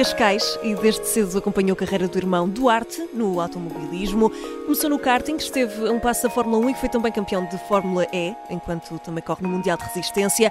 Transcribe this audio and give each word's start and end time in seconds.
Cascais 0.00 0.58
e 0.62 0.74
desde 0.76 1.06
cedo 1.06 1.36
acompanhou 1.36 1.74
a 1.74 1.76
carreira 1.76 2.08
do 2.08 2.16
irmão 2.16 2.48
Duarte 2.48 3.06
no 3.12 3.38
automobilismo. 3.38 4.30
Começou 4.64 4.88
no 4.88 4.98
karting, 4.98 5.36
esteve 5.36 5.86
a 5.86 5.92
um 5.92 6.00
passo 6.00 6.22
da 6.22 6.30
Fórmula 6.30 6.56
1 6.64 6.70
e 6.70 6.74
foi 6.74 6.88
também 6.88 7.12
campeão 7.12 7.44
de 7.44 7.58
Fórmula 7.68 8.06
E, 8.10 8.34
enquanto 8.48 8.98
também 9.00 9.22
corre 9.22 9.42
no 9.42 9.50
Mundial 9.50 9.76
de 9.76 9.84
Resistência. 9.84 10.50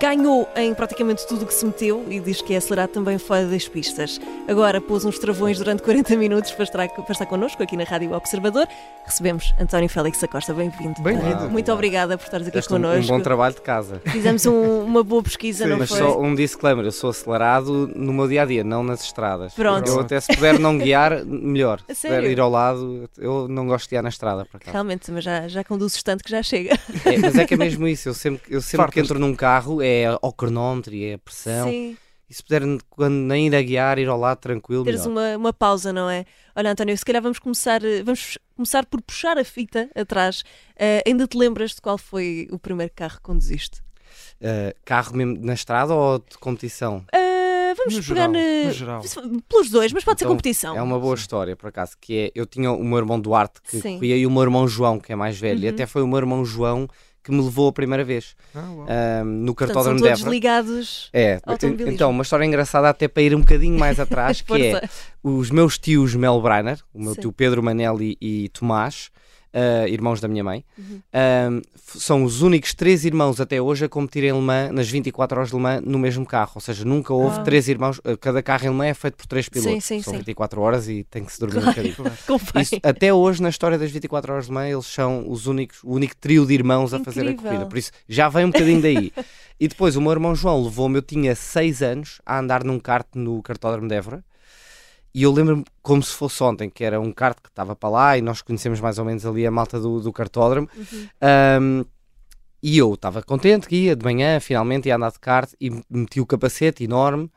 Ganhou 0.00 0.48
em 0.56 0.72
praticamente 0.74 1.26
tudo 1.26 1.42
o 1.42 1.46
que 1.46 1.52
se 1.52 1.64
meteu 1.66 2.04
e 2.08 2.18
diz 2.18 2.40
que 2.40 2.54
é 2.54 2.56
acelerado 2.56 2.90
também 2.90 3.18
fora 3.18 3.44
das 3.46 3.68
pistas. 3.68 4.18
Agora 4.48 4.80
pôs 4.80 5.04
uns 5.04 5.18
travões 5.18 5.58
durante 5.58 5.82
40 5.82 6.16
minutos 6.16 6.50
para 6.52 6.64
estar, 6.64 6.88
para 6.88 7.12
estar 7.12 7.26
connosco 7.26 7.62
aqui 7.62 7.76
na 7.76 7.84
Rádio 7.84 8.12
Observador. 8.12 8.66
Recebemos 9.04 9.52
António 9.60 9.88
Félix 9.90 10.22
Acosta, 10.24 10.54
bem-vindo. 10.54 11.00
Bem-vindo. 11.02 11.50
Muito 11.50 11.70
obrigada 11.70 12.16
por 12.16 12.24
estares 12.24 12.46
aqui 12.48 12.58
um, 12.58 12.62
connosco. 12.62 13.12
um 13.12 13.16
bom 13.18 13.22
trabalho 13.22 13.54
de 13.54 13.60
casa. 13.60 14.00
Fizemos 14.06 14.46
um- 14.46 14.82
uma 14.84 15.04
boa 15.04 15.22
pesquisa, 15.22 15.64
Sim, 15.64 15.70
não 15.70 15.78
Mas 15.78 15.90
foi? 15.90 15.98
só 15.98 16.18
um 16.20 16.34
disclaimer, 16.34 16.84
eu 16.86 16.92
sou 16.92 17.10
acelerado 17.10 17.90
no 17.94 18.12
meu 18.14 18.26
dia 18.26 18.42
a 18.42 18.46
dia, 18.46 18.64
não 18.64 18.82
nas 18.82 19.02
estradas. 19.04 19.52
Pronto. 19.52 19.88
Eu 19.90 20.00
até 20.00 20.18
se 20.20 20.28
puder 20.34 20.58
não 20.58 20.78
guiar, 20.78 21.24
melhor. 21.24 21.80
A 21.88 21.94
Se 21.94 22.08
puder 22.08 22.24
ir 22.24 22.40
ao 22.40 22.48
lado, 22.50 23.10
eu 23.18 23.46
não 23.46 23.66
gosto 23.66 23.84
de 23.84 23.90
guiar 23.90 24.02
na 24.02 24.08
estrada 24.08 24.46
para 24.46 24.58
cá. 24.60 24.70
Realmente, 24.72 25.10
mas 25.10 25.22
já, 25.24 25.46
já 25.48 25.62
conduzes 25.62 26.02
tanto 26.02 26.24
que 26.24 26.30
já 26.30 26.42
chega. 26.42 26.78
É, 27.04 27.18
mas 27.18 27.36
é 27.36 27.44
que 27.44 27.54
é 27.54 27.56
mesmo 27.56 27.86
isso, 27.86 28.08
eu 28.08 28.14
sempre, 28.14 28.42
eu 28.54 28.62
sempre 28.62 28.90
que 28.90 29.00
entro 29.00 29.18
num 29.18 29.34
carro 29.34 29.81
é 29.82 30.06
ao 30.20 30.32
cronómetro 30.32 30.94
e 30.94 31.04
é 31.04 31.14
a 31.14 31.18
pressão. 31.18 31.68
Sim, 31.70 31.96
E 32.30 32.34
se 32.34 32.42
puder, 32.42 32.62
quando 32.88 33.12
nem 33.14 33.46
ir 33.48 33.54
a 33.54 33.60
guiar, 33.62 33.98
ir 33.98 34.08
ao 34.08 34.18
lado 34.18 34.38
tranquilo, 34.38 34.84
teres 34.84 35.04
uma, 35.04 35.36
uma 35.36 35.52
pausa, 35.52 35.92
não 35.92 36.08
é? 36.08 36.24
Olha, 36.56 36.70
António, 36.72 36.96
se 36.96 37.04
calhar 37.04 37.20
vamos 37.22 37.38
começar, 37.38 37.84
eh, 37.84 38.02
vamos 38.02 38.38
começar 38.56 38.86
por 38.86 39.02
puxar 39.02 39.36
a 39.38 39.44
fita 39.44 39.90
atrás. 39.94 40.42
Eh, 40.76 41.02
ainda 41.06 41.26
te 41.26 41.36
lembras 41.36 41.72
de 41.74 41.80
qual 41.82 41.98
foi 41.98 42.48
o 42.50 42.58
primeiro 42.58 42.90
carro 42.94 43.16
que 43.16 43.22
conduziste? 43.22 43.80
Uh, 44.40 44.74
carro 44.84 45.14
mesmo 45.16 45.38
na 45.44 45.54
estrada 45.54 45.94
ou 45.94 46.18
de 46.18 46.36
competição? 46.38 47.04
Eh, 47.12 47.74
vamos 47.76 47.94
No 47.94 48.02
pegar 48.02 48.28
geral, 48.28 48.32
na- 48.32 48.64
no 48.68 48.72
geral. 48.72 49.02
pelos 49.48 49.70
dois, 49.70 49.92
mas 49.92 50.04
pode 50.04 50.18
ser 50.18 50.24
Então, 50.24 50.34
competição. 50.36 50.76
É 50.76 50.82
uma 50.82 50.98
boa 50.98 51.14
história, 51.14 51.54
por 51.56 51.68
acaso, 51.68 51.96
que 52.00 52.18
é, 52.18 52.32
eu 52.34 52.44
tinha 52.46 52.70
o 52.72 52.82
meu 52.84 52.98
irmão 52.98 53.20
Duarte, 53.20 53.60
que 53.62 53.80
Sim. 53.80 53.94
corria, 53.94 54.16
e 54.16 54.26
o 54.26 54.30
meu 54.30 54.42
irmão 54.42 54.66
João, 54.66 54.98
que 54.98 55.12
é 55.12 55.16
mais 55.16 55.38
velho, 55.38 55.60
e 55.60 55.64
Uhum. 55.68 55.70
até 55.70 55.86
foi 55.86 56.02
o 56.02 56.06
meu 56.08 56.18
irmão 56.18 56.44
João 56.44 56.88
que 57.22 57.30
me 57.30 57.40
levou 57.40 57.68
a 57.68 57.72
primeira 57.72 58.02
vez 58.04 58.34
Ah, 58.54 58.60
um, 58.60 59.24
no 59.24 59.54
Portanto, 59.54 59.74
são 59.74 59.82
cartódromo 59.84 59.96
de 59.98 60.02
todos 60.02 60.20
Évora. 60.20 60.34
ligados. 60.34 61.10
É, 61.12 61.40
então, 61.86 62.10
uma 62.10 62.22
história 62.22 62.44
engraçada 62.44 62.88
até 62.88 63.06
para 63.06 63.22
ir 63.22 63.34
um 63.34 63.40
bocadinho 63.40 63.78
mais 63.78 64.00
atrás, 64.00 64.40
que 64.42 64.52
é 64.66 64.82
os 65.22 65.50
meus 65.50 65.78
tios 65.78 66.14
Mel 66.16 66.40
Brainer, 66.42 66.80
o 66.92 67.00
meu 67.00 67.14
Sim. 67.14 67.20
tio 67.20 67.32
Pedro 67.32 67.62
Manelli 67.62 68.16
e 68.20 68.48
Tomás, 68.48 69.10
ah, 69.52 69.88
irmãos 69.88 70.20
da 70.20 70.28
minha 70.28 70.42
mãe, 70.44 70.64
Uhum. 70.78 71.00
f- 71.74 71.98
são 72.00 72.24
os 72.24 72.40
únicos 72.42 72.72
três 72.74 73.04
irmãos 73.04 73.40
até 73.40 73.60
hoje 73.60 73.84
a 73.84 73.88
competir 73.88 74.24
em 74.24 74.32
Le 74.32 74.40
Mans 74.40 74.72
nas 74.72 74.88
24 74.88 75.36
horas 75.38 75.50
de 75.50 75.56
Le 75.56 75.62
Mans 75.62 75.82
no 75.84 75.98
mesmo 75.98 76.24
carro. 76.26 76.52
Ou 76.54 76.60
seja, 76.60 76.84
nunca 76.84 77.12
houve 77.12 77.40
Ah. 77.40 77.42
três 77.42 77.68
irmãos, 77.68 78.00
ah, 78.04 78.16
cada 78.16 78.42
carro 78.42 78.64
em 78.66 78.68
Le 78.70 78.74
Mans 78.74 78.88
é 78.90 78.94
feito 78.94 79.16
por 79.16 79.26
três 79.26 79.44
Sim, 79.46 79.50
pilotos. 79.50 79.84
sim, 79.84 80.02
são 80.02 80.12
sim. 80.12 80.18
24 80.18 80.60
horas 80.60 80.88
e 80.88 81.04
tem 81.04 81.24
que 81.24 81.32
se 81.32 81.38
dormir 81.40 81.58
um 81.58 81.66
bocadinho. 81.66 81.94
Claro. 81.94 82.14
Isso, 82.60 82.76
até 82.82 83.12
hoje, 83.12 83.42
na 83.42 83.48
história 83.50 83.78
das 83.78 83.90
24 83.90 84.32
horas 84.32 84.46
de 84.46 84.52
manhã, 84.52 84.72
eles 84.72 84.86
são 84.86 85.28
os 85.30 85.46
únicos, 85.46 85.82
o 85.84 85.92
único 85.92 86.16
trio 86.16 86.46
de 86.46 86.54
irmãos 86.54 86.94
a 86.94 86.98
fazer 87.00 87.20
a 87.20 87.24
Incrível. 87.30 87.42
corrida. 87.50 87.66
Por 87.66 87.78
isso, 87.78 87.90
já 88.08 88.28
vem 88.28 88.44
um 88.46 88.50
bocadinho 88.50 88.80
daí. 88.82 89.12
e 89.60 89.68
depois, 89.68 89.96
o 89.96 90.00
meu 90.00 90.12
irmão 90.12 90.34
João 90.34 90.62
levou-me, 90.64 90.96
eu 90.96 91.02
tinha 91.02 91.34
6 91.34 91.82
anos, 91.82 92.20
a 92.24 92.38
andar 92.38 92.64
num 92.64 92.78
kart 92.80 93.06
no 93.14 93.42
cartódromo 93.42 93.88
de 93.88 93.94
Évora. 93.94 94.24
E 95.14 95.22
eu 95.24 95.32
lembro-me 95.32 95.64
como 95.82 96.02
se 96.02 96.14
fosse 96.14 96.42
ontem, 96.42 96.70
que 96.70 96.82
era 96.82 96.98
um 97.00 97.12
kart 97.12 97.36
que 97.42 97.48
estava 97.48 97.76
para 97.76 97.88
lá 97.90 98.18
e 98.18 98.22
nós 98.22 98.40
conhecemos 98.40 98.80
mais 98.80 98.98
ou 98.98 99.04
menos 99.04 99.26
ali 99.26 99.46
a 99.46 99.50
malta 99.50 99.78
do, 99.78 100.00
do 100.00 100.12
cartódromo. 100.12 100.68
Uhum. 100.76 101.08
Um, 101.60 101.84
e 102.62 102.78
eu 102.78 102.94
estava 102.94 103.22
contente 103.22 103.66
que 103.66 103.76
ia 103.76 103.96
de 103.96 104.04
manhã, 104.04 104.38
finalmente 104.40 104.88
ia 104.88 104.96
andar 104.96 105.10
de 105.12 105.18
kart 105.18 105.52
e 105.60 105.70
meti 105.90 106.20
o 106.20 106.26
capacete 106.26 106.84
enorme, 106.84 107.30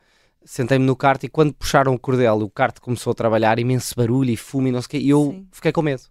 sentei-me 0.44 0.86
no 0.86 0.94
kart 0.94 1.22
e 1.24 1.28
quando 1.28 1.52
puxaram 1.52 1.92
o 1.92 1.98
cordel 1.98 2.36
o 2.36 2.48
kart 2.48 2.78
começou 2.80 3.10
a 3.10 3.14
trabalhar, 3.14 3.58
imenso 3.58 3.94
barulho 3.96 4.30
e 4.30 4.36
fumo 4.36 4.68
e 4.68 4.72
não 4.72 4.80
sei 4.80 4.86
o 4.86 4.90
quê, 4.90 4.98
e 4.98 5.08
eu 5.10 5.32
Sim. 5.32 5.46
fiquei 5.50 5.72
com 5.72 5.82
medo. 5.82 6.02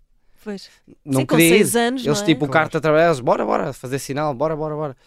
Pois. 0.43 0.69
Não 1.03 1.21
Sim, 1.21 1.25
com 1.25 1.35
queria 1.37 1.55
ir. 1.55 1.57
seis 1.59 1.75
anos, 1.75 2.05
Eles 2.05 2.17
não 2.19 2.23
é? 2.23 2.27
tipo 2.27 2.45
o 2.45 2.49
kart 2.49 2.75
a 2.75 2.79
trabalhar, 2.81 3.05
eles, 3.07 3.19
bora, 3.19 3.43
bora, 3.43 3.73
fazer 3.73 3.97
sinal, 3.97 4.33
bora, 4.35 4.55
bora, 4.55 4.75
bora. 4.75 4.97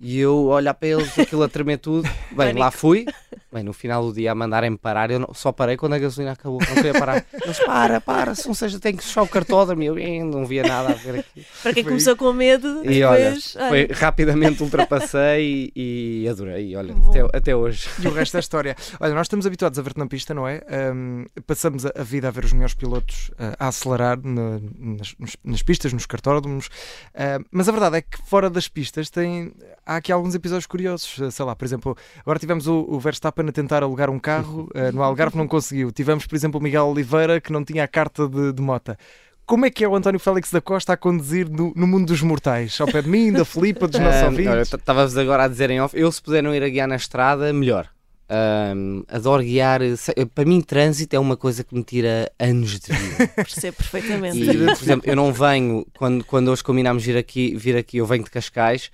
E 0.00 0.18
eu 0.18 0.46
olhar 0.46 0.72
para 0.72 0.88
eles, 0.88 1.18
aquilo 1.18 1.42
a 1.42 1.48
tremer 1.48 1.76
tudo. 1.78 2.08
Bem, 2.32 2.54
lá 2.54 2.70
fui. 2.70 3.04
Bem, 3.52 3.62
no 3.62 3.72
final 3.72 4.02
do 4.06 4.12
dia 4.14 4.32
a 4.32 4.34
mandarem-me 4.34 4.78
parar, 4.78 5.10
eu 5.10 5.18
não- 5.18 5.34
só 5.34 5.50
parei 5.52 5.76
quando 5.76 5.92
a 5.94 5.98
gasolina 5.98 6.32
acabou, 6.32 6.58
não 6.60 6.74
queria 6.74 6.92
parar. 6.94 7.26
Eles, 7.44 7.58
para, 7.58 8.00
para, 8.00 8.34
se 8.34 8.46
não 8.46 8.54
seja, 8.54 8.78
tem 8.78 8.96
que 8.96 9.02
fechar 9.04 9.22
o 9.22 9.28
cartódromo. 9.28 9.82
E 9.82 9.86
eu 9.86 9.98
"Eh, 9.98 10.22
não 10.24 10.46
via 10.46 10.62
nada 10.62 10.90
a 10.90 10.94
ver 10.94 11.18
aqui. 11.20 11.44
Para 11.62 11.74
quem 11.74 11.82
Foi 11.82 11.90
começou 11.92 12.16
com 12.16 12.32
medo, 12.32 12.82
E 12.88 13.02
olha, 13.02 13.24
depois. 13.24 13.56
olha, 13.56 13.68
foi, 13.68 13.88
rapidamente 13.92 14.62
ultrapassei 14.62 15.72
e, 15.76 16.22
e 16.24 16.28
adorei. 16.28 16.74
Olha, 16.76 16.94
Bom. 16.94 17.10
até, 17.10 17.36
até 17.38 17.56
hoje. 17.56 17.88
E 17.98 18.06
o 18.06 18.12
resto 18.12 18.34
da 18.34 18.38
história. 18.40 18.76
Olha, 19.00 19.14
nós 19.14 19.26
estamos 19.26 19.44
habituados 19.46 19.78
a 19.78 19.82
ver-te 19.82 19.98
na 19.98 20.06
pista, 20.06 20.32
não 20.32 20.46
é? 20.48 20.62
Ahm, 20.68 21.24
passamos 21.46 21.84
a, 21.84 21.92
a 21.94 22.02
vida 22.02 22.28
a 22.28 22.30
ver 22.30 22.44
os 22.44 22.52
melhores 22.52 22.74
pilotos 22.74 23.30
ah, 23.38 23.54
a 23.58 23.68
acelerar 23.68 24.18
na- 24.22 24.60
nas, 24.78 25.14
nas 25.44 25.62
pistas, 25.62 25.92
nos 25.92 26.06
cartódromos. 26.06 26.68
Ah, 27.14 27.38
mas 27.50 27.68
a 27.68 27.72
verdade 27.72 27.96
é 27.98 28.02
que 28.02 28.16
fora 28.26 28.48
das 28.48 28.68
pistas 28.68 29.10
tem, 29.10 29.52
há 29.90 29.96
aqui 29.96 30.12
alguns 30.12 30.34
episódios 30.34 30.66
curiosos. 30.66 31.20
Ah, 31.20 31.30
Sei 31.30 31.44
lá, 31.44 31.54
por 31.56 31.64
exemplo, 31.64 31.96
agora 32.20 32.38
tivemos 32.38 32.66
o, 32.66 32.86
o 32.88 33.00
Verstappen 33.00 33.48
a 33.48 33.52
tentar 33.52 33.82
alugar 33.82 34.08
um 34.10 34.18
carro 34.18 34.68
ah, 34.74 34.90
no 34.94 35.02
Algarve, 35.02 35.36
não 35.36 35.48
conseguiu. 35.48 35.90
Tivemos, 35.90 36.26
por 36.26 36.34
exemplo, 36.36 36.60
o 36.60 36.62
Miguel 36.62 36.86
Oliveira 36.86 37.40
que 37.40 37.52
não 37.52 37.64
tinha 37.64 37.84
a 37.84 37.88
carta 37.88 38.28
de, 38.28 38.52
de 38.52 38.62
mota. 38.62 38.96
Como 39.44 39.66
é 39.66 39.70
que 39.70 39.82
é 39.84 39.88
o 39.88 39.96
António 39.96 40.20
Félix 40.20 40.52
da 40.52 40.60
Costa 40.60 40.92
a 40.92 40.96
conduzir 40.96 41.50
no, 41.50 41.72
no 41.74 41.84
mundo 41.86 42.06
dos 42.06 42.22
mortais? 42.22 42.80
Ao 42.80 42.86
pé 42.86 43.02
de 43.02 43.08
mim, 43.08 43.32
da 43.32 43.44
Filipa, 43.44 43.88
dos 43.88 43.98
nossos 44.00 44.22
ouvintes? 44.22 44.72
Estava-vos 44.72 45.16
agora 45.18 45.44
a 45.44 45.48
dizer 45.48 45.70
em 45.70 45.80
off, 45.80 45.98
eu 45.98 46.10
se 46.12 46.22
puder 46.22 46.40
não 46.40 46.54
ir 46.54 46.62
a 46.62 46.68
guiar 46.68 46.86
na 46.86 46.94
estrada, 46.94 47.52
melhor. 47.52 47.88
Ahm, 48.32 49.02
adoro 49.08 49.42
guiar, 49.42 49.80
se- 49.96 50.14
para 50.36 50.44
mim 50.44 50.60
trânsito 50.60 51.16
é 51.16 51.18
uma 51.18 51.36
coisa 51.36 51.64
que 51.64 51.74
me 51.74 51.82
tira 51.82 52.30
anos 52.38 52.78
de 52.78 52.92
vida. 52.92 53.26
percebo 53.34 53.76
perfeitamente. 53.78 54.38
E, 54.40 54.46
por 54.56 54.82
exemplo, 54.84 55.10
eu 55.10 55.16
não 55.16 55.32
venho, 55.32 55.84
quando, 55.98 56.24
quando 56.24 56.46
hoje 56.52 56.62
combinámos 56.62 57.02
vir 57.04 57.16
aqui, 57.16 57.56
vir 57.56 57.76
aqui, 57.76 57.96
eu 57.96 58.06
venho 58.06 58.22
de 58.22 58.30
Cascais 58.30 58.88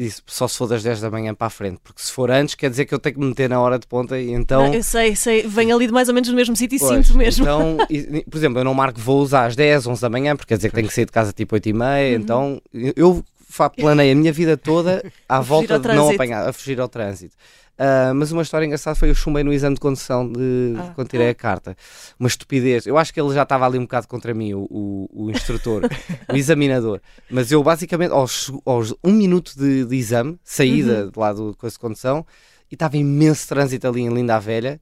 e 0.00 0.04
disse 0.04 0.22
só 0.26 0.48
se 0.48 0.56
for 0.56 0.66
das 0.66 0.82
10 0.82 1.00
da 1.02 1.10
manhã 1.10 1.34
para 1.34 1.48
a 1.48 1.50
frente, 1.50 1.78
porque 1.84 2.00
se 2.02 2.10
for 2.10 2.30
antes 2.30 2.54
quer 2.54 2.70
dizer 2.70 2.86
que 2.86 2.94
eu 2.94 2.98
tenho 2.98 3.14
que 3.16 3.20
me 3.20 3.26
meter 3.26 3.48
na 3.50 3.60
hora 3.60 3.78
de 3.78 3.86
ponta 3.86 4.18
e 4.18 4.30
então. 4.30 4.66
Não, 4.68 4.74
eu 4.74 4.82
sei, 4.82 5.14
sei, 5.14 5.42
venho 5.46 5.76
ali 5.76 5.86
de 5.86 5.92
mais 5.92 6.08
ou 6.08 6.14
menos 6.14 6.28
no 6.30 6.34
mesmo 6.34 6.56
sítio 6.56 6.76
e 6.76 6.78
Pois, 6.78 7.06
sinto 7.06 7.18
mesmo. 7.18 7.44
Então, 7.44 7.76
e- 7.90 8.24
por 8.30 8.38
exemplo, 8.38 8.58
eu 8.60 8.64
não 8.64 8.72
marco 8.72 8.98
voos 9.00 9.34
às 9.34 9.54
10, 9.54 9.86
11 9.86 10.00
da 10.00 10.08
manhã, 10.08 10.34
porque 10.36 10.48
quer 10.48 10.56
dizer 10.56 10.68
que 10.70 10.74
tenho 10.74 10.88
que 10.88 10.94
sair 10.94 11.04
de 11.06 11.12
casa 11.12 11.32
tipo 11.32 11.54
8 11.54 11.68
e 11.68 11.72
meia, 11.72 12.16
Uhum. 12.16 12.22
então 12.22 12.62
eu 12.96 13.22
planei 13.76 14.12
a 14.12 14.14
minha 14.14 14.32
vida 14.32 14.56
toda 14.56 15.02
à 15.28 15.40
volta 15.40 15.78
de 15.78 15.88
não 15.88 16.10
apanhar, 16.10 16.48
a 16.48 16.52
fugir 16.52 16.80
ao 16.80 16.88
trânsito. 16.88 17.34
Ah, 17.82 18.12
mas 18.14 18.30
uma 18.30 18.42
história 18.42 18.66
engraçada 18.66 18.94
foi 18.94 19.08
eu 19.08 19.14
chumbei 19.14 19.42
no 19.42 19.50
exame 19.52 19.74
de 19.74 19.80
condução 19.80 20.30
de, 20.30 20.74
Ah. 20.78 20.92
quando 20.94 21.08
tirei 21.08 21.30
a 21.30 21.34
carta. 21.34 21.74
Uma 22.18 22.28
estupidez. 22.28 22.86
Eu 22.86 22.98
acho 22.98 23.12
que 23.14 23.18
ele 23.18 23.32
já 23.32 23.42
estava 23.42 23.64
ali 23.64 23.78
um 23.78 23.82
bocado 23.82 24.06
contra 24.06 24.34
mim, 24.34 24.52
o, 24.52 24.66
o, 24.70 25.08
o 25.26 25.30
instrutor, 25.30 25.82
o 26.30 26.36
examinador. 26.36 27.00
Mas 27.30 27.50
eu 27.50 27.62
basicamente, 27.62 28.12
aos, 28.12 28.52
aos 28.66 28.94
um 29.02 29.12
minuto 29.12 29.54
de, 29.56 29.86
de 29.86 29.96
exame, 29.96 30.38
saída 30.44 31.04
Uhum. 31.06 31.10
de 31.10 31.18
lá 31.18 31.32
do 31.32 31.56
coisa 31.56 31.72
de 31.74 31.80
condução, 31.80 32.26
e 32.70 32.74
estava 32.74 32.98
imenso 32.98 33.48
trânsito 33.48 33.88
ali 33.88 34.02
em 34.02 34.10
Linda 34.12 34.36
a 34.36 34.38
Velha. 34.38 34.78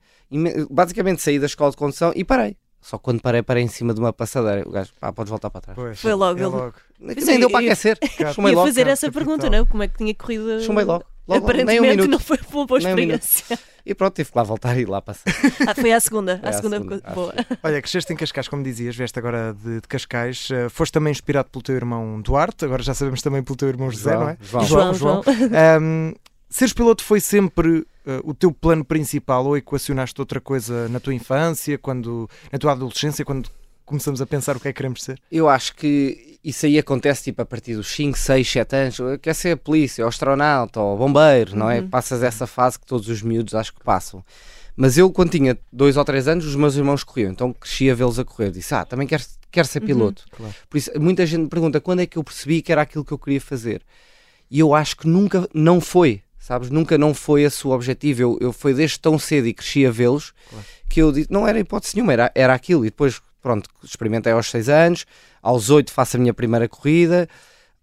Basicamente 0.69 1.23
saí 1.23 1.39
da 1.39 1.47
escola 1.47 1.71
de 1.71 1.77
condução 1.77 2.13
e 2.17 2.25
parei. 2.25 2.57
Só 2.81 2.97
quando 2.99 3.21
parei, 3.21 3.43
parei 3.43 3.63
em 3.65 3.69
cima 3.69 3.93
de 3.93 4.01
uma 4.01 4.13
passadeira. 4.13 4.67
O 4.67 4.71
gajo, 4.71 4.93
pá, 5.01 5.13
podes 5.13 5.31
voltar 5.31 5.51
para 5.51 5.61
trás. 5.61 5.77
Pois, 5.77 6.01
Foi 6.01 6.15
logo, 6.15 6.39
é 6.39 6.43
ele- 6.43 6.49
logo. 6.51 6.75
Nem 7.01 7.21
Sim, 7.21 7.39
deu 7.41 7.51
para 7.51 7.63
eu- 7.63 7.67
aquecer. 7.73 7.99
Chumei 8.35 8.53
Ia 8.53 8.57
logo. 8.57 8.67
fazer 8.69 8.81
cara, 8.83 8.93
essa 8.93 9.07
capital. 9.07 9.25
pergunta, 9.27 9.51
não? 9.51 9.67
Como 9.67 9.83
é 9.83 9.89
que 9.89 9.99
tinha 9.99 10.15
corrido? 10.15 10.61
Chumei 10.63 10.85
logo. 10.85 11.05
logo 11.27 11.41
nem 11.41 11.41
um 11.41 11.45
Aparentemente 11.45 11.91
minuto. 11.97 12.11
não 12.11 12.19
foi 12.19 12.39
uma 12.53 12.67
boa 12.67 12.81
Nem 12.81 12.93
um 12.93 12.97
minuto. 12.97 13.23
experiência. 13.23 13.59
E 13.85 13.95
pronto, 13.95 14.15
tive 14.15 14.31
que 14.31 14.37
lá 14.39 14.43
voltar 14.45 14.77
e 14.77 14.83
ir 14.83 14.89
lá 14.89 15.01
passar. 15.03 15.25
Ah, 15.67 15.75
foi 15.75 15.93
à 15.93 16.01
segunda. 16.01 16.39
Foi 16.39 16.47
À 16.47 16.51
à 16.51 16.53
segunda, 16.55 16.77
segunda, 16.79 17.01
acho 17.05 17.15
boa. 17.15 17.35
Olha, 17.63 17.81
cresceste 17.83 18.13
em 18.13 18.17
Cascais, 18.17 18.49
como 18.49 18.63
dizias, 18.63 18.95
vieste 18.97 19.19
agora 19.19 19.55
de, 19.55 19.81
de 19.81 19.89
Cascais, 19.89 20.49
eh, 20.51 20.69
foste 20.69 20.93
também 20.93 21.11
inspirado 21.11 21.49
pelo 21.51 21.63
teu 21.63 21.75
irmão 21.75 22.21
Duarte, 22.23 22.65
agora 22.65 22.83
já 22.83 22.95
sabemos 22.95 23.23
também 23.23 23.43
pelo 23.43 23.57
teu 23.57 23.69
irmão 23.69 23.91
José, 23.91 24.11
João, 24.13 24.23
não 24.25 24.29
é? 24.31 24.37
João. 24.41 24.65
João, 24.65 24.95
João. 24.95 25.23
Ahm, 25.77 26.15
seres 26.51 26.73
piloto 26.73 27.03
foi 27.05 27.21
sempre 27.21 27.87
o 28.25 28.35
teu 28.35 28.53
plano 28.53 28.85
principal 28.85 29.45
ou 29.47 29.57
equacionaste 29.57 30.21
outra 30.21 30.41
coisa 30.41 30.89
na 30.89 31.01
tua 31.01 31.15
infância, 31.15 31.77
quando, 31.79 32.29
na 32.53 32.59
tua 32.59 32.73
adolescência, 32.73 33.25
quando 33.25 33.51
começamos 33.85 34.21
a 34.21 34.27
pensar 34.27 34.57
o 34.57 34.61
que 34.61 34.69
é 34.69 34.73
que 34.73 34.77
queremos 34.77 35.03
ser? 35.03 35.19
Eu 35.33 35.49
acho 35.49 35.75
que 35.75 36.39
isso 36.45 36.67
aí 36.67 36.79
acontece 36.79 37.25
tipo 37.25 37.41
a 37.43 37.47
partir 37.47 37.75
dos 37.75 37.89
5, 37.89 38.17
6, 38.19 38.51
7 38.51 38.77
anos. 38.77 38.99
Quer 39.23 39.35
ser 39.35 39.57
polícia, 39.57 40.05
ou 40.05 40.09
astronauta, 40.09 40.81
ou 40.81 40.97
bombeiro, 40.97 41.57
não 41.57 41.71
é? 41.71 41.81
Uhum. 41.81 41.89
Passas 41.89 42.23
essa 42.23 42.47
fase 42.47 42.79
que 42.79 42.87
todos 42.87 43.09
os 43.09 43.23
miúdos 43.23 43.55
acho 43.55 43.73
que 43.75 43.83
passam. 43.83 44.23
Mas 44.77 44.97
eu, 44.97 45.11
quando 45.11 45.31
tinha 45.31 45.59
2 45.73 45.97
ou 45.97 46.05
3 46.05 46.29
anos, 46.29 46.45
os 46.47 46.55
meus 46.55 46.77
irmãos 46.77 47.03
corriam, 47.03 47.33
então 47.33 47.53
cresci 47.53 47.91
a 47.91 47.95
vê-los 47.95 48.19
a 48.19 48.25
correr. 48.25 48.51
Disse, 48.53 48.75
ah, 48.75 48.85
também 48.85 49.07
quero, 49.09 49.25
quero 49.51 49.67
ser 49.67 49.81
Uhum. 49.81 49.87
piloto. 49.87 50.25
Claro. 50.31 50.55
Por 50.71 50.79
isso, 50.79 50.91
muita 51.01 51.27
gente 51.27 51.41
me 51.43 51.49
pergunta 51.49 51.81
quando 51.81 52.01
é 52.01 52.07
que 52.07 52.17
eu 52.17 52.23
percebi 52.23 52.63
que 52.63 52.71
era 52.71 52.83
aquilo 52.83 53.05
que 53.05 53.13
eu 53.13 53.19
queria 53.19 53.41
fazer. 53.41 53.83
E 54.51 54.61
eu 54.61 54.75
acho 54.75 54.97
que 54.97 55.09
nunca 55.09 55.49
não 55.53 55.81
foi, 55.81 56.23
sabes? 56.49 56.71
Nunca 56.71 56.97
não 56.97 57.13
foi 57.13 57.43
esse 57.43 57.67
o 57.67 57.71
objetivo. 57.71 58.23
Eu, 58.23 58.39
eu 58.41 58.53
foi 58.53 58.73
desde 58.73 58.99
tão 58.99 59.19
cedo 59.19 59.47
e 59.47 59.53
cresci 59.53 59.87
a 59.87 59.91
vê-los 59.91 60.33
Claro. 60.49 60.65
que 60.89 61.01
eu 61.03 61.13
disse, 61.13 61.29
não 61.31 61.47
era 61.47 61.59
hipótese 61.61 61.95
nenhuma, 61.95 62.15
era, 62.15 62.33
era 62.35 62.55
aquilo. 62.55 62.85
E 62.87 62.89
depois, 62.89 63.21
pronto, 63.43 63.69
experimentei 63.85 64.33
aos 64.33 64.51
6 64.51 64.69
anos, 64.71 65.05
aos 65.43 65.69
8 65.69 65.93
faço 65.93 66.17
a 66.17 66.21
minha 66.21 66.33
primeira 66.33 66.67
corrida, 66.67 67.29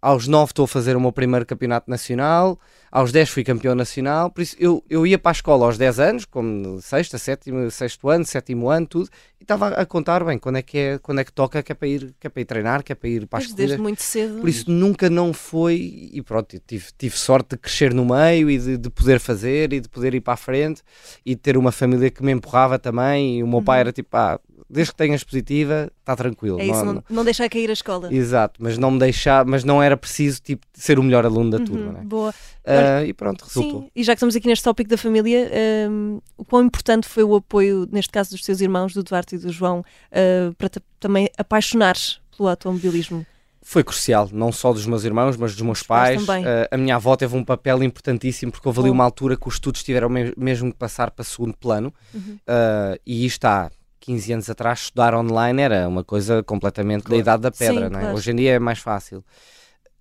aos 0.02 0.28
9 0.28 0.52
estou 0.52 0.66
a 0.66 0.68
fazer 0.68 0.96
o 0.98 1.00
meu 1.00 1.12
primeiro 1.12 1.46
campeonato 1.46 1.90
nacional, 1.90 2.60
aos 2.92 3.12
10 3.12 3.30
fui 3.30 3.44
campeão 3.44 3.76
nacional, 3.76 4.30
por 4.32 4.42
isso 4.42 4.56
eu, 4.60 4.84
eu 4.90 5.06
ia 5.06 5.18
para 5.18 5.32
a 5.32 5.34
escola 5.34 5.66
aos 5.66 5.78
10 5.78 6.00
anos, 6.00 6.26
como 6.26 6.82
sexta, 6.82 7.18
sétimo, 7.18 7.70
sexto 7.72 8.10
ano, 8.10 8.26
sétimo 8.26 8.70
ano, 8.70 8.86
tudo, 8.88 9.10
estava 9.46 9.70
a 9.70 9.86
contar 9.86 10.24
bem 10.24 10.38
quando 10.38 10.58
é 10.58 10.62
que 10.62 10.78
é, 10.78 10.98
quando 10.98 11.20
é 11.20 11.24
que 11.24 11.32
toca, 11.32 11.64
que 11.64 11.72
é 11.72 11.76
para 11.76 11.88
ir, 11.88 12.14
que 12.20 12.28
é 12.28 12.30
para 12.30 12.42
ir 12.42 12.46
treinar, 12.46 12.84
que 12.84 12.92
é 12.92 12.96
para 12.96 13.10
ir 13.10 13.28
para 13.28 13.40
as 13.40 13.54
desde 13.54 13.78
muito 13.78 14.04
cedo. 14.04 14.40
Por 14.40 14.50
isso 14.50 14.70
nunca 14.70 15.10
não 15.10 15.34
foi, 15.34 16.10
e 16.12 16.22
pronto, 16.22 16.60
tive, 16.66 16.86
tive 16.98 17.18
sorte 17.18 17.52
de 17.52 17.58
crescer 17.58 17.94
no 17.94 18.06
meio 18.06 18.50
e 18.50 18.58
de, 18.58 18.78
de, 18.78 18.90
poder 18.90 19.20
fazer 19.20 19.72
e 19.74 19.80
de 19.80 19.88
poder 19.88 20.14
ir 20.14 20.22
para 20.22 20.34
a 20.34 20.38
frente 20.38 20.82
e 21.26 21.36
de 21.36 21.42
ter 21.42 21.58
uma 21.58 21.72
família 21.72 22.10
que 22.10 22.24
me 22.24 22.32
empurrava 22.32 22.78
também, 22.78 23.40
e 23.40 23.44
o 23.44 23.48
meu 23.48 23.60
uhum. 23.60 23.64
pai 23.64 23.80
era 23.80 23.92
tipo, 23.92 24.16
ah, 24.18 24.40
desde 24.70 24.92
que 24.92 24.98
tenhas 24.98 25.24
positiva, 25.24 25.92
está 26.00 26.16
tranquilo. 26.16 26.60
É 26.60 26.66
isso, 26.66 26.84
não, 26.84 26.94
não, 26.96 27.04
não, 27.10 27.24
deixar 27.24 27.50
cair 27.50 27.70
a 27.70 27.74
escola. 27.74 28.14
Exato, 28.14 28.62
mas 28.62 28.78
não 28.78 28.92
me 28.92 29.00
deixar, 29.00 29.46
mas 29.46 29.64
não 29.64 29.82
era 29.82 29.96
preciso 29.96 30.42
tipo, 30.42 30.66
ser 30.74 31.00
o 31.00 31.04
melhor 31.04 31.26
aluno 31.26 31.52
da 31.52 31.58
uhum, 31.58 31.66
turma. 31.66 31.92
Né? 31.94 32.02
Boa. 32.04 32.34
Uh, 32.66 33.06
e 33.06 33.14
pronto, 33.14 33.46
resultou. 33.46 33.82
Sim, 33.82 33.92
e 33.96 34.04
já 34.04 34.14
que 34.14 34.18
estamos 34.18 34.36
aqui 34.36 34.48
neste 34.48 34.64
tópico 34.64 34.90
da 34.90 34.98
família, 34.98 35.50
um, 35.90 36.20
o 36.38 36.44
quão 36.44 36.64
importante 36.64 37.08
foi 37.08 37.24
o 37.24 37.36
apoio, 37.36 37.88
neste 37.92 38.12
caso 38.12 38.32
dos 38.32 38.42
teus 38.42 38.60
irmãos, 38.60 38.94
do 38.94 39.04
Duarte 39.04 39.36
e 39.36 39.38
do 39.38 39.52
João, 39.52 39.80
uh, 39.80 40.54
para 40.56 40.70
também 41.00 41.30
apaixonares 41.38 42.20
pelo 42.36 42.50
automobilismo? 42.50 43.26
foi 43.68 43.84
crucial, 43.84 44.30
não 44.32 44.52
só 44.52 44.72
dos 44.72 44.86
meus 44.86 45.04
irmãos, 45.06 45.36
mas 45.38 45.56
dos 45.56 45.64
meus 45.64 45.82
pais. 45.82 46.22
Uh, 46.22 46.30
a 46.70 46.78
minha 46.78 46.98
avó 46.98 47.16
teve 47.16 47.36
um 47.36 47.44
papel 47.44 47.82
importantíssimo 47.82 48.52
porque 48.52 48.68
houve 48.68 48.80
ali 48.80 48.92
uma 48.92 49.04
altura 49.04 49.36
que 49.36 49.48
os 49.48 49.56
estudos 49.56 49.82
tiveram 49.82 50.08
mesmo 50.08 50.72
que 50.72 50.78
passar 50.78 51.10
para 51.10 51.26
segundo 51.26 51.58
plano 51.58 51.92
uhum. 52.14 52.38
uh, 52.48 53.00
e 53.04 53.26
isto 53.26 53.44
há 53.46 53.72
15 54.02 54.34
anos 54.34 54.50
atrás, 54.52 54.82
estudar 54.82 55.16
online 55.16 55.64
era 55.64 55.88
uma 55.88 56.04
coisa 56.04 56.44
completamente 56.44 57.06
claro. 57.06 57.16
da 57.16 57.22
idade 57.22 57.42
da 57.42 57.52
pedra, 57.52 57.88
Sim, 57.88 57.92
não 57.92 58.00
é? 58.00 58.02
Claro. 58.04 58.18
Hoje 58.18 58.32
em 58.32 58.36
dia 58.36 58.52
é 58.52 58.60
mais 58.60 58.78
fácil. 58.78 59.26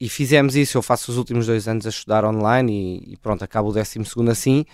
E 0.05 0.09
fizemos 0.11 0.55
isso, 0.55 0.77
eu 0.77 0.83
faço 0.83 1.11
os 1.11 1.17
últimos 1.17 1.47
dois 1.47 1.67
anos 1.67 1.87
a 1.87 1.89
estudar 1.89 2.27
online 2.27 3.01
e, 3.07 3.15
e 3.15 3.17
pronto, 3.17 3.43
acabo 3.43 3.71
o 3.71 3.73
décimo 3.73 4.05
segundo 4.05 4.31
assim, 4.31 4.67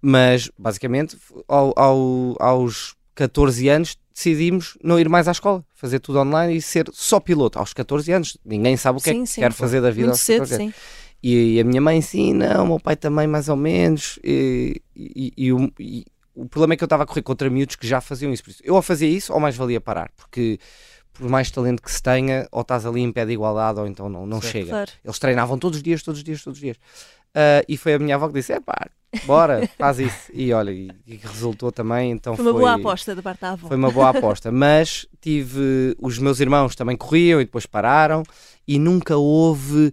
mas 0.00 0.50
basicamente 0.56 1.14
ao, 1.46 1.78
ao, 1.78 2.34
aos 2.40 2.94
14 3.14 3.68
anos 3.68 3.98
decidimos 4.14 4.78
não 4.82 4.98
ir 4.98 5.06
mais 5.06 5.28
à 5.28 5.32
escola, 5.32 5.62
fazer 5.74 5.98
tudo 5.98 6.20
online 6.20 6.56
e 6.56 6.62
ser 6.62 6.88
só 6.90 7.20
piloto 7.20 7.58
aos 7.58 7.74
14 7.74 8.10
anos. 8.12 8.38
Ninguém 8.42 8.78
sabe 8.78 8.98
o 8.98 9.02
que 9.02 9.10
sim, 9.10 9.18
é 9.18 9.20
que 9.24 9.26
sim, 9.26 9.40
quer 9.42 9.52
fazer 9.52 9.82
da 9.82 9.90
vida 9.90 10.06
Muito 10.06 10.20
cedo, 10.20 10.46
sim. 10.46 10.72
E, 11.22 11.56
e, 11.56 11.60
a 11.60 11.64
minha 11.64 11.82
mãe, 11.82 12.00
sim, 12.00 12.32
não, 12.32 12.64
o 12.64 12.68
meu 12.68 12.80
pai 12.80 12.96
também, 12.96 13.26
mais 13.26 13.50
ou 13.50 13.56
menos. 13.56 14.18
E, 14.24 14.80
e, 14.96 15.34
e, 15.36 16.04
o 16.34 16.48
problema 16.48 16.72
é 16.72 16.76
que 16.78 16.84
eu 16.84 16.86
estava 16.86 17.02
a 17.02 17.06
correr 17.06 17.22
contra 17.22 17.50
miúdos 17.50 17.76
que 17.76 17.86
já 17.86 18.00
faziam 18.00 18.32
isso. 18.32 18.42
Por 18.42 18.50
isso 18.52 18.62
eu 18.64 18.74
ou 18.74 18.80
fazia 18.80 19.08
isso 19.08 19.34
ou 19.34 19.40
mais 19.40 19.54
valia 19.54 19.82
parar, 19.82 20.10
porque 20.16 20.58
por 21.18 21.28
mais 21.28 21.50
talento 21.50 21.82
que 21.82 21.90
se 21.90 22.02
tenha, 22.02 22.48
ou 22.50 22.62
estás 22.62 22.86
ali 22.86 23.02
em 23.02 23.12
pé 23.12 23.26
de 23.26 23.32
igualdade 23.32 23.80
ou 23.80 23.86
então 23.86 24.08
não, 24.08 24.26
não 24.26 24.40
chega. 24.40 24.70
Claro. 24.70 24.90
Eles 25.04 25.18
treinavam 25.18 25.58
todos 25.58 25.78
os 25.78 25.82
dias, 25.82 26.02
todos 26.02 26.20
os 26.20 26.24
dias, 26.24 26.42
todos 26.42 26.56
os 26.56 26.62
dias. 26.62 26.76
Uh, 27.28 27.62
e 27.68 27.76
foi 27.76 27.94
a 27.94 27.98
minha 27.98 28.14
avó 28.14 28.28
que 28.28 28.34
disse: 28.34 28.52
é 28.52 28.60
pá, 28.60 28.86
bora, 29.26 29.68
faz 29.76 29.98
isso. 29.98 30.30
E 30.32 30.52
olha, 30.52 30.70
e, 30.70 30.90
e 31.06 31.16
resultou 31.16 31.70
também. 31.70 32.12
Então 32.12 32.36
foi 32.36 32.44
uma 32.44 32.52
foi, 32.52 32.60
boa 32.60 32.74
aposta 32.74 33.14
da 33.14 33.22
parte 33.22 33.40
da 33.40 33.50
avó. 33.50 33.68
Foi 33.68 33.76
uma 33.76 33.90
boa 33.90 34.10
aposta, 34.10 34.50
mas 34.50 35.06
tive. 35.20 35.94
Os 35.98 36.18
meus 36.18 36.40
irmãos 36.40 36.74
também 36.74 36.96
corriam 36.96 37.40
e 37.40 37.44
depois 37.44 37.66
pararam, 37.66 38.22
e 38.66 38.78
nunca 38.78 39.16
houve 39.16 39.92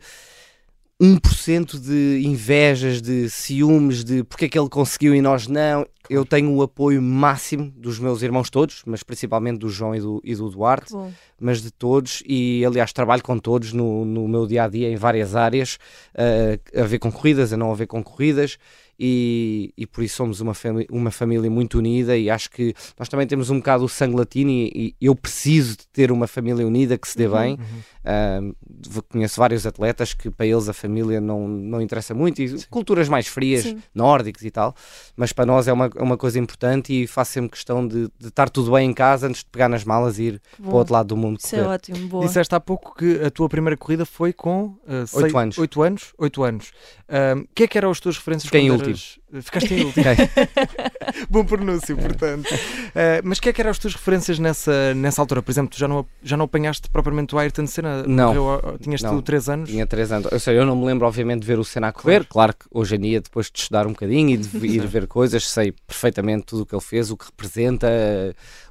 1% 1.01 1.79
de 1.79 2.25
invejas, 2.25 3.01
de 3.01 3.29
ciúmes, 3.29 4.03
de 4.03 4.23
porque 4.23 4.45
é 4.45 4.49
que 4.49 4.57
ele 4.57 4.69
conseguiu 4.69 5.13
e 5.13 5.21
nós 5.21 5.47
não. 5.47 5.85
Eu 6.09 6.23
tenho 6.23 6.53
o 6.53 6.61
apoio 6.61 7.01
máximo 7.01 7.71
dos 7.75 7.97
meus 7.99 8.21
irmãos 8.21 8.49
todos, 8.49 8.83
mas 8.85 9.01
principalmente 9.01 9.57
do 9.57 9.69
João 9.69 9.95
e 9.95 9.99
do, 9.99 10.21
e 10.23 10.35
do 10.35 10.49
Duarte, 10.49 10.93
mas 11.39 11.61
de 11.61 11.71
todos. 11.71 12.21
E 12.25 12.63
aliás, 12.63 12.93
trabalho 12.93 13.23
com 13.23 13.37
todos 13.39 13.73
no, 13.73 14.05
no 14.05 14.27
meu 14.27 14.45
dia 14.45 14.63
a 14.63 14.67
dia 14.67 14.89
em 14.89 14.95
várias 14.95 15.35
áreas, 15.35 15.79
uh, 16.13 16.79
a 16.79 16.83
ver 16.83 16.99
com 16.99 17.11
corridas, 17.11 17.51
a 17.51 17.57
não 17.57 17.71
haver 17.71 17.87
com 17.87 18.03
corridas 18.03 18.57
e, 18.99 19.73
e 19.77 19.85
por 19.85 20.03
isso 20.03 20.15
somos 20.15 20.39
uma, 20.39 20.53
uma 20.89 21.11
família 21.11 21.49
muito 21.49 21.77
unida 21.77 22.17
e 22.17 22.29
acho 22.29 22.49
que 22.49 22.73
nós 22.97 23.09
também 23.09 23.27
temos 23.27 23.49
um 23.49 23.57
bocado 23.57 23.83
o 23.83 23.89
sangue 23.89 24.15
latino 24.15 24.49
e, 24.49 24.95
e 24.99 25.05
eu 25.05 25.15
preciso 25.15 25.77
de 25.77 25.87
ter 25.87 26.11
uma 26.11 26.27
família 26.27 26.65
unida 26.65 26.97
que 26.97 27.07
se 27.07 27.17
dê 27.17 27.27
uhum, 27.27 27.33
bem. 27.33 27.53
Uhum. 27.53 28.53
Uh, 28.55 29.03
conheço 29.09 29.39
vários 29.39 29.65
atletas 29.65 30.13
que 30.13 30.29
para 30.29 30.45
eles 30.45 30.69
a 30.69 30.73
família 30.73 31.19
não, 31.19 31.47
não 31.47 31.81
interessa 31.81 32.13
muito 32.13 32.41
e 32.41 32.59
Sim. 32.59 32.65
culturas 32.69 33.09
mais 33.09 33.27
frias, 33.27 33.63
Sim. 33.63 33.81
nórdicas 33.93 34.43
e 34.43 34.51
tal, 34.51 34.75
mas 35.15 35.33
para 35.33 35.45
nós 35.45 35.67
é 35.67 35.73
uma, 35.73 35.89
é 35.95 36.01
uma 36.01 36.17
coisa 36.17 36.37
importante 36.39 36.93
e 36.93 37.07
faço 37.07 37.33
sempre 37.33 37.49
questão 37.49 37.87
de, 37.87 38.07
de 38.19 38.27
estar 38.27 38.49
tudo 38.49 38.71
bem 38.71 38.89
em 38.89 38.93
casa 38.93 39.27
antes 39.27 39.43
de 39.43 39.49
pegar 39.49 39.67
nas 39.67 39.83
malas 39.83 40.19
e 40.19 40.23
ir 40.23 40.41
Bom, 40.59 40.65
para 40.65 40.73
o 40.73 40.77
outro 40.77 40.93
lado 40.93 41.07
do 41.07 41.17
mundo. 41.17 41.39
Isso 41.39 41.55
é 41.55 41.59
correr. 41.59 41.71
é 41.71 41.73
ótimo, 41.73 42.07
boa. 42.07 42.25
Disseste 42.25 42.53
há 42.53 42.59
pouco 42.59 42.95
que 42.95 43.21
a 43.23 43.31
tua 43.31 43.49
primeira 43.49 43.75
corrida 43.75 44.05
foi 44.05 44.31
com 44.31 44.65
uh, 44.65 45.05
8 45.13 45.37
anos. 45.37 45.57
8 45.57 45.81
anos? 45.81 46.13
8 46.17 46.43
anos. 46.43 46.73
O 47.07 47.39
uh, 47.41 47.47
que 47.55 47.63
é 47.63 47.67
que 47.67 47.77
eram 47.77 47.89
as 47.89 47.99
tuas 47.99 48.17
referências? 48.17 48.49
Quem 48.49 48.69
último? 48.87 49.41
Ficaste 49.41 49.73
em 49.73 49.85
último. 49.85 50.05
Bom 51.29 51.45
pronúncio, 51.45 51.95
portanto. 51.97 52.49
Uh, 52.53 53.21
mas 53.23 53.39
que 53.39 53.49
é 53.49 53.53
que 53.53 53.61
eram 53.61 53.71
as 53.71 53.79
tuas 53.79 53.93
referências 53.93 54.39
nessa, 54.39 54.93
nessa 54.93 55.21
altura? 55.21 55.41
Por 55.41 55.51
exemplo, 55.51 55.71
tu 55.71 55.77
já 55.77 55.87
não, 55.87 56.05
já 56.23 56.37
não 56.37 56.45
apanhaste 56.45 56.89
propriamente 56.89 57.35
o 57.35 57.37
Ayrton 57.37 57.67
Senna? 57.67 58.03
Não. 58.03 58.77
Tinhas 58.81 59.01
não. 59.01 59.17
tu 59.17 59.21
3 59.21 59.49
anos? 59.49 59.69
Tinha 59.69 59.85
3 59.85 60.11
anos. 60.11 60.31
Eu 60.31 60.39
sei, 60.39 60.57
eu 60.57 60.65
não 60.65 60.75
me 60.75 60.85
lembro, 60.85 61.07
obviamente, 61.07 61.41
de 61.41 61.47
ver 61.47 61.59
o 61.59 61.63
Senna 61.63 61.89
a 61.89 61.91
correr. 61.91 62.25
Claro, 62.25 62.53
claro 62.53 62.55
que 62.55 62.65
hoje 62.71 62.95
em 62.95 62.99
dia, 62.99 63.21
depois 63.21 63.49
de 63.51 63.59
estudar 63.59 63.87
um 63.87 63.91
bocadinho 63.91 64.31
e 64.31 64.37
de 64.37 64.67
ir 64.67 64.85
ver 64.87 65.07
coisas, 65.07 65.47
sei 65.47 65.71
perfeitamente 65.71 66.45
tudo 66.45 66.63
o 66.63 66.65
que 66.65 66.75
ele 66.75 66.81
fez, 66.81 67.11
o 67.11 67.17
que 67.17 67.25
representa, 67.25 67.87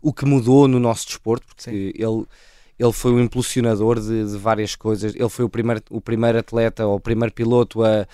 o 0.01 0.13
que 0.13 0.25
mudou 0.25 0.69
no 0.69 0.79
nosso 0.79 1.07
desporto, 1.07 1.47
porque 1.47 1.63
Sim. 1.63 1.93
ele 1.95 2.25
ele 2.79 2.93
foi 2.93 3.13
o 3.13 3.21
impulsionador 3.21 4.01
de, 4.01 4.25
de, 4.25 4.37
várias 4.37 4.75
coisas. 4.75 5.15
Ele 5.15 5.29
foi 5.29 5.45
o 5.45 5.49
primeiro, 5.49 5.83
o 5.91 6.01
primeiro 6.01 6.39
atleta 6.39 6.85
ou 6.87 6.97
o 6.97 7.01
primeiro 7.01 7.33
piloto 7.33 7.85
a, 7.85 8.07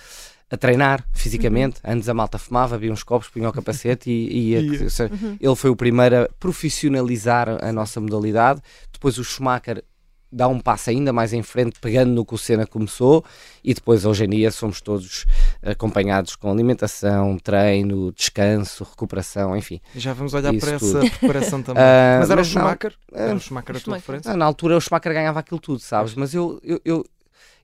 a 0.51 0.57
treinar 0.57 1.03
fisicamente. 1.13 1.79
Uhum. 1.83 1.93
Antes 1.93 2.09
a 2.09 2.13
malta 2.13 2.37
fumava, 2.37 2.75
havia 2.75 2.91
uns 2.91 3.03
copos, 3.03 3.29
punha 3.29 3.49
o 3.49 3.53
capacete 3.53 4.11
e, 4.11 4.53
e 4.53 4.57
uhum. 4.57 5.37
ele 5.39 5.55
foi 5.55 5.69
o 5.69 5.75
primeiro 5.75 6.23
a 6.23 6.29
profissionalizar 6.39 7.47
a 7.63 7.71
nossa 7.71 8.01
modalidade. 8.01 8.61
Depois 8.91 9.17
o 9.17 9.23
Schumacher 9.23 9.83
dá 10.31 10.47
um 10.47 10.59
passo 10.59 10.89
ainda 10.89 11.11
mais 11.11 11.33
em 11.33 11.43
frente, 11.43 11.79
pegando 11.79 12.13
no 12.13 12.25
que 12.25 12.33
o 12.33 12.37
Senna 12.37 12.65
começou, 12.65 13.23
e 13.63 13.73
depois 13.73 14.05
hoje 14.05 14.23
em 14.23 14.29
dia 14.29 14.49
somos 14.49 14.79
todos 14.79 15.25
acompanhados 15.61 16.35
com 16.35 16.49
alimentação, 16.49 17.37
treino, 17.37 18.13
descanso, 18.13 18.85
recuperação, 18.85 19.57
enfim. 19.57 19.81
Já 19.95 20.13
vamos 20.13 20.33
olhar 20.33 20.53
para 20.53 20.79
tudo. 20.79 21.05
essa 21.05 21.17
preparação 21.17 21.61
também. 21.63 21.83
Uh, 21.83 22.19
mas 22.19 22.29
era 22.29 22.39
mas 22.39 22.47
o 22.47 22.51
Schumacher? 22.51 22.93
Não, 23.11 23.19
era 23.19 23.35
o 23.35 23.39
Schumacher 23.39 23.75
a 23.75 23.79
tua 23.79 23.95
referência? 23.95 24.33
Na 24.37 24.45
altura 24.45 24.77
o 24.77 24.81
Schumacher 24.81 25.13
ganhava 25.13 25.39
aquilo 25.41 25.59
tudo, 25.59 25.79
sabes? 25.79 26.15
Mas 26.15 26.33
eu, 26.33 26.61
eu, 26.63 26.79
eu 26.85 27.05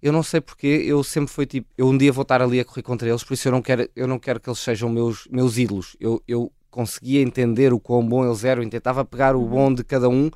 eu 0.01 0.11
não 0.11 0.23
sei 0.23 0.41
porque, 0.41 0.67
eu 0.67 1.03
sempre 1.03 1.31
fui 1.31 1.45
tipo, 1.45 1.67
eu 1.77 1.87
um 1.87 1.97
dia 1.97 2.11
vou 2.11 2.21
estar 2.21 2.41
ali 2.41 2.59
a 2.59 2.65
correr 2.65 2.83
contra 2.83 3.07
eles, 3.07 3.23
por 3.23 3.33
isso 3.33 3.47
eu 3.47 3.51
não 3.51 3.61
quero, 3.61 3.89
eu 3.95 4.07
não 4.07 4.19
quero 4.19 4.39
que 4.39 4.49
eles 4.49 4.59
sejam 4.59 4.89
meus, 4.89 5.27
meus 5.31 5.57
ídolos. 5.57 5.95
Eu, 5.99 6.21
eu 6.27 6.51
conseguia 6.69 7.21
entender 7.21 7.73
o 7.73 7.79
quão 7.79 8.07
bom 8.07 8.25
eles 8.25 8.43
eram 8.43 8.61
e 8.61 8.69
tentava 8.69 9.03
pegar 9.03 9.35
o 9.35 9.41
uhum. 9.41 9.47
bom 9.47 9.73
de 9.73 9.83
cada 9.83 10.07
um, 10.07 10.25
uhum. 10.25 10.31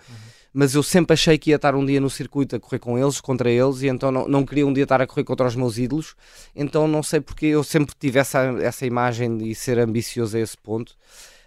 mas 0.53 0.73
eu 0.73 0.81
sempre 0.81 1.13
achei 1.13 1.37
que 1.37 1.51
ia 1.51 1.57
estar 1.57 1.75
um 1.75 1.85
dia 1.85 2.01
no 2.01 2.09
circuito 2.09 2.55
a 2.55 2.59
correr 2.59 2.79
com 2.79 2.97
eles, 2.97 3.21
contra 3.21 3.49
eles, 3.49 3.81
e 3.83 3.87
então 3.87 4.11
não, 4.11 4.27
não 4.27 4.45
queria 4.45 4.65
um 4.65 4.73
dia 4.73 4.83
estar 4.83 5.01
a 5.01 5.07
correr 5.07 5.23
contra 5.23 5.45
os 5.45 5.55
meus 5.55 5.77
ídolos. 5.77 6.15
Então 6.55 6.87
não 6.87 7.03
sei 7.03 7.21
porque 7.21 7.45
eu 7.45 7.63
sempre 7.63 7.93
tive 7.99 8.19
essa, 8.19 8.39
essa 8.61 8.85
imagem 8.85 9.37
de 9.37 9.53
ser 9.53 9.77
ambicioso 9.77 10.35
a 10.35 10.39
esse 10.39 10.57
ponto. 10.57 10.95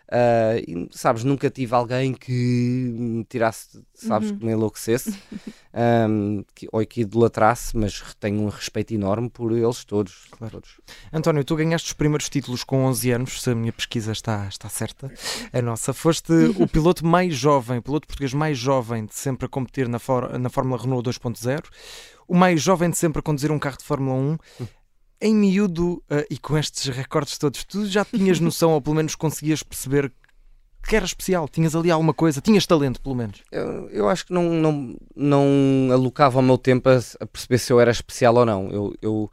Uh, 0.07 0.61
e, 0.69 0.89
sabes, 0.91 1.25
nunca 1.25 1.49
tive 1.49 1.75
alguém 1.75 2.13
que 2.13 2.31
me 2.33 3.25
tirasse, 3.25 3.83
sabes, 3.95 4.31
uhum. 4.31 4.39
que 4.39 4.45
me 4.45 4.53
enlouquecesse 4.53 5.19
um, 6.09 6.45
que, 6.55 6.69
ou 6.71 6.85
que 6.87 7.01
idolatrasse, 7.01 7.77
mas 7.77 8.03
tenho 8.21 8.43
um 8.43 8.49
respeito 8.49 8.93
enorme 8.93 9.31
por 9.31 9.51
eles 9.53 9.83
todos, 9.85 10.27
claro. 10.31 10.53
todos. 10.53 10.79
António, 11.11 11.43
tu 11.43 11.57
ganhaste 11.57 11.89
os 11.89 11.95
primeiros 11.95 12.29
títulos 12.29 12.63
com 12.63 12.85
11 12.85 13.11
anos, 13.13 13.43
se 13.43 13.51
a 13.51 13.55
minha 13.55 13.73
pesquisa 13.73 14.13
está, 14.13 14.47
está 14.47 14.69
certa, 14.69 15.11
a 15.53 15.63
nossa. 15.63 15.95
Foste 15.95 16.33
o 16.59 16.67
piloto 16.69 17.05
mais 17.07 17.35
jovem, 17.35 17.81
piloto 17.81 18.07
português 18.07 18.35
mais 18.35 18.59
jovem 18.59 19.07
de 19.07 19.15
sempre 19.15 19.47
a 19.47 19.49
competir 19.49 19.89
na, 19.89 19.99
for, 19.99 20.39
na 20.39 20.51
Fórmula 20.51 20.83
Renault 20.83 21.09
2.0, 21.09 21.65
o 22.29 22.37
mais 22.37 22.61
jovem 22.61 22.91
de 22.91 22.99
sempre 22.99 23.21
a 23.21 23.23
conduzir 23.23 23.51
um 23.51 23.59
carro 23.59 23.79
de 23.79 23.85
Fórmula 23.85 24.17
1 24.17 24.39
em 25.25 25.35
miúdo 25.35 26.03
uh, 26.11 26.25
e 26.29 26.37
com 26.37 26.59
estes 26.59 26.95
recordes 26.95 27.39
todos, 27.39 27.65
tu 27.65 27.87
já 27.87 28.05
tinhas 28.05 28.39
noção, 28.41 28.73
ou 28.73 28.81
pelo 28.81 28.97
menos 28.97 29.15
conseguias 29.15 29.63
perceber 29.63 30.13
que 30.87 30.95
era 30.95 31.07
especial? 31.07 31.49
Tinhas 31.49 31.75
ali 31.75 31.91
alguma 31.91 32.13
coisa? 32.13 32.43
Tinhas 32.43 32.67
talento, 32.67 33.01
pelo 33.01 33.15
menos? 33.15 33.43
Eu, 33.51 33.89
eu 33.89 34.09
acho 34.09 34.27
que 34.27 34.35
não, 34.35 34.51
não, 34.53 34.97
não 35.17 35.89
alocava 35.91 36.39
o 36.39 36.43
meu 36.43 36.59
tempo 36.59 36.91
a, 36.91 37.01
a 37.21 37.27
perceber 37.27 37.57
se 37.57 37.73
eu 37.73 37.81
era 37.81 37.91
especial 37.91 38.35
ou 38.37 38.45
não. 38.45 38.71
Eu, 38.71 38.95
eu, 39.01 39.31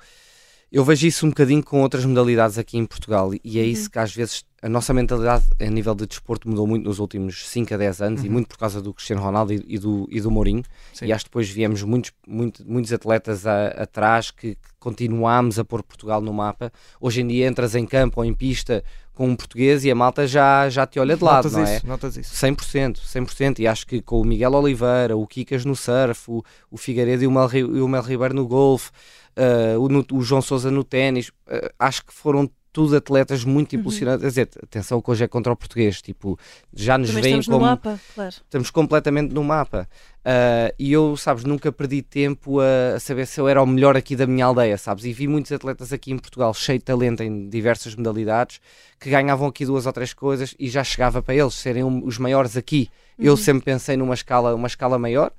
eu 0.72 0.86
vejo 0.86 1.06
isso 1.06 1.26
um 1.26 1.30
bocadinho 1.30 1.62
com 1.62 1.82
outras 1.82 2.06
modalidades 2.06 2.58
aqui 2.58 2.78
em 2.78 2.86
Portugal 2.86 3.32
e 3.44 3.60
é 3.60 3.64
isso 3.64 3.84
uhum. 3.84 3.90
que 3.90 4.00
às 4.00 4.16
vezes 4.16 4.46
a 4.62 4.70
nossa 4.70 4.94
mentalidade 4.94 5.46
a 5.60 5.65
nível 5.65 5.96
de 5.96 6.06
desporto 6.06 6.48
mudou 6.48 6.68
muito 6.68 6.86
nos 6.86 7.00
últimos 7.00 7.48
5 7.48 7.74
a 7.74 7.77
10 7.77 8.01
anos 8.01 8.22
uhum. 8.22 8.27
e 8.27 8.30
muito 8.30 8.48
por 8.48 8.60
causa 8.60 8.80
do 8.80 8.94
Cristiano 8.94 9.22
Ronaldo 9.22 9.53
e, 9.53 9.65
e 9.68 9.80
do, 9.80 10.08
e 10.12 10.22
do 10.22 10.30
Mourinho. 10.30 10.63
Sim. 10.94 11.08
E 11.08 11.12
acho 11.12 11.25
que 11.25 11.30
depois 11.30 11.50
viemos 11.50 11.82
muitos, 11.82 12.12
muito, 12.27 12.63
muitos 12.70 12.94
atletas 12.94 13.46
atrás 13.48 14.30
que, 14.30 14.56
que 14.56 14.70
continuámos 14.80 15.58
a 15.58 15.65
pôr 15.65 15.82
Portugal 15.82 16.22
no 16.22 16.32
mapa. 16.32 16.72
Hoje 17.00 17.22
em 17.22 17.27
dia 17.27 17.48
entras 17.48 17.74
em 17.74 17.88
campo 17.88 18.22
ou 18.22 18.25
em 18.25 18.36
pista 18.36 18.84
com 19.15 19.27
um 19.27 19.36
português 19.36 19.84
e 19.84 19.91
a 19.91 19.96
malta 19.96 20.27
já, 20.27 20.70
já 20.70 20.86
te 20.86 21.00
olha 21.00 21.18
de 21.18 21.24
lado, 21.24 21.46
notas 21.46 21.53
não 21.53 21.62
é? 21.62 21.75
isso, 21.75 21.86
é? 21.86 21.89
Notas 21.89 22.18
isso. 22.18 22.36
100%, 22.36 23.00
100%. 23.00 23.60
E 23.60 23.68
acho 23.68 23.88
que 23.88 24.00
com 24.00 24.22
o 24.22 24.25
Miguel 24.25 24.53
Oliveira, 24.53 25.18
o 25.18 25.25
Kikas 25.25 25.65
no 25.65 25.75
surf, 25.75 26.30
o, 26.30 26.44
o 26.70 26.77
Figueiredo 26.77 27.24
e 27.24 27.27
o 27.27 27.32
Mel, 27.32 27.50
o 27.84 27.88
Mel 27.88 28.03
Ribeiro 28.03 28.36
no 28.36 28.48
golfe, 28.48 28.91
uh, 29.36 29.80
o, 29.80 30.18
o, 30.18 30.22
João 30.22 30.41
Sousa 30.41 30.70
no 30.70 30.84
ténis, 30.84 31.30
uh, 31.30 31.70
acho 31.80 32.06
que 32.06 32.13
foram 32.13 32.50
tudo 32.72 32.96
atletas 32.96 33.44
muito 33.44 33.74
uhum. 33.74 33.80
impulsionados. 33.80 34.24
Uhum. 34.24 34.32
Quer 34.32 34.46
dizer, 34.46 34.50
atenção 34.63 35.01
que 35.01 35.12
hoje 35.12 35.24
é 35.24 35.28
contra 35.28 35.51
o 35.51 35.56
português, 35.56 36.01
tipo, 36.01 36.40
já 36.74 36.98
nos 36.98 37.10
Também 37.10 37.24
veem 37.24 37.44
como. 37.44 37.60
No 37.60 37.66
mapa, 37.66 38.00
claro. 38.16 38.30
Estamos 38.32 38.70
completamente 38.72 39.34
no 39.34 39.44
mapa. 39.44 39.88
Uh, 40.22 40.70
e 40.78 40.94
eu, 40.94 41.18
sabes, 41.18 41.44
nunca 41.44 41.72
perdi 41.72 42.04
tempo 42.04 42.60
a, 42.60 42.96
a, 42.96 43.00
saber 43.00 43.25
se 43.25 43.42
eu 43.42 43.48
era 43.48 43.62
o 43.62 43.66
melhor 43.66 43.98
aqui 43.98 44.16
da 44.16 44.28
minha 44.28 44.46
aldeia, 44.46 44.78
sabes? 44.78 45.04
E 45.04 45.12
vi 45.12 45.28
muitos 45.28 45.51
atletas 45.51 45.92
aqui 45.92 46.12
em 46.12 46.18
Portugal 46.18 46.54
cheio 46.54 46.78
de 46.78 46.86
talento 46.86 47.24
em 47.24 47.50
diversas 47.50 47.96
modalidades 47.96 48.62
que 49.00 49.10
ganhavam 49.10 49.48
aqui 49.48 49.66
duas 49.66 49.88
ou 49.88 49.94
três 49.94 50.13
coisas 50.13 50.54
e 50.60 50.70
já 50.70 50.84
chegava 50.84 51.24
para 51.24 51.34
eles 51.34 51.56
serem 51.56 51.84
um, 51.84 52.06
os 52.06 52.20
maiores 52.20 52.56
aqui. 52.56 52.88
Uhum. 53.18 53.25
Eu 53.25 53.38
sempre 53.38 53.66
pensei 53.66 53.98
numa 53.98 54.13
escala, 54.13 54.54
uma 54.54 54.68
escala 54.68 55.00
maior. 55.00 55.32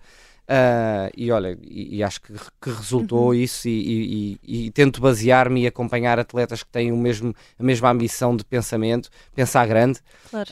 Uh, 0.43 1.09
e 1.17 1.31
olha, 1.31 1.57
e, 1.63 1.97
e, 1.97 2.03
acho 2.03 2.21
que, 2.21 2.33
que 2.61 2.69
resultou 2.69 3.29
uhum. 3.29 3.35
isso 3.35 3.69
e, 3.69 4.39
e, 4.43 4.67
e, 4.67 4.71
tento 4.73 5.01
basear-me 5.01 5.63
e 5.63 5.67
acompanhar 5.69 6.19
atletas 6.19 6.65
que 6.65 6.69
têm 6.69 6.91
o 6.91 6.97
mesmo, 6.97 7.35
a 7.59 7.63
mesma 7.63 7.91
ambição 7.91 8.37
de 8.37 8.45
pensamento, 8.45 9.09
pensar 9.35 9.67
grande. 9.67 10.01
Claro. 10.31 10.51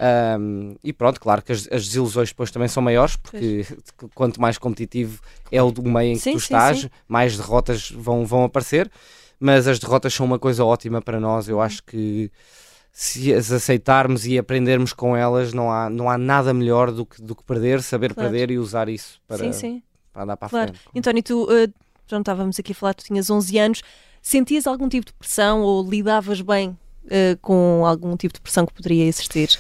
E 0.83 0.93
pronto, 0.93 1.21
claro 1.21 1.43
que 1.43 1.53
as, 1.53 1.69
as, 1.71 1.87
desilusões 1.87 2.29
depois 2.29 2.51
também 2.51 2.69
são 2.69 2.83
maiores, 2.83 3.17
porque 3.17 3.67
pois. 3.99 4.11
quanto 4.15 4.41
mais 4.41 4.57
competitivo 4.57 5.21
é 5.51 5.61
o 5.63 5.73
meio 5.83 6.13
em 6.13 6.15
que 6.15 6.21
sim, 6.21 6.33
tu 6.33 6.41
sim, 6.41 6.45
estás, 6.45 6.81
sim. 6.83 6.91
mais 7.09 7.37
derrotas 7.37 7.91
vão, 7.91 8.25
vão 8.25 8.45
aparecer. 8.45 8.91
Mas 9.41 9.67
as 9.67 9.79
derrotas 9.79 10.15
são 10.15 10.25
uma 10.25 10.39
coisa 10.39 10.65
ótima 10.65 11.03
para 11.03 11.19
nós. 11.19 11.49
Eu 11.49 11.57
uhum. 11.57 11.63
acho 11.63 11.83
que 11.83 12.31
se 12.93 13.33
as 13.33 13.51
aceitarmos 13.53 14.27
e 14.27 14.39
aprendermos 14.39 14.93
com 14.93 15.17
elas, 15.17 15.53
não 15.53 15.71
há, 15.71 15.89
não 15.89 16.11
há 16.11 16.19
nada 16.19 16.53
melhor 16.53 16.91
do 16.91 17.07
que, 17.07 17.23
do 17.23 17.35
que 17.35 17.45
perder, 17.45 17.83
saber 17.83 18.15
claro. 18.15 18.31
perder 18.31 18.51
e 18.51 18.59
usar 18.59 18.89
isso 18.89 19.21
para, 19.27 19.39
sim, 19.39 19.53
sim. 19.53 19.83
para 20.13 20.25
andar 20.25 20.37
para 20.37 20.49
claro. 20.49 20.73
a 20.73 20.75
frente. 20.75 20.99
António, 20.99 21.23
tu 21.23 21.45
uh, 21.45 21.73
já 22.07 22.17
não 22.17 22.21
estávamos 22.21 22.59
aqui 22.59 22.73
a 22.73 22.75
falar, 22.75 22.95
tu 22.95 23.05
tinhas 23.05 23.31
11 23.31 23.59
anos, 23.59 23.83
sentias 24.21 24.67
algum 24.67 24.89
tipo 24.89 25.07
de 25.07 25.13
pressão 25.13 25.63
ou 25.63 25.89
lidavas 25.89 26.41
bem 26.41 26.71
uh, 27.05 27.39
com 27.41 27.85
algum 27.87 28.17
tipo 28.17 28.35
de 28.35 28.41
pressão 28.41 28.67
que 28.67 28.75
poderia 28.75 29.07
existir? 29.07 29.59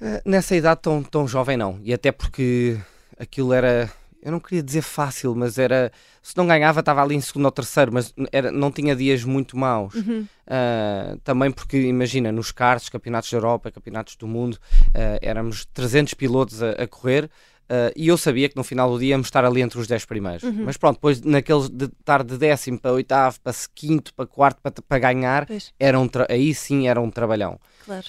Uh, 0.00 0.20
nessa 0.24 0.54
idade 0.54 0.80
tão, 0.80 1.02
tão 1.02 1.26
jovem 1.26 1.56
não, 1.56 1.78
e 1.82 1.92
até 1.92 2.12
porque 2.12 2.78
aquilo 3.18 3.52
era 3.52 3.90
eu 4.22 4.30
não 4.30 4.38
queria 4.38 4.62
dizer 4.62 4.82
fácil, 4.82 5.34
mas 5.34 5.58
era. 5.58 5.92
Se 6.22 6.36
não 6.36 6.46
ganhava, 6.46 6.80
estava 6.80 7.02
ali 7.02 7.16
em 7.16 7.20
segundo 7.20 7.46
ou 7.46 7.50
terceiro, 7.50 7.92
mas 7.92 8.14
era, 8.30 8.52
não 8.52 8.70
tinha 8.70 8.94
dias 8.94 9.24
muito 9.24 9.56
maus. 9.56 9.94
Uhum. 9.94 10.26
Uh, 10.46 11.18
também 11.24 11.50
porque, 11.50 11.76
imagina, 11.78 12.30
nos 12.30 12.52
carros, 12.52 12.88
campeonatos 12.88 13.30
da 13.30 13.36
Europa, 13.36 13.72
campeonatos 13.72 14.14
do 14.14 14.26
mundo, 14.28 14.54
uh, 14.54 15.18
éramos 15.20 15.64
300 15.66 16.14
pilotos 16.14 16.62
a, 16.62 16.70
a 16.70 16.86
correr. 16.86 17.28
Uh, 17.72 17.90
e 17.96 18.08
eu 18.08 18.18
sabia 18.18 18.48
que 18.48 18.56
no 18.56 18.62
final 18.62 18.90
do 18.90 18.98
dia 18.98 19.10
íamos 19.10 19.28
estar 19.28 19.44
ali 19.44 19.62
entre 19.62 19.80
os 19.80 19.86
10 19.86 20.04
primeiros. 20.04 20.42
Uhum. 20.42 20.64
Mas 20.64 20.76
pronto, 20.76 20.96
depois 20.96 21.20
naqueles 21.22 21.68
de 21.68 21.86
estar 21.86 22.22
de 22.22 22.36
décimo 22.36 22.78
para 22.78 22.92
oitavo, 22.92 23.40
para 23.40 23.54
quinto, 23.74 24.12
para 24.14 24.26
quarto, 24.26 24.60
para, 24.62 24.72
para 24.86 24.98
ganhar, 24.98 25.48
era 25.80 25.98
um 25.98 26.08
aí 26.28 26.54
sim 26.54 26.86
era 26.86 27.00
um 27.00 27.10
trabalhão. 27.10 27.58
Claro. 27.84 28.06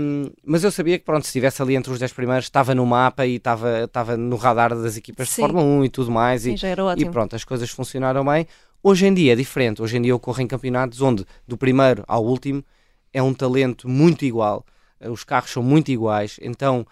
Um, 0.00 0.30
mas 0.44 0.64
eu 0.64 0.70
sabia 0.70 0.98
que 0.98 1.04
pronto, 1.04 1.22
se 1.24 1.28
estivesse 1.28 1.60
ali 1.60 1.74
entre 1.74 1.92
os 1.92 1.98
10 1.98 2.12
primeiros, 2.12 2.46
estava 2.46 2.74
no 2.74 2.86
mapa 2.86 3.26
e 3.26 3.36
estava, 3.36 3.84
estava 3.84 4.16
no 4.16 4.36
radar 4.36 4.74
das 4.74 4.96
equipas 4.96 5.28
sim. 5.28 5.42
de 5.42 5.48
Fórmula 5.48 5.64
1 5.64 5.84
e 5.84 5.88
tudo 5.88 6.10
mais. 6.10 6.42
Sim, 6.42 6.54
e, 6.54 6.56
já 6.56 6.68
era 6.68 6.84
ótimo. 6.84 7.10
e 7.10 7.12
pronto, 7.12 7.36
as 7.36 7.44
coisas 7.44 7.70
funcionaram 7.70 8.24
bem. 8.24 8.46
Hoje 8.82 9.06
em 9.06 9.14
dia 9.14 9.32
é 9.32 9.36
diferente. 9.36 9.80
Hoje 9.80 9.96
em 9.96 10.02
dia 10.02 10.12
eu 10.12 10.18
corro 10.18 10.40
em 10.40 10.46
campeonatos 10.46 11.00
onde 11.00 11.24
do 11.46 11.56
primeiro 11.56 12.04
ao 12.08 12.24
último 12.24 12.64
é 13.12 13.22
um 13.22 13.32
talento 13.34 13.88
muito 13.88 14.24
igual. 14.24 14.64
Os 15.00 15.24
carros 15.24 15.50
são 15.50 15.62
muito 15.62 15.90
iguais. 15.90 16.38
Então 16.40 16.86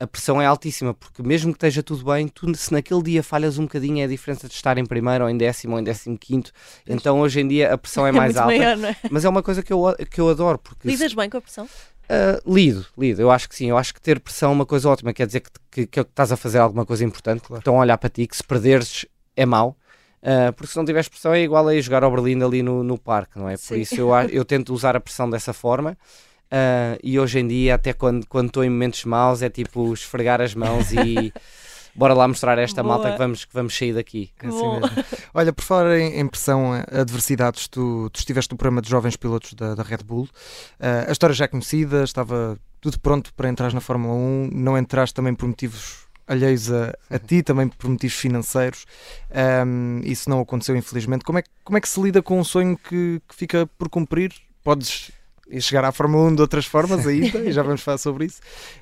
a 0.00 0.06
pressão 0.06 0.40
é 0.40 0.46
altíssima, 0.46 0.94
porque 0.94 1.22
mesmo 1.22 1.52
que 1.52 1.56
esteja 1.56 1.82
tudo 1.82 2.04
bem, 2.04 2.28
tu, 2.28 2.54
se 2.54 2.72
naquele 2.72 3.02
dia 3.02 3.22
falhas 3.22 3.58
um 3.58 3.62
bocadinho, 3.62 4.00
é 4.00 4.04
a 4.04 4.08
diferença 4.08 4.46
de 4.46 4.54
estar 4.54 4.78
em 4.78 4.86
primeiro 4.86 5.24
ou 5.24 5.30
em 5.30 5.36
décimo 5.36 5.74
ou 5.74 5.80
em 5.80 5.84
décimo 5.84 6.16
quinto. 6.16 6.52
Então 6.86 7.20
hoje 7.20 7.40
em 7.40 7.48
dia 7.48 7.74
a 7.74 7.78
pressão 7.78 8.06
é 8.06 8.12
mais 8.12 8.36
é 8.36 8.38
alta. 8.38 8.56
Maior, 8.56 8.84
é? 8.84 8.96
Mas 9.10 9.24
é 9.24 9.28
uma 9.28 9.42
coisa 9.42 9.62
que 9.62 9.72
eu, 9.72 9.94
que 10.10 10.20
eu 10.20 10.28
adoro. 10.28 10.58
Porque 10.58 10.86
Lidas 10.86 11.10
se... 11.10 11.16
bem 11.16 11.28
com 11.28 11.38
a 11.38 11.40
pressão? 11.40 11.64
Uh, 11.64 12.54
lido, 12.54 12.86
lido. 12.96 13.20
Eu 13.20 13.30
acho 13.30 13.48
que 13.48 13.56
sim. 13.56 13.66
Eu 13.66 13.76
acho 13.76 13.92
que 13.92 14.00
ter 14.00 14.20
pressão 14.20 14.50
é 14.50 14.52
uma 14.54 14.66
coisa 14.66 14.88
ótima. 14.88 15.12
Quer 15.12 15.26
dizer 15.26 15.40
que, 15.40 15.50
que, 15.70 15.86
que 15.86 16.00
estás 16.00 16.30
a 16.30 16.36
fazer 16.36 16.58
alguma 16.58 16.86
coisa 16.86 17.04
importante, 17.04 17.42
claro. 17.42 17.58
estão 17.58 17.76
a 17.76 17.80
olhar 17.80 17.98
para 17.98 18.08
ti, 18.08 18.26
que 18.26 18.36
se 18.36 18.44
perderes 18.44 19.04
é 19.36 19.44
mau. 19.44 19.76
Uh, 20.22 20.52
porque 20.54 20.72
se 20.72 20.76
não 20.76 20.84
tiveres 20.84 21.08
pressão 21.08 21.32
é 21.32 21.40
igual 21.42 21.66
a 21.68 21.74
ir 21.74 21.82
jogar 21.82 22.02
ao 22.02 22.10
Berlim 22.10 22.42
ali 22.42 22.62
no, 22.62 22.82
no 22.82 22.98
parque, 22.98 23.38
não 23.38 23.48
é? 23.48 23.56
Sim. 23.56 23.68
Por 23.68 23.78
isso 23.78 23.94
eu, 23.96 24.10
eu 24.30 24.44
tento 24.44 24.72
usar 24.72 24.96
a 24.96 25.00
pressão 25.00 25.28
dessa 25.28 25.52
forma. 25.52 25.96
Uh, 26.48 26.98
e 27.02 27.20
hoje 27.20 27.38
em 27.38 27.46
dia, 27.46 27.74
até 27.74 27.92
quando 27.92 28.24
estou 28.46 28.64
em 28.64 28.70
momentos 28.70 29.04
maus, 29.04 29.42
é 29.42 29.50
tipo 29.50 29.92
esfregar 29.92 30.40
as 30.40 30.54
mãos 30.54 30.92
e 30.92 31.32
bora 31.94 32.14
lá 32.14 32.26
mostrar 32.26 32.58
a 32.58 32.62
esta 32.62 32.82
Boa. 32.82 32.94
malta 32.94 33.12
que 33.12 33.18
vamos, 33.18 33.44
que 33.44 33.52
vamos 33.52 33.76
sair 33.76 33.92
daqui. 33.92 34.30
É 34.42 34.46
assim 34.46 34.68
mesmo. 34.68 35.04
Olha, 35.34 35.52
por 35.52 35.62
falar 35.62 35.98
em, 35.98 36.20
em 36.20 36.26
pressão, 36.26 36.72
adversidades, 36.90 37.68
tu, 37.68 38.08
tu, 38.10 38.18
estiveste 38.18 38.52
no 38.52 38.56
programa 38.56 38.80
de 38.80 38.88
jovens 38.88 39.16
pilotos 39.16 39.52
da, 39.52 39.74
da 39.74 39.82
Red 39.82 39.98
Bull. 40.04 40.24
Uh, 40.24 41.08
a 41.08 41.12
história 41.12 41.34
já 41.34 41.44
é 41.44 41.48
conhecida, 41.48 42.02
estava 42.02 42.58
tudo 42.80 42.98
pronto 43.00 43.34
para 43.34 43.48
entrar 43.48 43.72
na 43.74 43.80
Fórmula 43.80 44.14
1, 44.14 44.50
não 44.52 44.78
entraste 44.78 45.14
também 45.14 45.34
por 45.34 45.46
motivos 45.46 46.08
alheios 46.26 46.70
a, 46.72 46.94
a 47.10 47.18
ti, 47.20 47.42
também 47.42 47.68
por 47.68 47.90
motivos 47.90 48.16
financeiros. 48.16 48.86
Um, 49.66 50.00
isso 50.02 50.30
não 50.30 50.40
aconteceu, 50.40 50.76
infelizmente. 50.76 51.24
Como 51.24 51.38
é, 51.38 51.42
como 51.62 51.76
é 51.76 51.80
que 51.80 51.88
se 51.88 52.00
lida 52.00 52.22
com 52.22 52.38
um 52.38 52.44
sonho 52.44 52.76
que, 52.76 53.20
que 53.28 53.34
fica 53.34 53.68
por 53.78 53.88
cumprir? 53.90 54.32
Podes 54.62 55.10
e 55.50 55.60
chegar 55.60 55.84
à 55.84 55.92
Fórmula 55.92 56.28
1 56.28 56.34
de 56.36 56.40
outras 56.42 56.66
formas 56.66 57.06
ainda, 57.06 57.38
e 57.40 57.52
já 57.52 57.62
vamos 57.62 57.80
falar 57.80 57.98
sobre 57.98 58.26
isso. 58.26 58.40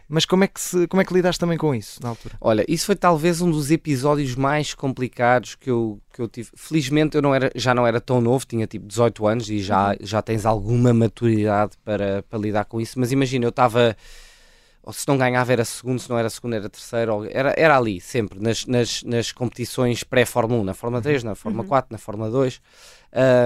Mas 0.08 0.24
como 0.24 0.44
é, 0.44 0.48
que 0.48 0.60
se, 0.60 0.86
como 0.86 1.00
é 1.00 1.04
que 1.04 1.14
lidaste 1.14 1.38
também 1.38 1.58
com 1.58 1.74
isso 1.74 2.02
na 2.02 2.10
altura? 2.10 2.36
Olha, 2.40 2.64
isso 2.68 2.86
foi 2.86 2.96
talvez 2.96 3.40
um 3.40 3.50
dos 3.50 3.70
episódios 3.70 4.34
mais 4.34 4.74
complicados 4.74 5.54
que 5.54 5.70
eu, 5.70 6.00
que 6.12 6.20
eu 6.20 6.28
tive. 6.28 6.50
Felizmente 6.54 7.16
eu 7.16 7.22
não 7.22 7.34
era, 7.34 7.50
já 7.54 7.74
não 7.74 7.86
era 7.86 8.00
tão 8.00 8.20
novo, 8.20 8.46
tinha 8.46 8.66
tipo 8.66 8.86
18 8.86 9.26
anos 9.26 9.50
e 9.50 9.58
já, 9.60 9.90
uhum. 9.90 9.96
já 10.00 10.22
tens 10.22 10.46
alguma 10.46 10.92
maturidade 10.92 11.72
para, 11.84 12.22
para 12.22 12.38
lidar 12.38 12.64
com 12.64 12.80
isso. 12.80 12.98
Mas 12.98 13.12
imagina, 13.12 13.44
eu 13.44 13.50
estava 13.50 13.96
ou 14.86 14.92
se 14.92 15.06
não 15.08 15.18
ganhava 15.18 15.52
era 15.52 15.64
segundo, 15.64 15.98
se 15.98 16.08
não 16.08 16.16
era 16.16 16.30
segundo 16.30 16.54
era 16.54 16.68
terceiro, 16.68 17.26
era, 17.32 17.52
era 17.56 17.76
ali 17.76 18.00
sempre, 18.00 18.38
nas, 18.38 18.64
nas, 18.66 19.02
nas 19.02 19.32
competições 19.32 20.04
pré-Fórmula 20.04 20.60
1, 20.60 20.64
na 20.64 20.74
Fórmula 20.74 21.02
3, 21.02 21.24
na 21.24 21.34
Fórmula 21.34 21.64
uhum. 21.64 21.68
4, 21.68 21.88
na 21.90 21.98
Fórmula 21.98 22.30
2. 22.30 22.60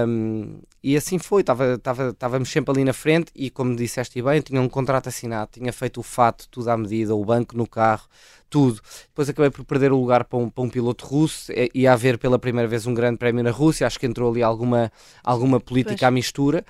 Um, 0.07 0.59
e 0.83 0.95
assim 0.95 1.17
foi, 1.17 1.43
estávamos 1.43 2.47
sempre 2.47 2.71
ali 2.71 2.83
na 2.83 2.93
frente 2.93 3.31
e 3.33 3.49
como 3.49 3.75
disseste 3.75 4.21
bem, 4.21 4.39
tinha 4.39 4.61
um 4.61 4.69
contrato 4.69 5.07
assinado, 5.07 5.49
tinha 5.53 5.73
feito 5.73 5.99
o 5.99 6.03
fato, 6.03 6.47
tudo 6.47 6.69
à 6.69 6.77
medida, 6.77 7.15
o 7.15 7.25
banco 7.25 7.57
no 7.57 7.65
carro, 7.65 8.07
tudo. 8.47 8.79
Depois 9.07 9.27
acabei 9.27 9.49
por 9.49 9.65
perder 9.65 9.91
o 9.91 9.99
lugar 9.99 10.25
para 10.25 10.37
um, 10.37 10.47
para 10.47 10.63
um 10.63 10.69
piloto 10.69 11.07
russo, 11.07 11.51
ia 11.73 11.91
haver 11.91 12.19
pela 12.19 12.37
primeira 12.37 12.67
vez 12.67 12.85
um 12.85 12.93
grande 12.93 13.17
prémio 13.17 13.43
na 13.43 13.51
Rússia, 13.51 13.87
acho 13.87 13.99
que 13.99 14.05
entrou 14.05 14.29
ali 14.29 14.43
alguma, 14.43 14.91
alguma 15.23 15.59
política 15.59 15.97
pois. 15.97 16.03
à 16.03 16.11
mistura, 16.11 16.63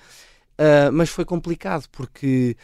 uh, 0.54 0.94
mas 0.94 1.10
foi 1.10 1.26
complicado 1.26 1.90
porque 1.92 2.56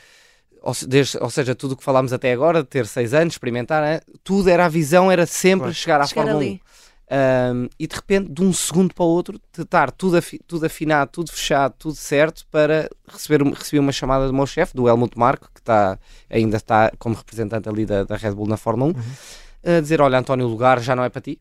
ou, 0.61 0.73
desde, 0.87 1.17
ou 1.17 1.29
seja, 1.29 1.55
tudo 1.55 1.73
o 1.73 1.77
que 1.77 1.83
falámos 1.83 2.13
até 2.13 2.31
agora, 2.31 2.61
de 2.61 2.69
ter 2.69 2.85
seis 2.85 3.13
anos, 3.13 3.33
experimentar, 3.33 3.83
hein? 3.83 3.99
tudo 4.23 4.49
era 4.49 4.65
a 4.65 4.69
visão, 4.69 5.11
era 5.11 5.25
sempre 5.25 5.65
claro. 5.65 5.73
chegar 5.73 6.01
à 6.01 6.05
chegar 6.05 6.23
Fórmula 6.23 6.43
ali. 6.43 6.61
1. 6.63 6.67
Um, 7.09 7.69
e 7.79 7.87
de 7.87 7.95
repente, 7.95 8.29
de 8.29 8.43
um 8.43 8.51
segundo 8.51 8.93
para 8.93 9.05
o 9.05 9.07
outro, 9.07 9.39
de 9.53 9.61
estar 9.61 9.91
tudo, 9.91 10.17
afi 10.17 10.39
tudo 10.45 10.65
afinado, 10.65 11.09
tudo 11.09 11.31
fechado, 11.31 11.73
tudo 11.79 11.95
certo, 11.95 12.45
para 12.51 12.89
receber, 13.07 13.41
receber 13.43 13.79
uma 13.79 13.93
chamada 13.93 14.27
do 14.27 14.33
meu 14.33 14.45
chefe, 14.45 14.75
do 14.75 14.89
Helmut 14.89 15.17
Marko, 15.17 15.49
que 15.53 15.61
está, 15.61 15.97
ainda 16.29 16.57
está 16.57 16.91
como 16.99 17.15
representante 17.15 17.69
ali 17.69 17.85
da, 17.85 18.03
da 18.03 18.17
Red 18.17 18.33
Bull 18.33 18.47
na 18.47 18.57
Fórmula 18.57 18.91
1, 18.91 18.95
uhum. 18.95 19.77
a 19.77 19.81
dizer: 19.81 20.01
Olha, 20.01 20.19
António, 20.19 20.45
o 20.45 20.49
lugar 20.49 20.81
já 20.81 20.97
não 20.97 21.03
é 21.03 21.07
para 21.09 21.21
ti, 21.21 21.39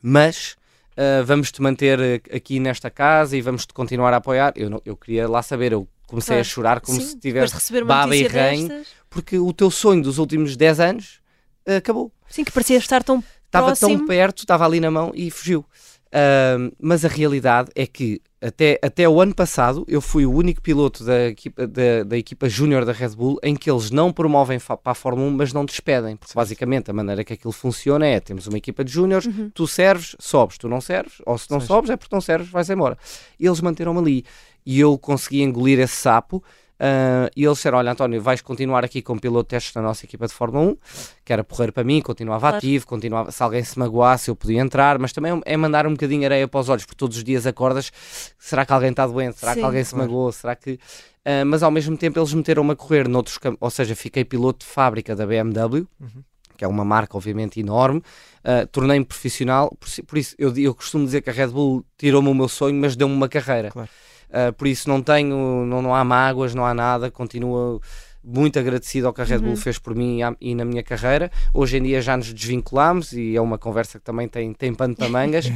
mas 0.00 0.56
uh, 0.92 1.22
vamos-te 1.22 1.60
manter 1.60 2.22
aqui 2.34 2.58
nesta 2.58 2.90
casa 2.90 3.36
e 3.36 3.42
vamos-te 3.42 3.74
continuar 3.74 4.14
a 4.14 4.16
apoiar. 4.16 4.54
Eu, 4.56 4.70
não, 4.70 4.80
eu 4.86 4.96
queria 4.96 5.28
lá 5.28 5.42
saber, 5.42 5.72
eu 5.72 5.86
comecei 6.08 6.34
claro. 6.34 6.40
a 6.40 6.44
chorar 6.44 6.80
como 6.80 7.00
Sim, 7.00 7.06
se 7.06 7.18
tivesse 7.18 7.54
receber 7.54 7.84
baba 7.84 8.16
e 8.16 8.26
rain, 8.26 8.68
porque 9.08 9.38
o 9.38 9.52
teu 9.52 9.70
sonho 9.70 10.02
dos 10.02 10.18
últimos 10.18 10.56
10 10.56 10.80
anos 10.80 11.20
uh, 11.68 11.76
acabou. 11.76 12.10
Sim, 12.28 12.42
que 12.42 12.50
parecia 12.50 12.78
estar 12.78 13.04
tão 13.04 13.22
Estava 13.46 13.66
próximo. 13.66 13.98
tão 13.98 14.06
perto, 14.06 14.40
estava 14.40 14.64
ali 14.66 14.80
na 14.80 14.90
mão 14.90 15.12
e 15.14 15.30
fugiu. 15.30 15.64
Uh, 16.08 16.74
mas 16.80 17.04
a 17.04 17.08
realidade 17.08 17.70
é 17.74 17.86
que 17.86 18.20
até, 18.40 18.78
até 18.82 19.06
o 19.08 19.20
ano 19.20 19.34
passado 19.34 19.84
eu 19.88 20.00
fui 20.00 20.24
o 20.24 20.32
único 20.32 20.62
piloto 20.62 21.04
da 21.04 21.26
equipa, 21.26 21.66
da, 21.66 22.04
da 22.04 22.16
equipa 22.16 22.48
júnior 22.48 22.84
da 22.84 22.92
Red 22.92 23.10
Bull 23.10 23.38
em 23.42 23.54
que 23.54 23.70
eles 23.70 23.90
não 23.90 24.12
promovem 24.12 24.58
para 24.58 24.78
a 24.84 24.94
Fórmula 24.94 25.28
1, 25.28 25.36
mas 25.36 25.52
não 25.52 25.64
despedem. 25.64 26.16
Porque 26.16 26.32
basicamente 26.34 26.90
a 26.90 26.94
maneira 26.94 27.24
que 27.24 27.32
aquilo 27.32 27.52
funciona 27.52 28.06
é: 28.06 28.20
temos 28.20 28.46
uma 28.46 28.56
equipa 28.56 28.84
de 28.84 28.92
júniores, 28.92 29.26
uhum. 29.26 29.50
tu 29.52 29.66
serves, 29.66 30.14
sobes, 30.18 30.56
tu 30.56 30.68
não 30.68 30.80
serves, 30.80 31.20
ou 31.26 31.36
se 31.36 31.50
não 31.50 31.60
Sim. 31.60 31.66
sobes 31.66 31.90
é 31.90 31.96
porque 31.96 32.14
não 32.14 32.20
serves, 32.20 32.48
vais 32.48 32.70
embora. 32.70 32.96
E 33.38 33.46
eles 33.46 33.60
manteram-me 33.60 33.98
ali 33.98 34.24
e 34.68 34.80
eu 34.80 34.98
consegui 34.98 35.40
engolir 35.40 35.80
esse 35.80 35.96
sapo 35.96 36.44
Uh, 36.78 37.26
e 37.34 37.44
eles 37.44 37.58
disseram: 37.58 37.78
Olha, 37.78 37.90
António, 37.90 38.22
vais 38.22 38.40
continuar 38.40 38.84
aqui 38.84 39.02
como 39.02 39.20
piloto 39.20 39.48
de 39.48 39.48
testes 39.48 39.74
na 39.74 39.82
nossa 39.82 40.06
equipa 40.06 40.28
de 40.28 40.32
Fórmula 40.32 40.64
1, 40.64 40.76
que 41.24 41.32
era 41.32 41.42
porrer 41.42 41.72
para 41.72 41.82
mim, 41.82 42.00
continuava 42.00 42.42
claro. 42.42 42.56
ativo, 42.56 42.86
continuava, 42.86 43.32
se 43.32 43.42
alguém 43.42 43.64
se 43.64 43.76
magoasse, 43.76 44.30
eu 44.30 44.36
podia 44.36 44.60
entrar, 44.60 44.96
mas 44.96 45.12
também 45.12 45.40
é 45.44 45.56
mandar 45.56 45.88
um 45.88 45.90
bocadinho 45.90 46.24
areia 46.24 46.46
para 46.46 46.60
os 46.60 46.68
olhos, 46.68 46.84
porque 46.84 46.96
todos 46.96 47.16
os 47.16 47.24
dias 47.24 47.48
acordas: 47.48 47.90
será 48.38 48.64
que 48.64 48.72
alguém 48.72 48.90
está 48.90 49.04
doente? 49.08 49.40
Será 49.40 49.54
Sim, 49.54 49.58
que 49.58 49.66
alguém 49.66 49.82
se 49.82 49.96
magoou? 49.96 50.30
Será 50.30 50.54
que. 50.54 50.74
Uh, 50.74 51.44
mas 51.44 51.64
ao 51.64 51.70
mesmo 51.72 51.96
tempo 51.96 52.16
eles 52.16 52.32
meteram-me 52.32 52.70
a 52.70 52.76
correr 52.76 53.08
noutros 53.08 53.38
campos, 53.38 53.58
ou 53.60 53.70
seja, 53.70 53.96
fiquei 53.96 54.24
piloto 54.24 54.64
de 54.64 54.70
fábrica 54.70 55.16
da 55.16 55.26
BMW. 55.26 55.84
Uhum 56.00 56.22
que 56.56 56.64
é 56.64 56.68
uma 56.68 56.84
marca 56.84 57.16
obviamente 57.16 57.60
enorme, 57.60 58.00
uh, 58.00 58.66
tornei-me 58.72 59.04
profissional, 59.04 59.70
por, 59.78 59.88
por 60.04 60.18
isso 60.18 60.34
eu, 60.36 60.52
eu, 60.56 60.74
costumo 60.74 61.04
dizer 61.04 61.22
que 61.22 61.30
a 61.30 61.32
Red 61.32 61.46
Bull 61.46 61.86
tirou-me 61.96 62.28
o 62.28 62.34
meu 62.34 62.48
sonho, 62.48 62.74
mas 62.74 62.96
deu-me 62.96 63.14
uma 63.14 63.28
carreira. 63.28 63.70
Claro. 63.70 63.88
Uh, 64.28 64.52
por 64.52 64.66
isso 64.66 64.88
não 64.88 65.02
tenho, 65.02 65.64
não, 65.64 65.80
não 65.82 65.94
há 65.94 66.04
mágoas, 66.04 66.54
não 66.54 66.64
há 66.64 66.74
nada, 66.74 67.10
continuo 67.10 67.80
muito 68.22 68.58
agradecido 68.58 69.06
ao 69.06 69.12
que 69.12 69.22
a 69.22 69.24
Red 69.24 69.38
Bull 69.38 69.50
uhum. 69.50 69.56
fez 69.56 69.78
por 69.78 69.94
mim 69.94 70.20
e 70.40 70.54
na 70.54 70.64
minha 70.64 70.82
carreira. 70.82 71.30
Hoje 71.54 71.78
em 71.78 71.82
dia 71.82 72.02
já 72.02 72.16
nos 72.16 72.32
desvinculamos 72.32 73.12
e 73.12 73.34
é 73.34 73.40
uma 73.40 73.56
conversa 73.56 73.98
que 73.98 74.04
também 74.04 74.28
tem, 74.28 74.52
tem 74.52 74.74
pano 74.74 74.94
para 74.94 75.08
mangas, 75.08 75.46
uh, 75.46 75.52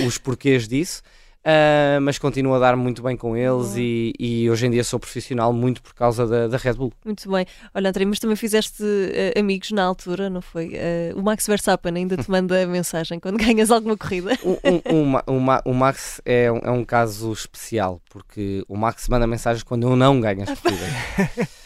os 0.06 0.16
porquês 0.16 0.66
disso. 0.66 1.02
Uh, 1.46 2.00
mas 2.00 2.18
continuo 2.18 2.54
a 2.54 2.58
dar 2.58 2.74
muito 2.74 3.00
bem 3.04 3.16
com 3.16 3.36
eles 3.36 3.76
e, 3.76 4.12
e, 4.18 4.50
hoje 4.50 4.66
em 4.66 4.70
dia 4.72 4.82
sou 4.82 4.98
profissional 4.98 5.52
muito 5.52 5.80
por 5.80 5.94
causa 5.94 6.26
da, 6.26 6.48
da 6.48 6.56
Red 6.56 6.72
Bull. 6.72 6.92
Muito 7.04 7.30
bem. 7.30 7.46
Olha, 7.72 7.88
André, 7.88 8.04
mas 8.04 8.18
também 8.18 8.34
fizeste 8.34 8.82
uh, 8.82 9.38
amigos 9.38 9.70
na 9.70 9.84
altura, 9.84 10.28
não 10.28 10.40
foi? 10.42 10.70
Uh, 10.70 11.16
o 11.16 11.22
Max 11.22 11.46
Verstappen 11.46 11.94
ainda 11.94 12.16
te 12.16 12.28
manda 12.28 12.66
mensagem 12.66 13.20
quando 13.20 13.38
ganhas 13.38 13.70
alguma 13.70 13.96
corrida? 13.96 14.36
O, 14.42 14.58
um, 14.92 15.36
um, 15.36 15.46
o 15.66 15.72
Max 15.72 16.20
é 16.24 16.50
um, 16.50 16.58
é 16.64 16.70
um 16.72 16.84
caso 16.84 17.32
especial, 17.32 18.02
porque 18.10 18.64
o 18.66 18.76
Max 18.76 19.08
manda 19.08 19.24
mensagens 19.24 19.62
quando 19.62 19.86
eu 19.86 19.94
não 19.94 20.20
ganho 20.20 20.42
as 20.42 20.58
corridas. 20.58 21.56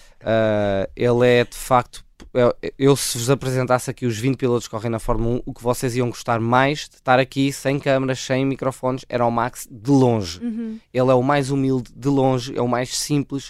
ele 0.96 1.26
é 1.26 1.44
de 1.44 1.56
facto 1.56 2.04
eu, 2.32 2.54
eu, 2.78 2.96
se 2.96 3.18
vos 3.18 3.28
apresentasse 3.28 3.90
aqui 3.90 4.06
os 4.06 4.16
20 4.16 4.36
pilotos 4.36 4.68
que 4.68 4.70
correm 4.70 4.90
na 4.90 5.00
Fórmula 5.00 5.36
1, 5.36 5.42
o 5.44 5.52
que 5.52 5.62
vocês 5.62 5.96
iam 5.96 6.08
gostar 6.08 6.38
mais 6.38 6.88
de 6.88 6.96
estar 6.96 7.18
aqui 7.18 7.52
sem 7.52 7.78
câmaras, 7.78 8.20
sem 8.20 8.44
microfones, 8.46 9.04
era 9.08 9.26
o 9.26 9.30
Max 9.30 9.66
de 9.70 9.90
longe. 9.90 10.38
Uhum. 10.40 10.78
Ele 10.94 11.10
é 11.10 11.14
o 11.14 11.22
mais 11.22 11.50
humilde 11.50 11.90
de 11.94 12.08
longe, 12.08 12.56
é 12.56 12.62
o 12.62 12.68
mais 12.68 12.96
simples. 12.96 13.48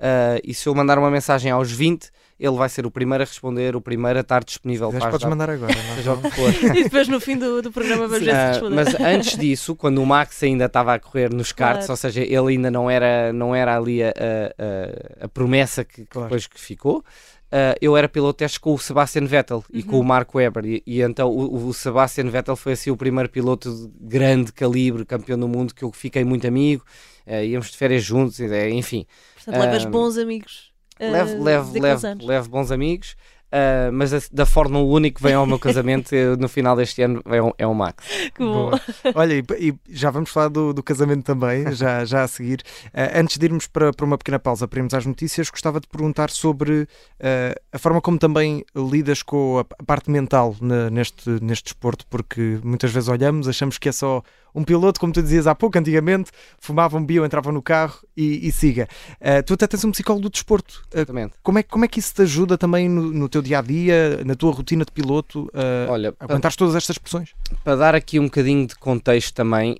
Uh, 0.00 0.40
e 0.42 0.54
se 0.54 0.66
eu 0.66 0.74
mandar 0.74 0.98
uma 0.98 1.10
mensagem 1.10 1.52
aos 1.52 1.70
20, 1.70 2.10
ele 2.42 2.56
vai 2.56 2.68
ser 2.68 2.84
o 2.84 2.90
primeiro 2.90 3.22
a 3.22 3.24
responder, 3.24 3.76
o 3.76 3.80
primeiro 3.80 4.18
a 4.18 4.22
estar 4.22 4.42
disponível 4.42 4.90
Mas 4.90 5.00
para 5.00 5.12
podes 5.12 5.28
mandar 5.28 5.48
agora, 5.48 5.72
seja 5.94 6.12
o 6.12 6.20
que 6.20 6.30
for. 6.32 6.52
e 6.76 6.82
depois 6.82 7.06
no 7.06 7.20
fim 7.20 7.38
do, 7.38 7.62
do 7.62 7.70
programa 7.70 8.08
vamos 8.08 8.24
ver 8.24 8.34
se 8.34 8.48
responder. 8.48 8.74
Mas 8.74 9.00
antes 9.00 9.38
disso, 9.38 9.76
quando 9.76 10.02
o 10.02 10.06
Max 10.06 10.42
ainda 10.42 10.64
estava 10.64 10.92
a 10.92 10.98
correr 10.98 11.32
nos 11.32 11.52
karts, 11.52 11.86
claro. 11.86 11.92
ou 11.92 11.96
seja, 11.96 12.20
ele 12.20 12.54
ainda 12.54 12.68
não 12.68 12.90
era, 12.90 13.32
não 13.32 13.54
era 13.54 13.76
ali 13.76 14.02
a, 14.02 14.08
a, 14.08 15.24
a 15.24 15.28
promessa 15.28 15.84
que, 15.84 16.04
claro. 16.04 16.26
depois 16.26 16.48
que 16.48 16.60
ficou, 16.60 16.98
uh, 16.98 17.78
eu 17.80 17.96
era 17.96 18.08
piloto 18.08 18.32
de 18.32 18.38
testes 18.38 18.58
com 18.58 18.74
o 18.74 18.78
Sebastian 18.78 19.24
Vettel 19.26 19.58
uhum. 19.58 19.64
e 19.72 19.82
com 19.84 19.96
o 19.96 19.98
uhum. 20.00 20.04
Mark 20.04 20.34
Webber. 20.34 20.64
E, 20.66 20.82
e 20.84 21.00
então 21.00 21.28
o, 21.30 21.68
o, 21.68 21.72
Sebastian 21.72 22.28
Vettel 22.28 22.56
foi 22.56 22.72
assim 22.72 22.90
o 22.90 22.96
primeiro 22.96 23.28
piloto 23.28 23.70
de 23.72 23.88
grande 24.00 24.52
calibre, 24.52 25.04
campeão 25.04 25.38
do 25.38 25.46
mundo, 25.46 25.72
que 25.72 25.84
eu 25.84 25.92
fiquei 25.92 26.24
muito 26.24 26.44
amigo. 26.44 26.84
Uh, 27.24 27.44
íamos 27.44 27.70
de 27.70 27.76
férias 27.76 28.02
juntos, 28.02 28.40
enfim. 28.40 29.06
Portanto, 29.36 29.60
levas 29.60 29.84
bons 29.84 30.18
amigos. 30.18 30.71
Uh, 31.02 31.12
levo, 31.12 31.42
levo, 31.42 31.80
levo, 31.80 32.26
levo 32.26 32.48
bons 32.48 32.70
amigos. 32.70 33.16
Uh, 33.52 33.92
mas 33.92 34.30
da 34.30 34.46
Fórmula 34.46 34.82
único 34.82 35.18
que 35.18 35.22
vem 35.22 35.34
ao 35.34 35.44
meu 35.44 35.58
casamento 35.58 36.14
no 36.38 36.48
final 36.48 36.74
deste 36.74 37.02
ano 37.02 37.22
é 37.26 37.42
um, 37.42 37.52
é 37.58 37.66
um 37.66 37.74
Max. 37.74 38.02
Que 38.34 38.42
bom. 38.42 38.70
Olha, 39.14 39.34
e, 39.34 39.44
e, 39.68 39.74
já 39.90 40.10
vamos 40.10 40.30
falar 40.30 40.48
do, 40.48 40.72
do 40.72 40.82
casamento 40.82 41.22
também, 41.22 41.70
já, 41.76 42.02
já 42.06 42.22
a 42.22 42.28
seguir. 42.28 42.62
Uh, 42.86 43.20
antes 43.20 43.36
de 43.36 43.44
irmos 43.44 43.66
para, 43.66 43.92
para 43.92 44.06
uma 44.06 44.16
pequena 44.16 44.38
pausa 44.38 44.66
para 44.66 44.78
irmos 44.78 44.94
às 44.94 45.04
notícias, 45.04 45.50
gostava 45.50 45.80
de 45.80 45.86
perguntar 45.86 46.30
sobre 46.30 46.82
uh, 46.82 47.60
a 47.70 47.78
forma 47.78 48.00
como 48.00 48.18
também 48.18 48.64
lidas 48.74 49.22
com 49.22 49.58
a, 49.58 49.66
a 49.78 49.84
parte 49.84 50.10
mental 50.10 50.56
na, 50.58 50.88
neste, 50.88 51.28
neste 51.42 51.64
desporto, 51.64 52.06
porque 52.08 52.58
muitas 52.64 52.90
vezes 52.90 53.10
olhamos, 53.10 53.46
achamos 53.48 53.76
que 53.76 53.90
é 53.90 53.92
só 53.92 54.22
um 54.54 54.64
piloto, 54.64 55.00
como 55.00 55.12
tu 55.12 55.22
dizias 55.22 55.46
há 55.46 55.54
pouco, 55.54 55.78
antigamente, 55.78 56.30
fumava 56.58 56.96
um 56.96 57.04
bio, 57.04 57.24
entrava 57.24 57.50
no 57.50 57.62
carro 57.62 57.98
e, 58.16 58.46
e 58.46 58.52
siga. 58.52 58.88
Uh, 59.20 59.42
tu 59.44 59.54
até 59.54 59.66
tens 59.66 59.84
um 59.84 59.90
psicólogo 59.90 60.22
do 60.22 60.30
desporto. 60.30 60.82
Uh, 60.92 60.98
Exatamente. 60.98 61.34
Como 61.42 61.58
é, 61.58 61.62
como 61.62 61.84
é 61.84 61.88
que 61.88 61.98
isso 61.98 62.14
te 62.14 62.22
ajuda 62.22 62.58
também 62.58 62.88
no, 62.88 63.12
no 63.12 63.28
teu 63.28 63.42
dia 63.42 63.58
a 63.58 63.62
dia, 63.62 64.22
na 64.24 64.34
tua 64.34 64.52
rotina 64.52 64.84
de 64.84 64.92
piloto, 64.92 65.44
uh, 65.54 65.90
Olha, 65.90 66.14
a 66.18 66.24
aguentares 66.24 66.56
todas 66.56 66.74
estas 66.74 66.98
pressões? 66.98 67.30
Para 67.64 67.76
dar 67.76 67.94
aqui 67.94 68.18
um 68.18 68.24
bocadinho 68.24 68.66
de 68.66 68.74
contexto 68.76 69.34
também, 69.34 69.76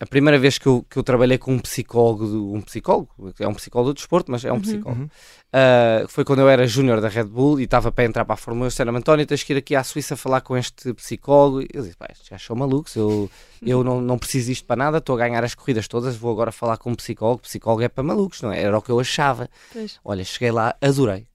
a 0.00 0.06
primeira 0.06 0.38
vez 0.38 0.58
que 0.58 0.66
eu, 0.66 0.84
que 0.88 0.98
eu 0.98 1.02
trabalhei 1.02 1.38
com 1.38 1.52
um 1.52 1.58
psicólogo, 1.58 2.54
um 2.54 2.60
psicólogo, 2.60 3.08
é 3.38 3.46
um 3.46 3.54
psicólogo 3.54 3.92
do 3.92 3.96
desporto, 3.96 4.30
mas 4.30 4.44
é 4.44 4.50
um 4.50 4.56
uhum. 4.56 4.60
psicólogo. 4.60 5.02
Uhum. 5.02 5.08
Uh, 5.54 6.08
foi 6.08 6.24
quando 6.24 6.38
eu 6.38 6.48
era 6.48 6.66
júnior 6.66 6.98
da 6.98 7.08
Red 7.08 7.24
Bull 7.24 7.60
e 7.60 7.64
estava 7.64 7.92
para 7.92 8.04
entrar 8.04 8.24
para 8.24 8.32
a 8.32 8.36
Fórmula 8.38 8.66
1. 8.66 8.68
Disseram-me, 8.68 8.98
António, 8.98 9.26
tens 9.26 9.42
que 9.42 9.52
ir 9.52 9.58
aqui 9.58 9.76
à 9.76 9.84
Suíça 9.84 10.16
falar 10.16 10.40
com 10.40 10.56
este 10.56 10.94
psicólogo. 10.94 11.66
Eu 11.70 11.82
disse, 11.82 11.94
pá, 11.94 12.08
já 12.22 12.38
são 12.38 12.56
malucos, 12.56 12.96
eu, 12.96 13.30
eu 13.60 13.84
não, 13.84 14.00
não 14.00 14.16
preciso 14.16 14.46
disto 14.46 14.64
para 14.64 14.76
nada, 14.76 14.96
estou 14.96 15.14
a 15.14 15.18
ganhar 15.18 15.44
as 15.44 15.54
corridas 15.54 15.86
todas, 15.86 16.16
vou 16.16 16.32
agora 16.32 16.50
falar 16.50 16.78
com 16.78 16.90
um 16.90 16.94
psicólogo. 16.94 17.42
Psicólogo 17.42 17.82
é 17.82 17.88
para 17.88 18.02
malucos, 18.02 18.40
não 18.40 18.50
é? 18.50 18.62
Era 18.62 18.78
o 18.78 18.80
que 18.80 18.88
eu 18.88 18.98
achava. 18.98 19.46
Pois. 19.70 20.00
Olha, 20.02 20.24
cheguei 20.24 20.50
lá, 20.50 20.74
adorei. 20.80 21.26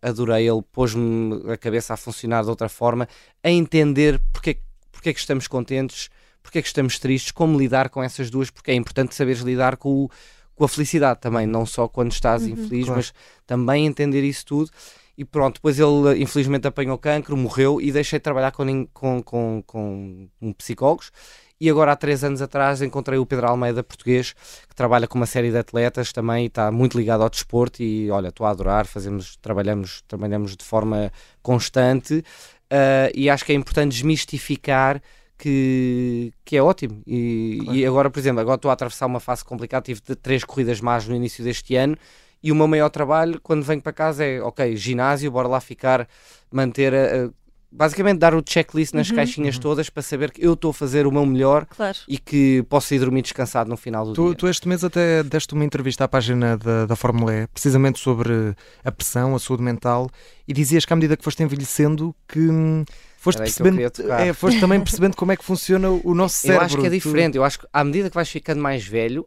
Adorei, 0.00 0.48
ele 0.48 0.62
pôs-me 0.72 1.52
a 1.52 1.56
cabeça 1.58 1.92
a 1.92 1.96
funcionar 1.98 2.44
de 2.44 2.48
outra 2.48 2.70
forma, 2.70 3.06
a 3.44 3.50
entender 3.50 4.18
porque, 4.32 4.58
porque 4.90 5.10
é 5.10 5.12
que 5.12 5.20
estamos 5.20 5.46
contentes, 5.46 6.08
porque 6.42 6.60
é 6.60 6.62
que 6.62 6.68
estamos 6.68 6.98
tristes, 6.98 7.30
como 7.30 7.58
lidar 7.58 7.90
com 7.90 8.02
essas 8.02 8.30
duas, 8.30 8.48
porque 8.48 8.70
é 8.70 8.74
importante 8.74 9.14
saberes 9.14 9.42
lidar 9.42 9.76
com 9.76 10.04
o 10.04 10.10
com 10.56 10.64
a 10.64 10.68
felicidade 10.68 11.20
também, 11.20 11.46
não 11.46 11.64
só 11.64 11.86
quando 11.86 12.10
estás 12.10 12.42
uhum, 12.42 12.48
infeliz, 12.48 12.86
claro. 12.86 12.96
mas 12.96 13.14
também 13.46 13.86
entender 13.86 14.24
isso 14.24 14.44
tudo. 14.46 14.70
E 15.16 15.24
pronto, 15.24 15.54
depois 15.54 15.78
ele 15.78 16.22
infelizmente 16.22 16.66
apanhou 16.66 16.98
cancro, 16.98 17.36
morreu 17.36 17.80
e 17.80 17.92
deixei 17.92 18.18
de 18.18 18.22
trabalhar 18.22 18.50
com, 18.50 18.86
com, 18.92 19.22
com, 19.22 19.62
com 19.62 20.52
psicólogos. 20.54 21.10
E 21.58 21.70
agora, 21.70 21.92
há 21.92 21.96
três 21.96 22.22
anos 22.22 22.42
atrás, 22.42 22.82
encontrei 22.82 23.18
o 23.18 23.24
Pedro 23.24 23.46
Almeida, 23.46 23.82
português, 23.82 24.34
que 24.68 24.74
trabalha 24.74 25.06
com 25.06 25.16
uma 25.16 25.24
série 25.24 25.50
de 25.50 25.56
atletas 25.56 26.12
também 26.12 26.44
e 26.44 26.46
está 26.48 26.70
muito 26.70 26.98
ligado 26.98 27.22
ao 27.22 27.30
desporto. 27.30 27.82
E 27.82 28.10
olha, 28.10 28.28
estou 28.28 28.46
a 28.46 28.50
adorar, 28.50 28.84
fazemos, 28.86 29.36
trabalhamos, 29.36 30.02
trabalhamos 30.06 30.54
de 30.54 30.62
forma 30.62 31.10
constante. 31.42 32.22
Uh, 32.70 33.08
e 33.14 33.30
acho 33.30 33.44
que 33.44 33.52
é 33.52 33.54
importante 33.54 33.92
desmistificar 33.92 35.00
que, 35.38 36.32
que 36.44 36.56
é 36.56 36.62
ótimo. 36.62 37.02
E, 37.06 37.58
claro. 37.62 37.78
e 37.78 37.86
agora, 37.86 38.10
por 38.10 38.18
exemplo, 38.18 38.40
agora 38.40 38.56
estou 38.56 38.70
a 38.70 38.74
atravessar 38.74 39.06
uma 39.06 39.20
fase 39.20 39.44
complicada, 39.44 39.84
tive 39.84 40.00
três 40.00 40.44
corridas 40.44 40.80
más 40.80 41.06
no 41.06 41.14
início 41.14 41.44
deste 41.44 41.76
ano. 41.76 41.96
E 42.42 42.52
o 42.52 42.54
meu 42.54 42.68
maior 42.68 42.90
trabalho, 42.90 43.40
quando 43.42 43.62
venho 43.62 43.82
para 43.82 43.92
casa, 43.92 44.24
é 44.24 44.40
ok, 44.40 44.76
ginásio, 44.76 45.30
bora 45.30 45.48
lá 45.48 45.60
ficar, 45.60 46.08
manter 46.50 46.94
a, 46.94 47.30
basicamente 47.76 48.18
dar 48.18 48.34
o 48.34 48.42
checklist 48.44 48.94
nas 48.94 49.10
uhum. 49.10 49.16
caixinhas 49.16 49.56
uhum. 49.56 49.60
todas 49.60 49.90
para 49.90 50.02
saber 50.02 50.30
que 50.30 50.44
eu 50.44 50.54
estou 50.54 50.70
a 50.70 50.74
fazer 50.74 51.06
o 51.06 51.12
meu 51.12 51.26
melhor 51.26 51.66
claro. 51.66 51.98
e 52.08 52.18
que 52.18 52.64
posso 52.70 52.94
ir 52.94 52.98
dormir 52.98 53.22
descansado 53.22 53.68
no 53.68 53.76
final 53.76 54.06
do 54.06 54.14
tu, 54.14 54.26
dia. 54.28 54.34
Tu 54.34 54.48
este 54.48 54.66
mês 54.66 54.82
até 54.82 55.22
deste 55.22 55.52
uma 55.52 55.64
entrevista 55.64 56.04
à 56.04 56.08
página 56.08 56.56
da, 56.56 56.86
da 56.86 56.96
Fórmula 56.96 57.34
E, 57.34 57.46
precisamente 57.48 57.98
sobre 58.00 58.56
a 58.82 58.90
pressão, 58.90 59.34
a 59.34 59.38
saúde 59.38 59.62
mental, 59.62 60.08
e 60.48 60.54
dizias 60.54 60.86
que 60.86 60.92
à 60.92 60.96
medida 60.96 61.16
que 61.16 61.22
foste 61.22 61.42
envelhecendo 61.42 62.14
que 62.26 62.40
hum, 62.40 62.84
foste, 63.18 63.38
percebendo, 63.38 63.80
é, 63.80 64.32
foste 64.32 64.58
também 64.58 64.80
percebendo 64.80 65.14
como 65.14 65.32
é 65.32 65.36
que 65.36 65.44
funciona 65.44 65.90
o 65.90 66.14
nosso 66.16 66.36
cérebro. 66.38 66.62
Eu 66.62 66.66
acho 66.66 66.78
que 66.78 66.86
é 66.86 66.90
diferente. 66.90 67.32
Tu... 67.34 67.36
Eu 67.36 67.44
acho 67.44 67.58
que 67.58 67.66
à 67.70 67.84
medida 67.84 68.08
que 68.08 68.14
vais 68.14 68.28
ficando 68.28 68.62
mais 68.62 68.86
velho, 68.86 69.26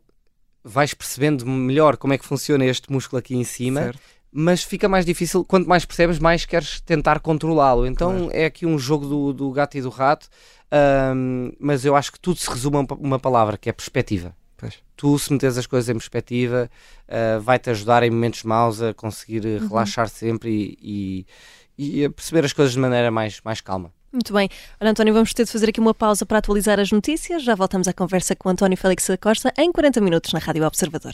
vais 0.63 0.93
percebendo 0.93 1.45
melhor 1.45 1.97
como 1.97 2.13
é 2.13 2.17
que 2.17 2.25
funciona 2.25 2.65
este 2.65 2.91
músculo 2.91 3.19
aqui 3.19 3.35
em 3.35 3.43
cima. 3.43 3.83
Certo. 3.83 3.99
Mas 4.31 4.63
fica 4.63 4.87
mais 4.87 5.05
difícil, 5.05 5.43
quanto 5.43 5.67
mais 5.67 5.85
percebes, 5.85 6.19
mais 6.19 6.45
queres 6.45 6.81
tentar 6.81 7.19
controlá-lo. 7.19 7.85
Então 7.87 8.11
claro. 8.11 8.31
é 8.31 8.45
aqui 8.45 8.65
um 8.65 8.77
jogo 8.77 9.07
do, 9.07 9.33
do 9.33 9.51
gato 9.51 9.77
e 9.77 9.81
do 9.81 9.89
rato, 9.89 10.27
um, 11.15 11.51
mas 11.59 11.83
eu 11.83 11.95
acho 11.95 12.11
que 12.11 12.19
tudo 12.19 12.37
se 12.37 12.49
resume 12.49 12.77
a 12.77 12.93
uma 12.93 13.19
palavra 13.19 13.57
que 13.57 13.69
é 13.69 13.73
perspectiva. 13.73 14.35
Pois. 14.55 14.75
Tu, 14.95 15.17
se 15.17 15.31
meteres 15.31 15.57
as 15.57 15.65
coisas 15.65 15.89
em 15.89 15.93
perspectiva, 15.93 16.69
uh, 17.07 17.41
vai-te 17.41 17.69
ajudar 17.69 18.03
em 18.03 18.11
momentos 18.11 18.43
maus 18.43 18.81
a 18.81 18.93
conseguir 18.93 19.45
uhum. 19.45 19.67
relaxar 19.69 20.09
sempre 20.09 20.49
e, 20.51 20.77
e 20.81 21.25
e 21.79 22.03
a 22.03 22.09
perceber 22.09 22.43
as 22.43 22.51
coisas 22.51 22.73
de 22.73 22.79
maneira 22.79 23.09
mais, 23.09 23.39
mais 23.43 23.61
calma. 23.61 23.93
Muito 24.11 24.33
bem. 24.33 24.49
António, 24.81 25.13
vamos 25.13 25.33
ter 25.33 25.45
de 25.45 25.51
fazer 25.51 25.69
aqui 25.69 25.79
uma 25.79 25.93
pausa 25.93 26.25
para 26.25 26.39
atualizar 26.39 26.77
as 26.77 26.91
notícias. 26.91 27.41
Já 27.41 27.55
voltamos 27.55 27.87
à 27.87 27.93
conversa 27.93 28.35
com 28.35 28.49
António 28.49 28.77
Félix 28.77 29.07
da 29.07 29.17
Costa 29.17 29.53
em 29.57 29.71
40 29.71 30.01
minutos 30.01 30.33
na 30.33 30.39
Rádio 30.39 30.65
Observador. 30.65 31.13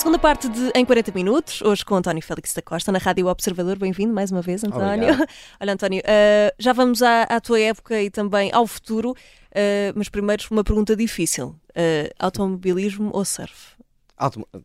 Segunda 0.00 0.18
parte 0.18 0.48
de 0.48 0.72
Em 0.74 0.82
40 0.82 1.12
Minutos, 1.14 1.60
hoje 1.60 1.84
com 1.84 1.94
António 1.94 2.22
Félix 2.22 2.54
da 2.54 2.62
Costa, 2.62 2.90
na 2.90 2.98
Rádio 2.98 3.26
Observador. 3.26 3.76
Bem-vindo 3.76 4.14
mais 4.14 4.32
uma 4.32 4.40
vez, 4.40 4.64
António. 4.64 5.12
Obrigado. 5.12 5.28
Olha, 5.60 5.74
António, 5.74 6.00
uh, 6.00 6.54
já 6.58 6.72
vamos 6.72 7.02
à, 7.02 7.24
à, 7.24 7.38
tua 7.38 7.60
época 7.60 8.00
e 8.00 8.08
também 8.08 8.50
ao 8.50 8.66
futuro, 8.66 9.10
uh, 9.10 9.92
mas 9.94 10.08
primeiro 10.08 10.42
uma 10.50 10.64
pergunta 10.64 10.96
difícil: 10.96 11.48
uh, 11.48 12.10
automobilismo 12.18 13.10
ou 13.12 13.26
surf? 13.26 13.74
Autom... 14.16 14.42
Não, 14.54 14.62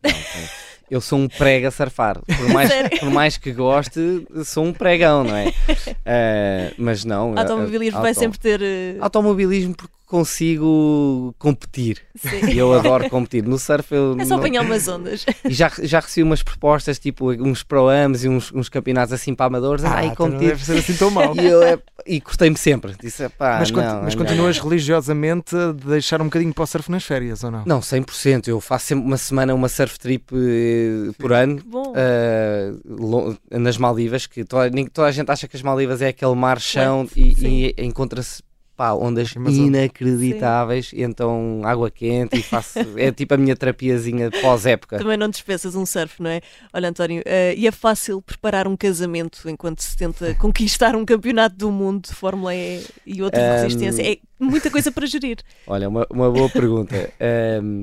eu 0.90 1.02
sou 1.02 1.18
um 1.18 1.28
prega 1.28 1.68
a 1.68 1.70
surfar. 1.70 2.18
Por 2.24 2.48
mais, 2.48 2.70
por 2.98 3.10
mais 3.10 3.36
que 3.36 3.52
goste, 3.52 4.26
sou 4.42 4.64
um 4.64 4.72
pregão, 4.72 5.22
não 5.22 5.36
é? 5.36 5.52
mas 6.78 7.04
não. 7.04 7.38
Automobilismo 7.38 8.00
vai 8.00 8.14
sempre 8.14 8.38
ter. 8.38 8.62
Automobilismo 9.02 9.76
porque 9.76 9.95
consigo 10.06 11.34
competir. 11.38 12.00
Sim. 12.16 12.50
E 12.50 12.56
eu 12.58 12.72
adoro 12.72 13.10
competir. 13.10 13.44
No 13.44 13.58
surf 13.58 13.92
eu. 13.92 14.16
É 14.18 14.24
só 14.24 14.30
não... 14.30 14.38
apanhar 14.38 14.62
umas 14.62 14.86
ondas. 14.88 15.26
E 15.44 15.52
já, 15.52 15.70
já 15.82 16.00
recebi 16.00 16.22
umas 16.22 16.42
propostas, 16.42 16.98
tipo 16.98 17.32
uns 17.32 17.62
pro-ams 17.62 18.24
e 18.24 18.28
uns, 18.28 18.52
uns 18.52 18.68
campeonatos 18.68 19.12
assim 19.12 19.34
para 19.34 19.46
amadores. 19.46 19.84
Ah, 19.84 19.96
Ai, 19.96 20.06
então 20.06 20.26
competir. 20.26 20.42
Não 20.42 20.48
deve 20.48 20.64
ser 20.64 20.78
assim 20.78 20.94
tão 20.94 21.10
mal. 21.10 21.26
E, 21.36 21.44
eu, 21.44 21.62
é, 21.62 21.78
e 22.06 22.20
gostei-me 22.20 22.56
sempre. 22.56 22.94
Disse, 23.00 23.28
pá, 23.30 23.56
mas, 23.58 23.70
não, 23.70 24.02
mas 24.02 24.14
não, 24.14 24.24
continuas 24.24 24.56
não. 24.56 24.64
religiosamente 24.64 25.54
a 25.54 25.72
deixar 25.72 26.22
um 26.22 26.26
bocadinho 26.26 26.54
para 26.54 26.64
o 26.64 26.66
surf 26.66 26.90
nas 26.90 27.04
férias, 27.04 27.42
ou 27.44 27.50
não? 27.50 27.64
Não, 27.66 27.80
100%. 27.80 28.48
Eu 28.48 28.60
faço 28.60 28.86
sempre 28.86 29.04
uma 29.04 29.16
semana, 29.16 29.54
uma 29.54 29.68
surf 29.68 29.98
trip 29.98 30.32
eh, 30.32 31.12
por 31.18 31.32
ano. 31.32 31.60
Uh, 31.66 33.36
nas 33.50 33.76
Maldivas, 33.76 34.26
que 34.26 34.44
toda, 34.44 34.70
toda, 34.92 35.08
a 35.08 35.12
gente 35.12 35.30
acha 35.30 35.48
que 35.48 35.56
as 35.56 35.62
Maldivas 35.62 36.00
é 36.00 36.08
aquele 36.08 36.34
mar 36.34 36.60
chão 36.60 37.08
e, 37.14 37.74
e 37.76 37.84
encontra-se 37.84 38.42
pá, 38.76 38.92
ondas 38.92 39.32
inacreditáveis, 39.32 40.92
e 40.92 41.02
então 41.02 41.62
água 41.64 41.90
quente 41.90 42.38
e 42.38 42.42
faço, 42.42 42.78
é 42.96 43.10
tipo 43.10 43.34
a 43.34 43.36
minha 43.36 43.56
terapiazinha 43.56 44.30
pós-época. 44.30 44.98
Também 44.98 45.16
não 45.16 45.28
dispensas 45.28 45.74
um 45.74 45.86
surf, 45.86 46.22
não 46.22 46.30
é? 46.30 46.40
Olha, 46.72 46.90
António, 46.90 47.22
uh, 47.22 47.56
e 47.56 47.66
é 47.66 47.72
fácil 47.72 48.20
preparar 48.20 48.68
um 48.68 48.76
casamento 48.76 49.48
enquanto 49.48 49.80
se 49.80 49.96
tenta 49.96 50.34
conquistar 50.38 50.94
um 50.94 51.04
campeonato 51.04 51.56
do 51.56 51.70
mundo 51.70 52.08
de 52.08 52.14
Fórmula 52.14 52.54
E 52.54 52.84
e 53.06 53.22
outros 53.22 53.42
um... 53.42 53.62
resistência? 53.62 54.12
É 54.12 54.18
muita 54.38 54.70
coisa 54.70 54.92
para 54.92 55.06
gerir. 55.06 55.38
Olha, 55.66 55.88
uma, 55.88 56.06
uma 56.10 56.30
boa 56.30 56.48
pergunta. 56.48 56.96
Um, 57.62 57.82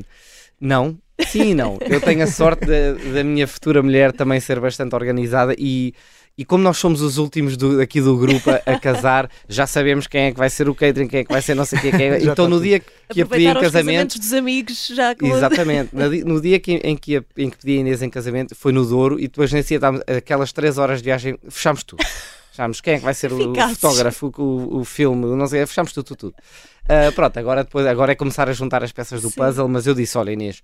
não, 0.60 0.98
sim 1.28 1.52
e 1.52 1.54
não. 1.56 1.78
Eu 1.82 2.02
tenho 2.02 2.24
a 2.24 2.28
sorte 2.28 2.66
da, 2.66 3.24
minha 3.24 3.48
futura 3.48 3.82
mulher 3.82 4.12
também 4.12 4.40
ser 4.40 4.60
bastante 4.60 4.96
organizada 4.96 5.56
e 5.58 5.94
e 6.36 6.44
como 6.44 6.64
nós 6.64 6.78
somos 6.78 7.02
os 7.02 7.20
últimos 7.20 7.56
do, 7.56 7.80
aqui 7.80 8.02
do 8.02 8.18
grupo 8.18 8.50
a, 8.50 8.56
a, 8.66 8.80
casar, 8.80 9.30
já 9.48 9.68
sabemos 9.68 10.08
quem 10.08 10.24
é 10.24 10.32
que 10.32 10.38
vai 10.38 10.50
ser 10.50 10.68
o 10.68 10.74
catering, 10.74 11.08
quem 11.08 11.20
é 11.20 11.24
que 11.24 11.32
vai 11.32 11.44
ser 11.44 11.54
não 11.54 11.64
sei 11.64 11.80
quem, 11.80 11.92
quem 11.92 12.10
é. 12.10 12.24
Então 12.26 12.50
no 12.50 12.60
dia 12.60 12.80
que 12.80 13.22
a 13.22 13.26
pedi 13.26 13.46
em 13.46 13.54
casamento. 13.54 14.18
dos 14.18 14.34
amigos 14.34 14.88
já 14.88 15.16
com 15.16 15.28
Exatamente. 15.28 15.92
no 15.94 16.42
dia 16.42 16.60
que, 16.60 16.74
em, 16.84 16.98
que 16.98 17.18
a, 17.18 17.24
em 17.38 17.52
que 17.52 17.58
pedi 17.58 17.78
a 17.78 17.82
Inês 17.82 18.02
em 18.02 18.10
casamento 18.10 18.56
foi 18.56 18.72
no 18.72 18.84
Douro 18.84 19.20
e 19.20 19.28
depois 19.28 19.54
nesse 19.54 19.78
dia 19.78 19.90
aquelas 20.18 20.52
3 20.52 20.80
horas 20.80 21.00
de 21.00 21.06
viagem, 21.06 21.38
fechámos 21.50 21.84
tudo. 21.84 22.04
Fechámos 22.50 22.82
quem 22.82 22.94
é 22.94 22.98
que 22.98 23.04
vai 23.04 23.16
ser 23.16 23.32
o, 23.32 23.52
o 23.52 23.70
fotógrafo, 23.70 24.32
o, 24.38 24.80
o, 24.80 24.86
filme, 24.86 25.26
não 25.36 25.48
sei, 25.48 25.66
fechámos 25.66 25.92
tudo, 25.92 26.06
tudo, 26.06 26.18
tudo. 26.18 26.36
Uh, 26.84 27.12
pronto, 27.14 27.38
agora, 27.38 27.64
depois, 27.64 27.86
agora 27.88 28.12
é 28.12 28.16
começar 28.16 28.48
a 28.48 28.54
juntar 28.54 28.84
as 28.84 28.92
peças 28.92 29.24
do 29.24 29.30
Sim. 29.30 29.36
puzzle, 29.36 29.68
mas 29.68 29.88
eu 29.88 29.96
disse: 29.96 30.16
olha, 30.20 30.32
Inês, 30.32 30.62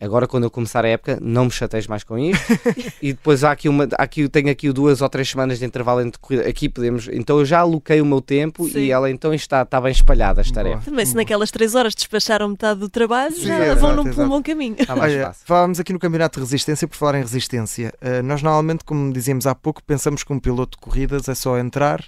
Agora, 0.00 0.26
quando 0.26 0.44
eu 0.44 0.50
começar 0.50 0.84
a 0.84 0.88
época, 0.88 1.18
não 1.20 1.44
me 1.44 1.50
chateis 1.50 1.86
mais 1.86 2.02
com 2.02 2.18
isto. 2.18 2.42
e 3.02 3.12
depois 3.12 3.44
há 3.44 3.52
aqui 3.52 3.68
uma, 3.68 3.86
há 3.98 4.02
aqui, 4.02 4.26
tenho 4.30 4.50
aqui 4.50 4.72
duas 4.72 5.02
ou 5.02 5.08
três 5.10 5.28
semanas 5.28 5.58
de 5.58 5.66
intervalo 5.66 6.00
entre 6.00 6.18
corrida. 6.18 6.48
Aqui 6.48 6.70
podemos. 6.70 7.06
Então 7.12 7.38
eu 7.38 7.44
já 7.44 7.60
aloquei 7.60 8.00
o 8.00 8.06
meu 8.06 8.22
tempo 8.22 8.66
Sim. 8.66 8.78
e 8.78 8.90
ela 8.90 9.10
então 9.10 9.34
está, 9.34 9.60
está 9.60 9.78
bem 9.78 9.92
espalhada 9.92 10.40
as 10.40 10.50
tarefas. 10.50 10.86
Também, 10.86 11.04
se 11.04 11.14
naquelas 11.14 11.50
três 11.50 11.74
horas 11.74 11.94
despacharam 11.94 12.48
metade 12.48 12.80
do 12.80 12.88
trabalho, 12.88 13.34
Sim, 13.34 13.48
já 13.48 13.56
é, 13.56 13.74
vão 13.74 13.94
num, 13.94 14.04
por 14.04 14.24
um 14.24 14.28
bom 14.28 14.42
caminho. 14.42 14.76
Está 14.78 14.96
mais 14.96 15.12
Olha, 15.12 15.26
fácil. 15.26 15.46
Falávamos 15.46 15.80
aqui 15.80 15.92
no 15.92 15.98
Campeonato 15.98 16.38
de 16.38 16.44
Resistência, 16.44 16.88
por 16.88 16.96
falar 16.96 17.16
em 17.16 17.22
resistência. 17.22 17.92
Uh, 18.00 18.22
nós 18.22 18.42
normalmente, 18.42 18.84
como 18.84 19.12
dizíamos 19.12 19.46
há 19.46 19.54
pouco, 19.54 19.82
pensamos 19.82 20.24
que 20.24 20.32
um 20.32 20.38
piloto 20.38 20.78
de 20.78 20.82
corridas 20.82 21.28
é 21.28 21.34
só 21.34 21.58
entrar 21.58 22.02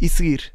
e 0.00 0.08
seguir. 0.08 0.52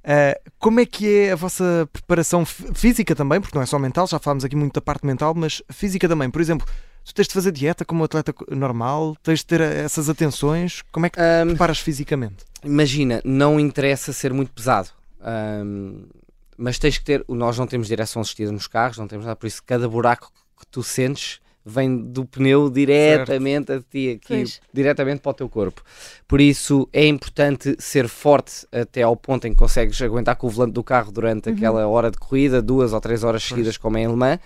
Uh, 0.00 0.50
como 0.58 0.80
é 0.80 0.86
que 0.86 1.06
é 1.06 1.32
a 1.32 1.36
vossa 1.36 1.88
preparação 1.92 2.44
física 2.44 3.14
também? 3.14 3.40
Porque 3.40 3.56
não 3.56 3.62
é 3.62 3.66
só 3.66 3.78
mental, 3.78 4.06
já 4.06 4.18
falámos 4.18 4.44
aqui 4.44 4.56
muito 4.56 4.74
da 4.74 4.80
parte 4.80 5.06
mental, 5.06 5.34
mas 5.34 5.62
física 5.70 6.08
também. 6.08 6.30
Por 6.30 6.40
exemplo, 6.40 6.66
tu 7.04 7.14
tens 7.14 7.28
de 7.28 7.34
fazer 7.34 7.52
dieta 7.52 7.84
como 7.84 8.00
um 8.00 8.04
atleta 8.04 8.34
normal, 8.50 9.16
tens 9.22 9.40
de 9.40 9.46
ter 9.46 9.60
essas 9.60 10.08
atenções. 10.08 10.82
Como 10.90 11.06
é 11.06 11.10
que 11.10 11.20
um, 11.20 11.48
preparas 11.48 11.80
fisicamente? 11.80 12.44
Imagina, 12.64 13.20
não 13.24 13.60
interessa 13.60 14.12
ser 14.12 14.32
muito 14.32 14.52
pesado. 14.52 14.88
Um, 15.20 16.04
mas 16.56 16.78
tens 16.78 16.98
que 16.98 17.04
ter. 17.04 17.24
Nós 17.28 17.58
não 17.58 17.66
temos 17.66 17.88
direção 17.88 18.22
assistida 18.22 18.52
nos 18.52 18.66
carros, 18.66 18.98
não 18.98 19.08
temos 19.08 19.26
nada, 19.26 19.36
por 19.36 19.46
isso 19.46 19.62
cada 19.64 19.88
buraco 19.88 20.30
que 20.58 20.66
tu 20.66 20.82
sentes 20.82 21.40
vem 21.64 21.96
do 21.96 22.24
pneu 22.24 22.70
diretamente 22.70 23.66
certo. 23.66 23.86
a 23.86 23.90
ti, 23.90 24.10
aqui, 24.10 24.44
diretamente 24.72 25.20
para 25.20 25.30
o 25.30 25.34
teu 25.34 25.48
corpo. 25.48 25.82
Por 26.26 26.40
isso 26.40 26.88
é 26.92 27.06
importante 27.06 27.76
ser 27.78 28.08
forte 28.08 28.66
até 28.72 29.02
ao 29.02 29.16
ponto 29.16 29.46
em 29.46 29.52
que 29.52 29.58
consegues 29.58 30.00
aguentar 30.00 30.36
com 30.36 30.46
o 30.46 30.50
volante 30.50 30.72
do 30.72 30.82
carro 30.82 31.12
durante 31.12 31.48
uhum. 31.48 31.54
aquela 31.54 31.86
hora 31.86 32.10
de 32.10 32.18
corrida, 32.18 32.62
duas 32.62 32.92
ou 32.92 33.00
três 33.00 33.22
horas 33.24 33.42
seguidas, 33.42 33.76
pois. 33.76 33.78
como 33.78 33.98
é 33.98 34.02
em 34.02 34.06
alemã. 34.06 34.38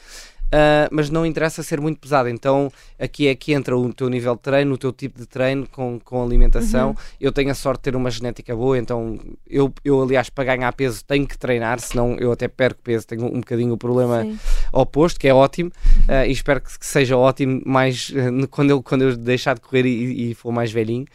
Uh, 0.55 0.87
mas 0.93 1.11
não 1.11 1.27
interessa 1.27 1.65
ser 1.65 1.81
muito 1.81 1.99
pesado. 1.99 2.29
Então 2.29 2.71
aqui 2.97 3.27
é 3.27 3.35
que 3.35 3.53
entra 3.53 3.77
o 3.77 3.93
teu 3.93 4.09
nível 4.09 4.37
de 4.37 4.43
treino, 4.43 4.75
o 4.75 4.79
teu 4.79 4.93
tipo 4.93 5.19
de 5.19 5.27
treino 5.27 5.67
com, 5.67 5.99
com 5.99 6.23
alimentação. 6.23 6.91
Uhum. 6.91 6.97
Eu 7.21 7.33
tenho 7.33 7.51
a 7.51 7.55
sorte 7.55 7.81
de 7.81 7.83
ter 7.83 7.97
uma 7.97 8.09
genética 8.09 8.55
boa, 8.55 8.79
então 8.79 9.19
eu, 9.49 9.73
eu, 9.85 10.01
aliás, 10.01 10.31
para 10.31 10.45
ganhar 10.55 10.73
peso 10.73 11.05
tenho 11.05 11.27
que 11.27 11.37
treinar, 11.37 11.81
senão 11.81 12.17
eu 12.21 12.31
até 12.31 12.47
perco 12.47 12.81
peso. 12.83 13.05
Tenho 13.05 13.27
um 13.27 13.41
bocadinho 13.41 13.73
o 13.73 13.77
problema 13.77 14.23
Sim. 14.23 14.39
oposto, 14.73 15.19
que 15.19 15.27
é 15.27 15.35
ótimo, 15.35 15.73
uh, 16.09 16.25
e 16.25 16.31
espero 16.31 16.61
que, 16.61 16.79
que, 16.79 16.87
seja 16.87 17.17
ótimo 17.17 17.61
mais 17.67 18.11
uh, 18.11 18.47
quando, 18.49 18.71
eu, 18.71 18.81
quando 18.81 19.03
eu 19.03 19.17
deixar 19.17 19.55
de 19.55 19.61
correr 19.61 19.87
e, 19.87 20.31
e 20.31 20.35
for 20.35 20.53
mais 20.53 20.71
velhinho. 20.71 21.07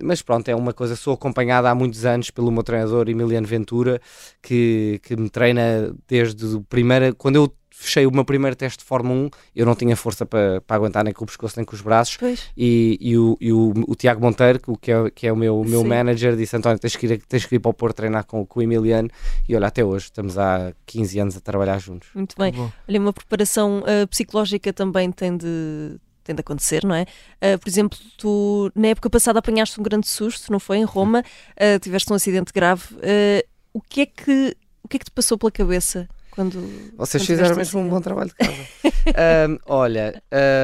mas 0.00 0.22
pronto, 0.22 0.48
é 0.48 0.54
uma 0.54 0.72
coisa. 0.72 0.94
Sou 0.94 1.14
acompanhada 1.14 1.68
há 1.68 1.74
muitos 1.74 2.04
anos 2.04 2.30
pelo 2.30 2.52
meu 2.52 2.62
treinador 2.62 3.08
Emiliano 3.08 3.46
Ventura, 3.46 4.00
que, 4.40 5.00
que 5.02 5.16
me 5.16 5.28
treina 5.28 5.92
desde 6.06 6.46
o 6.46 6.62
primeiro. 6.62 7.12
Quando 7.16 7.36
eu 7.36 7.52
fechei 7.76 8.06
o 8.06 8.10
meu 8.10 8.24
primeiro 8.24 8.54
teste 8.54 8.78
de 8.78 8.84
Fórmula 8.84 9.14
1, 9.26 9.30
eu 9.56 9.66
não 9.66 9.74
tinha 9.74 9.96
força 9.96 10.24
para, 10.24 10.60
para 10.60 10.76
aguentar 10.76 11.04
nem 11.04 11.12
com 11.12 11.24
o 11.24 11.26
pescoço 11.26 11.54
nem 11.56 11.64
com 11.64 11.74
os 11.74 11.82
braços. 11.82 12.18
E, 12.56 12.96
e, 13.00 13.18
o, 13.18 13.36
e 13.40 13.52
o, 13.52 13.72
o 13.88 13.94
Tiago 13.94 14.20
Monteiro, 14.20 14.60
que 14.80 14.92
é, 14.92 15.10
que 15.10 15.26
é 15.26 15.32
o 15.32 15.36
meu, 15.36 15.62
meu 15.64 15.84
manager, 15.84 16.36
disse: 16.36 16.56
António, 16.56 16.78
tens 16.78 16.96
que, 16.96 17.06
ir, 17.06 17.22
tens 17.26 17.44
que 17.44 17.56
ir 17.56 17.58
para 17.58 17.70
o 17.70 17.74
Porto 17.74 17.96
treinar 17.96 18.24
com, 18.24 18.46
com 18.46 18.60
o 18.60 18.62
Emiliano. 18.62 19.10
E 19.48 19.56
olha, 19.56 19.66
até 19.66 19.84
hoje, 19.84 20.06
estamos 20.06 20.38
há 20.38 20.72
15 20.86 21.18
anos 21.18 21.36
a 21.36 21.40
trabalhar 21.40 21.78
juntos. 21.78 22.08
Muito 22.14 22.36
bem. 22.38 22.54
Olha, 22.88 23.00
uma 23.00 23.12
preparação 23.12 23.80
uh, 23.80 24.06
psicológica 24.08 24.72
também 24.72 25.10
tem 25.10 25.36
de 25.36 25.96
tem 26.22 26.34
de 26.34 26.40
acontecer, 26.40 26.82
não 26.84 26.94
é? 26.94 27.02
Uh, 27.02 27.58
por 27.58 27.68
exemplo, 27.68 27.98
tu 28.16 28.72
na 28.74 28.88
época 28.88 29.10
passada 29.10 29.38
apanhaste 29.40 29.78
um 29.78 29.82
grande 29.82 30.08
susto, 30.08 30.50
não 30.50 30.58
foi? 30.58 30.78
Em 30.78 30.84
Roma, 30.84 31.20
uh, 31.20 31.78
tiveste 31.80 32.10
um 32.10 32.16
acidente 32.16 32.50
grave. 32.50 32.94
Uh, 32.94 33.46
o 33.74 33.80
que 33.82 34.00
é 34.00 34.06
que 34.06 34.56
o 34.82 34.88
que 34.88 34.96
é 34.96 34.98
que 34.98 35.06
te 35.06 35.10
passou 35.10 35.38
pela 35.38 35.50
cabeça 35.50 36.08
quando. 36.34 36.60
Vocês 36.96 37.22
quando 37.22 37.26
fizeram 37.26 37.56
mesmo 37.56 37.80
um 37.80 37.88
bom 37.88 38.00
trabalho 38.00 38.30
de 38.30 38.34
casa. 38.34 38.54
um, 39.48 39.58
olha, 39.66 40.22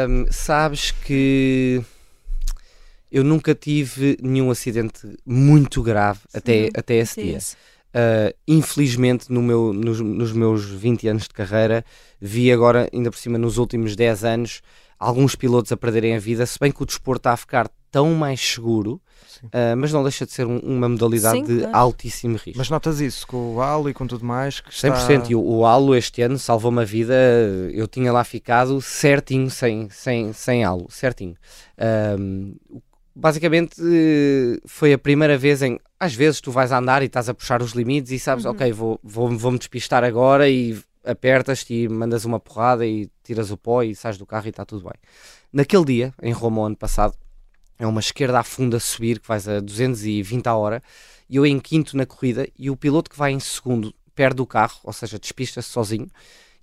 um, 0.09 0.27
sabes 0.31 0.91
que 0.91 1.81
eu 3.11 3.23
nunca 3.23 3.55
tive 3.55 4.19
nenhum 4.21 4.51
acidente 4.51 5.01
muito 5.25 5.83
grave 5.83 6.21
até, 6.35 6.71
até 6.75 6.97
esse 6.97 7.23
dia. 7.23 7.39
Uh, 7.39 8.35
infelizmente, 8.47 9.33
no 9.33 9.43
meu, 9.43 9.73
nos, 9.73 10.01
nos, 10.01 10.33
meus 10.33 10.65
20 10.65 11.09
anos 11.09 11.23
de 11.25 11.31
carreira, 11.31 11.85
vi 12.21 12.53
agora, 12.53 12.89
ainda 12.93 13.11
por 13.11 13.19
cima, 13.19 13.39
nos 13.39 13.57
últimos 13.57 13.97
10 13.97 14.25
anos, 14.25 14.63
alguns 14.99 15.35
pilotos 15.35 15.73
a 15.73 15.77
perderem 15.77 16.15
a 16.15 16.21
vida, 16.21 16.47
se 16.47 16.59
bem 16.59 16.71
que 16.71 16.83
o 16.83 16.87
desporto 16.87 17.21
está 17.21 17.33
a 17.33 17.37
ficar 17.37 17.69
tão 17.91 18.15
mais 18.15 18.41
seguro, 18.41 19.01
uh, 19.45 19.77
mas 19.77 19.93
não 19.93 20.03
deixa 20.03 20.25
de 20.25 20.33
ser 20.33 20.47
um, 20.47 20.59
uma 20.59 20.89
modalidade 20.89 21.39
Sim, 21.39 21.45
de 21.45 21.59
claro. 21.61 21.77
altíssimo 21.77 22.37
risco. 22.37 22.59
Mas 22.59 22.71
notas 22.71 23.01
isso 23.01 23.27
com 23.27 23.55
o 23.55 23.61
halo 23.61 23.89
e 23.89 23.95
com 23.95 24.07
tudo 24.07 24.25
mais? 24.25 24.61
Que 24.61 24.71
100%. 24.71 25.31
E 25.31 25.35
o, 25.35 25.41
o 25.43 25.67
halo 25.67 25.95
este 25.95 26.23
ano 26.23 26.39
salvou-me 26.39 26.83
a 26.83 26.85
vida. 26.85 27.15
Eu 27.73 27.87
tinha 27.87 28.13
lá 28.13 28.25
ficado 28.25 28.81
certinho, 28.81 29.51
sem, 29.51 29.89
sem, 29.91 30.33
sem 30.33 30.65
halo, 30.65 30.87
certinho. 30.91 31.37
basicamente 33.15 33.77
foi 34.67 34.93
a 34.93 34.99
primeira 34.99 35.37
vez 35.37 35.63
em 35.63 35.79
às 36.01 36.15
vezes 36.15 36.41
tu 36.41 36.51
vais 36.51 36.73
a 36.73 36.79
andar 36.79 37.03
e 37.03 37.07
estás 37.07 37.29
a 37.29 37.35
puxar 37.35 37.61
os 37.61 37.73
limites 37.73 38.11
e 38.11 38.19
sabes, 38.19 38.47
ok, 38.47 38.73
vou, 38.73 38.99
vou, 39.03 39.29
vou-me 39.37 39.59
despistar 39.59 40.03
agora 40.03 40.49
e 40.49 40.79
apertas-te 41.05 41.75
e 41.75 41.89
mandas 41.89 42.25
uma 42.25 42.41
porrada 42.41 42.87
e 42.87 43.11
tiras 43.23 43.51
o 43.51 43.57
pó 43.57 43.83
e 43.83 43.95
sais 43.95 44.17
do 44.17 44.25
carro 44.25 44.47
e 44.47 44.49
está 44.49 44.65
tudo 44.65 44.85
bem. 44.85 44.95
Naquele 45.53 45.85
dia, 45.85 46.15
em 46.23 46.33
Roma, 46.33 46.67
ano 46.67 46.77
passado, 46.77 47.15
é 47.81 47.87
uma 47.87 48.01
esquerda 48.01 48.39
a 48.39 48.43
fundo 48.43 48.77
a 48.77 48.81
subir, 48.81 49.19
que 49.19 49.27
vais 49.27 49.49
a 49.49 49.59
220 49.59 50.47
a 50.47 50.55
hora, 50.55 50.83
e 51.29 51.37
eu 51.37 51.47
em 51.47 51.59
quinto 51.59 51.97
na 51.97 52.05
corrida, 52.05 52.47
e 52.59 52.69
o 52.69 52.77
piloto 52.77 53.11
que 53.11 53.17
vai 53.17 53.33
em 53.33 53.41
segundo 53.41 53.95
perde 54.15 54.43
o 54.43 54.47
carro, 54.47 54.79
ou 54.85 54.93
seja, 54.93 55.19
despista-se 55.19 55.71
sozinho, 55.71 56.07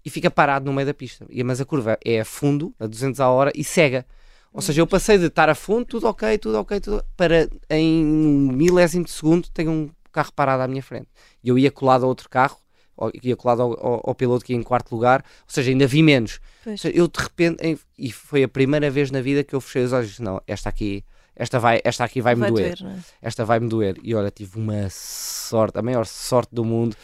e 0.06 0.12
fica 0.12 0.30
parado 0.30 0.66
no 0.66 0.74
meio 0.74 0.86
da 0.86 0.94
pista. 0.94 1.26
Mas 1.44 1.60
a 1.60 1.66
curva 1.66 1.98
é 2.06 2.20
a 2.20 2.26
fundo, 2.26 2.74
a 2.80 2.86
200 2.86 3.20
a 3.20 3.30
hora, 3.30 3.52
e 3.56 3.64
cega. 3.64 4.06
Ou 4.54 4.62
seja, 4.62 4.80
eu 4.82 4.86
passei 4.86 5.18
de 5.18 5.26
estar 5.26 5.50
a 5.50 5.56
fundo, 5.56 5.86
tudo 5.86 6.08
ok, 6.08 6.38
tudo 6.38 6.60
ok, 6.60 6.80
tudo 6.80 7.04
para 7.18 7.50
em 7.68 8.06
um 8.06 8.52
milésimo 8.52 9.04
de 9.04 9.12
segundo 9.12 9.50
tenho 9.50 9.72
um 9.72 9.90
carro 10.12 10.32
parado 10.34 10.62
à 10.62 10.68
minha 10.68 10.84
frente. 10.84 11.08
E 11.44 11.50
eu 11.50 11.58
ia 11.58 11.72
colado 11.72 12.04
a 12.04 12.08
outro 12.08 12.30
carro, 12.30 12.58
ou- 12.98 13.12
ia 13.24 13.36
colado 13.36 13.62
ao, 13.62 13.72
ao- 13.86 14.02
ao 14.10 14.16
piloto 14.16 14.44
que 14.44 14.52
ia 14.54 14.58
em 14.60 14.64
quarto 14.64 14.94
lugar, 14.94 15.24
ou 15.24 15.54
seja, 15.54 15.70
ainda 15.72 15.86
vi 15.88 16.02
menos. 16.04 16.40
Seja, 16.64 16.90
eu 16.90 17.08
de 17.08 17.20
repente, 17.20 17.62
em- 17.66 17.80
e 17.98 18.12
foi 18.12 18.44
a 18.44 18.48
primeira 18.50 18.90
vez 18.90 19.12
na 19.12 19.22
vida 19.22 19.44
que 19.44 19.54
eu 19.56 19.62
fechei 19.62 19.84
os 19.84 19.94
olhos 19.94 20.08
e 20.08 20.10
disse, 20.10 20.22
não, 20.24 20.42
esta 20.48 20.68
aqui, 20.70 21.04
esta, 21.36 21.60
vai, 21.60 21.80
esta 21.84 22.04
aqui 22.04 22.20
vai-me 22.22 22.42
Vai 22.42 22.52
doer. 22.52 22.76
doer, 22.78 22.92
é? 22.92 23.00
Esta 23.22 23.46
vai-me 23.46 23.70
doer. 23.70 23.96
E 24.04 24.14
olha, 24.16 24.32
tive 24.32 24.58
uma 24.58 24.90
sorte, 24.90 25.78
a 25.78 25.82
maior 25.82 26.06
sorte 26.06 26.50
do 26.54 26.66
mundo. 26.66 26.96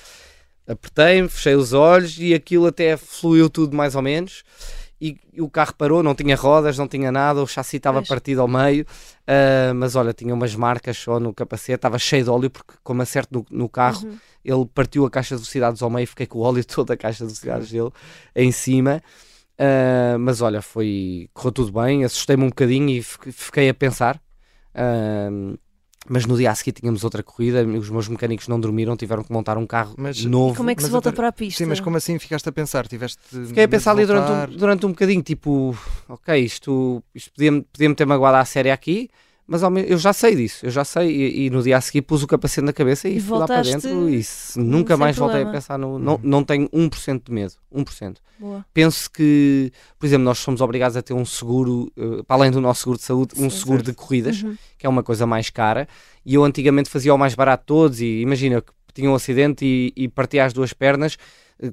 Apertei-me, 0.67 1.27
fechei 1.27 1.55
os 1.55 1.73
olhos 1.73 2.17
e 2.17 2.33
aquilo 2.33 2.67
até 2.67 2.95
fluiu 2.95 3.49
tudo 3.49 3.75
mais 3.75 3.95
ou 3.95 4.01
menos. 4.01 4.43
E, 5.05 5.17
e 5.33 5.41
o 5.41 5.49
carro 5.49 5.73
parou, 5.75 6.01
não 6.01 6.15
tinha 6.15 6.35
rodas, 6.35 6.77
não 6.77 6.87
tinha 6.87 7.11
nada, 7.11 7.41
o 7.41 7.47
chassi 7.47 7.75
estava 7.77 7.97
Pois. 7.99 8.07
partido 8.07 8.41
ao 8.41 8.47
meio. 8.47 8.85
ah, 9.27 9.73
mas 9.75 9.95
olha, 9.95 10.13
tinha 10.13 10.33
umas 10.33 10.55
marcas 10.55 10.95
só 10.97 11.19
no 11.19 11.33
capacete, 11.33 11.73
estava 11.75 11.99
cheio 11.99 12.23
de 12.23 12.29
óleo, 12.29 12.49
porque 12.49 12.73
como 12.83 13.01
acerto 13.01 13.45
no, 13.51 13.63
no 13.63 13.67
carro, 13.67 14.05
Uhum. 14.07 14.17
ele 14.45 14.65
partiu 14.73 15.05
a 15.05 15.09
caixa 15.09 15.35
de 15.35 15.41
velocidades 15.41 15.81
ao 15.81 15.89
meio, 15.89 16.07
fiquei 16.07 16.25
com 16.25 16.39
o 16.39 16.41
óleo 16.43 16.63
toda 16.65 16.93
a 16.93 16.97
caixa 16.97 17.19
de 17.25 17.33
velocidades 17.33 17.69
dele 17.71 17.89
em 18.35 18.51
cima. 18.51 19.01
Ah, 19.59 20.17
mas 20.19 20.41
olha, 20.41 20.61
foi 20.61 21.29
correu 21.33 21.51
tudo 21.51 21.71
bem, 21.81 22.03
assustei-me 22.05 22.43
um 22.43 22.49
bocadinho 22.49 22.89
e 22.89 23.03
fi- 23.03 23.31
fiquei 23.31 23.67
a 23.69 23.73
pensar. 23.73 24.21
Ah, 24.73 25.29
mas 26.09 26.25
no 26.25 26.37
dia 26.37 26.51
a 26.51 26.55
seguir 26.55 26.73
tínhamos 26.73 27.03
outra 27.03 27.23
corrida, 27.23 27.65
os 27.65 27.89
meus 27.89 28.07
mecânicos 28.07 28.47
não 28.47 28.59
dormiram, 28.59 28.95
tiveram 28.97 29.23
que 29.23 29.31
montar 29.31 29.57
um 29.57 29.65
carro 29.65 29.95
Mas- 29.97 30.23
novo. 30.25 30.53
E 30.53 30.57
como 30.57 30.69
é 30.69 30.75
que 30.75 30.81
se 30.81 30.85
Mas 30.87 30.91
volta 30.91 31.13
para 31.13 31.29
a 31.29 31.31
pista? 31.31 31.63
Sim, 31.63 31.69
mas 31.69 31.79
como 31.79 31.97
assim 31.97 32.19
ficaste 32.19 32.47
a 32.47 32.51
pensar? 32.51 32.87
Tiveste 32.87 33.19
Fiquei 33.47 33.63
a 33.63 33.67
pensar 33.67 33.91
ali 33.91 34.05
durante 34.05 34.31
um, 34.31 34.57
durante 34.57 34.85
um 34.85 34.89
bocadinho, 34.89 35.21
tipo, 35.21 35.77
ok, 36.07 36.37
isto, 36.37 37.01
isto 37.15 37.31
podia-me 37.33 37.61
podia 37.61 37.95
ter 37.95 38.05
magoado 38.05 38.37
à 38.37 38.45
série 38.45 38.71
aqui, 38.71 39.09
mas 39.45 39.61
eu 39.61 39.97
já 39.97 40.13
sei 40.13 40.35
disso, 40.35 40.65
eu 40.65 40.71
já 40.71 40.85
sei, 40.85 41.09
e, 41.09 41.45
e 41.45 41.49
no 41.49 41.61
dia 41.61 41.77
a 41.77 41.81
seguir 41.81 42.01
pus 42.01 42.23
o 42.23 42.27
capacete 42.27 42.65
na 42.65 42.71
cabeça 42.73 43.09
e, 43.09 43.17
E 43.17 43.19
fui 43.19 43.37
lá 43.37 43.45
para 43.45 43.61
dentro 43.61 44.09
e 44.09 44.23
se- 44.23 44.59
nunca 44.59 44.95
mais 44.95 45.15
voltei 45.17 45.41
a 45.41 45.43
problema. 45.43 45.59
pensar 45.61 45.77
no. 45.77 45.99
Não, 45.99 46.19
não 46.23 46.43
tenho 46.43 46.69
1% 46.73 47.23
de 47.25 47.31
medo, 47.31 47.53
1%. 47.73 48.15
Boa. 48.39 48.65
Penso 48.73 49.09
que, 49.11 49.71
por 49.99 50.05
exemplo, 50.05 50.25
nós 50.25 50.39
somos 50.39 50.59
obrigados 50.61 50.95
a 50.97 51.01
ter 51.01 51.13
um 51.13 51.25
seguro, 51.25 51.91
eh, 51.97 52.23
para 52.25 52.37
além 52.37 52.51
do 52.51 52.59
nosso 52.61 52.81
seguro 52.81 52.97
de 52.97 53.03
saúde, 53.03 53.33
um 53.37 53.49
Sim. 53.49 53.57
seguro 53.59 53.83
de 53.83 53.93
corridas, 53.93 54.41
Uhum. 54.43 54.55
que 54.77 54.85
é 54.85 54.89
uma 54.89 55.03
coisa 55.03 55.25
mais 55.25 55.49
cara, 55.49 55.87
e 56.25 56.33
eu 56.35 56.43
antigamente 56.43 56.89
fazia 56.89 57.13
o 57.13 57.17
mais 57.17 57.35
barato 57.35 57.61
de 57.63 57.67
todos, 57.67 58.01
e 58.01 58.21
imagina 58.21 58.61
que 58.61 58.71
tinha 58.93 59.09
um 59.09 59.15
acidente 59.15 59.65
e, 59.65 59.93
e 59.95 60.07
partia 60.07 60.45
as 60.45 60.53
duas 60.53 60.71
pernas, 60.73 61.17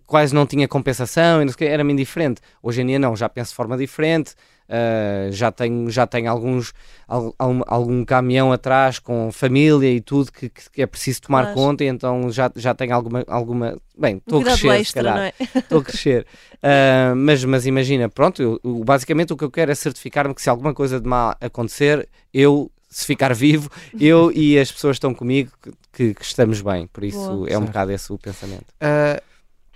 quase 0.07 0.35
não 0.35 0.47
tinha 0.47 0.67
compensação, 0.69 1.41
e 1.43 1.45
não 1.45 1.53
sei 1.53 1.55
o 1.55 1.59
quê, 1.59 1.65
era-me 1.67 1.93
indiferente. 1.93 2.41
Hoje 2.63 2.83
em 2.83 2.87
dia 2.87 2.99
não, 2.99 3.15
já 3.17 3.29
penso 3.29 3.51
de 3.51 3.57
forma 3.57 3.77
diferente, 3.77 4.35
ah, 4.69 5.29
já 5.33 5.51
tenho, 5.51 5.91
já 5.91 6.07
tenho 6.07 6.31
alguns, 6.31 6.73
al- 7.09 7.35
algum, 7.39 7.63
algum 7.67 8.05
caminhão 8.05 8.53
atrás 8.53 8.99
com 9.01 9.33
família 9.33 9.91
e 9.91 10.01
tudo 10.01 10.31
que, 10.31 10.49
que- 10.49 10.81
é 10.83 10.87
preciso 10.87 11.23
tomar 11.23 11.43
Claro. 11.43 11.57
conta, 11.57 11.83
e 11.85 11.89
então 11.89 12.31
já, 12.31 12.51
já 12.55 12.73
tenho 12.75 12.95
alguma, 12.95 13.25
alguma... 13.27 13.77
Bem, 13.99 14.15
Um 14.15 14.19
estou 14.39 14.41
a 14.41 14.45
crescer, 14.45 14.69
extra, 14.81 15.27
é? 15.29 15.33
estou 15.59 15.81
a 15.81 15.85
crescer. 15.85 16.27
Ah, 16.63 17.13
mas, 17.17 17.45
mas 17.45 17.67
imagina, 17.67 18.09
pronto, 18.09 18.41
eu- 18.41 18.61
eu- 18.63 18.85
basicamente 18.85 19.33
o 19.33 19.37
que 19.37 19.43
eu 19.45 19.51
quero 19.51 19.73
é 19.73 19.75
certificar-me 19.75 20.35
que 20.35 20.41
se 20.43 20.49
alguma 20.49 20.73
coisa 20.73 21.01
de 21.01 21.09
mal 21.09 21.35
acontecer, 21.41 22.09
eu, 22.33 22.71
se 22.89 23.05
ficar 23.07 23.35
vivo, 23.35 23.69
eu 23.99 24.31
e 24.35 24.57
as 24.57 24.71
pessoas 24.71 24.93
que 24.95 24.99
estão 24.99 25.13
comigo, 25.15 25.51
que, 25.93 26.15
que- 26.15 26.23
estamos 26.23 26.61
bem. 26.63 26.87
Por 26.87 27.03
isso 27.03 27.19
Boa. 27.19 27.49
é 27.49 27.57
um 27.57 27.61
Certo. 27.61 27.67
bocado 27.67 27.91
esse 27.93 28.13
o 28.13 28.19
pensamento. 28.19 28.67
Ah, 28.81 29.21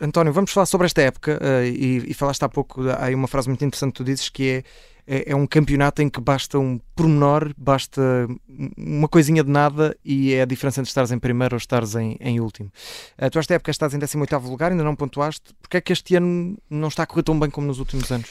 António, 0.04 0.32
vamos 0.34 0.52
falar 0.52 0.66
sobre 0.66 0.84
esta 0.86 1.00
época 1.00 1.38
ah, 1.40 1.64
e, 1.64 2.04
e 2.06 2.14
falaste 2.14 2.42
há 2.42 2.48
pouco, 2.48 2.86
há 2.88 3.06
aí 3.06 3.14
uma 3.14 3.26
frase 3.26 3.48
muito 3.48 3.64
interessante 3.64 3.92
que 3.92 3.96
tu 3.96 4.04
dizes 4.04 4.28
que 4.28 4.62
é, 5.06 5.16
é, 5.16 5.32
é 5.32 5.36
um 5.36 5.46
campeonato 5.46 6.02
em 6.02 6.10
que 6.10 6.20
basta 6.20 6.58
um 6.58 6.78
pormenor, 6.94 7.54
basta 7.56 8.28
uma 8.76 9.08
coisinha 9.08 9.42
de 9.42 9.50
nada 9.50 9.96
e 10.04 10.34
é 10.34 10.42
a 10.42 10.44
diferença 10.44 10.80
entre 10.80 10.90
estares 10.90 11.10
em 11.10 11.18
primeiro 11.18 11.54
ou 11.54 11.58
estares 11.58 11.94
em, 11.94 12.18
em 12.20 12.38
último. 12.38 12.70
Ah, 13.16 13.30
tu 13.30 13.38
esta 13.38 13.54
época 13.54 13.70
estás 13.70 13.94
em 13.94 13.98
18º 13.98 14.42
lugar, 14.42 14.72
ainda 14.72 14.84
não 14.84 14.94
pontuaste, 14.94 15.54
porque 15.60 15.78
é 15.78 15.80
que 15.80 15.92
este 15.92 16.16
ano 16.16 16.58
não 16.68 16.88
está 16.88 17.04
a 17.04 17.06
correr 17.06 17.22
tão 17.22 17.38
bem 17.40 17.48
como 17.48 17.66
nos 17.66 17.78
últimos 17.78 18.12
anos? 18.12 18.28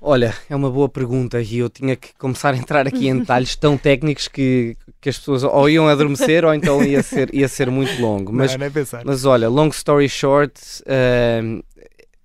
Olha, 0.00 0.34
é 0.48 0.54
uma 0.54 0.70
boa 0.70 0.88
pergunta 0.88 1.40
e 1.40 1.58
eu 1.58 1.68
tinha 1.68 1.96
que 1.96 2.14
começar 2.18 2.54
a 2.54 2.56
entrar 2.56 2.86
aqui 2.86 3.08
em 3.08 3.18
detalhes 3.20 3.56
tão 3.56 3.76
técnicos 3.76 4.28
que, 4.28 4.76
que 5.00 5.08
as 5.08 5.18
pessoas 5.18 5.42
ou 5.42 5.68
iam 5.68 5.88
adormecer 5.88 6.44
ou 6.44 6.54
então 6.54 6.82
ia 6.84 7.02
ser, 7.02 7.34
ia 7.34 7.48
ser 7.48 7.70
muito 7.70 8.00
longo. 8.00 8.32
Mas 8.32 8.56
não, 8.56 8.70
pensar. 8.70 9.02
Mas 9.04 9.24
olha, 9.24 9.48
long 9.48 9.68
story 9.68 10.08
short, 10.08 10.60
ahm, 10.86 11.60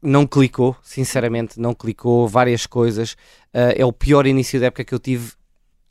não 0.01 0.25
clicou, 0.27 0.75
sinceramente, 0.84 1.60
não 1.60 1.73
clicou. 1.73 2.27
Várias 2.27 2.65
coisas. 2.65 3.15
Ah, 3.53 3.73
é 3.75 3.86
o 3.86 3.93
pior 3.93 4.25
início 4.25 4.60
da 4.60 4.67
época 4.67 4.84
que 4.84 4.93
eu 4.93 4.99
tive 4.99 5.34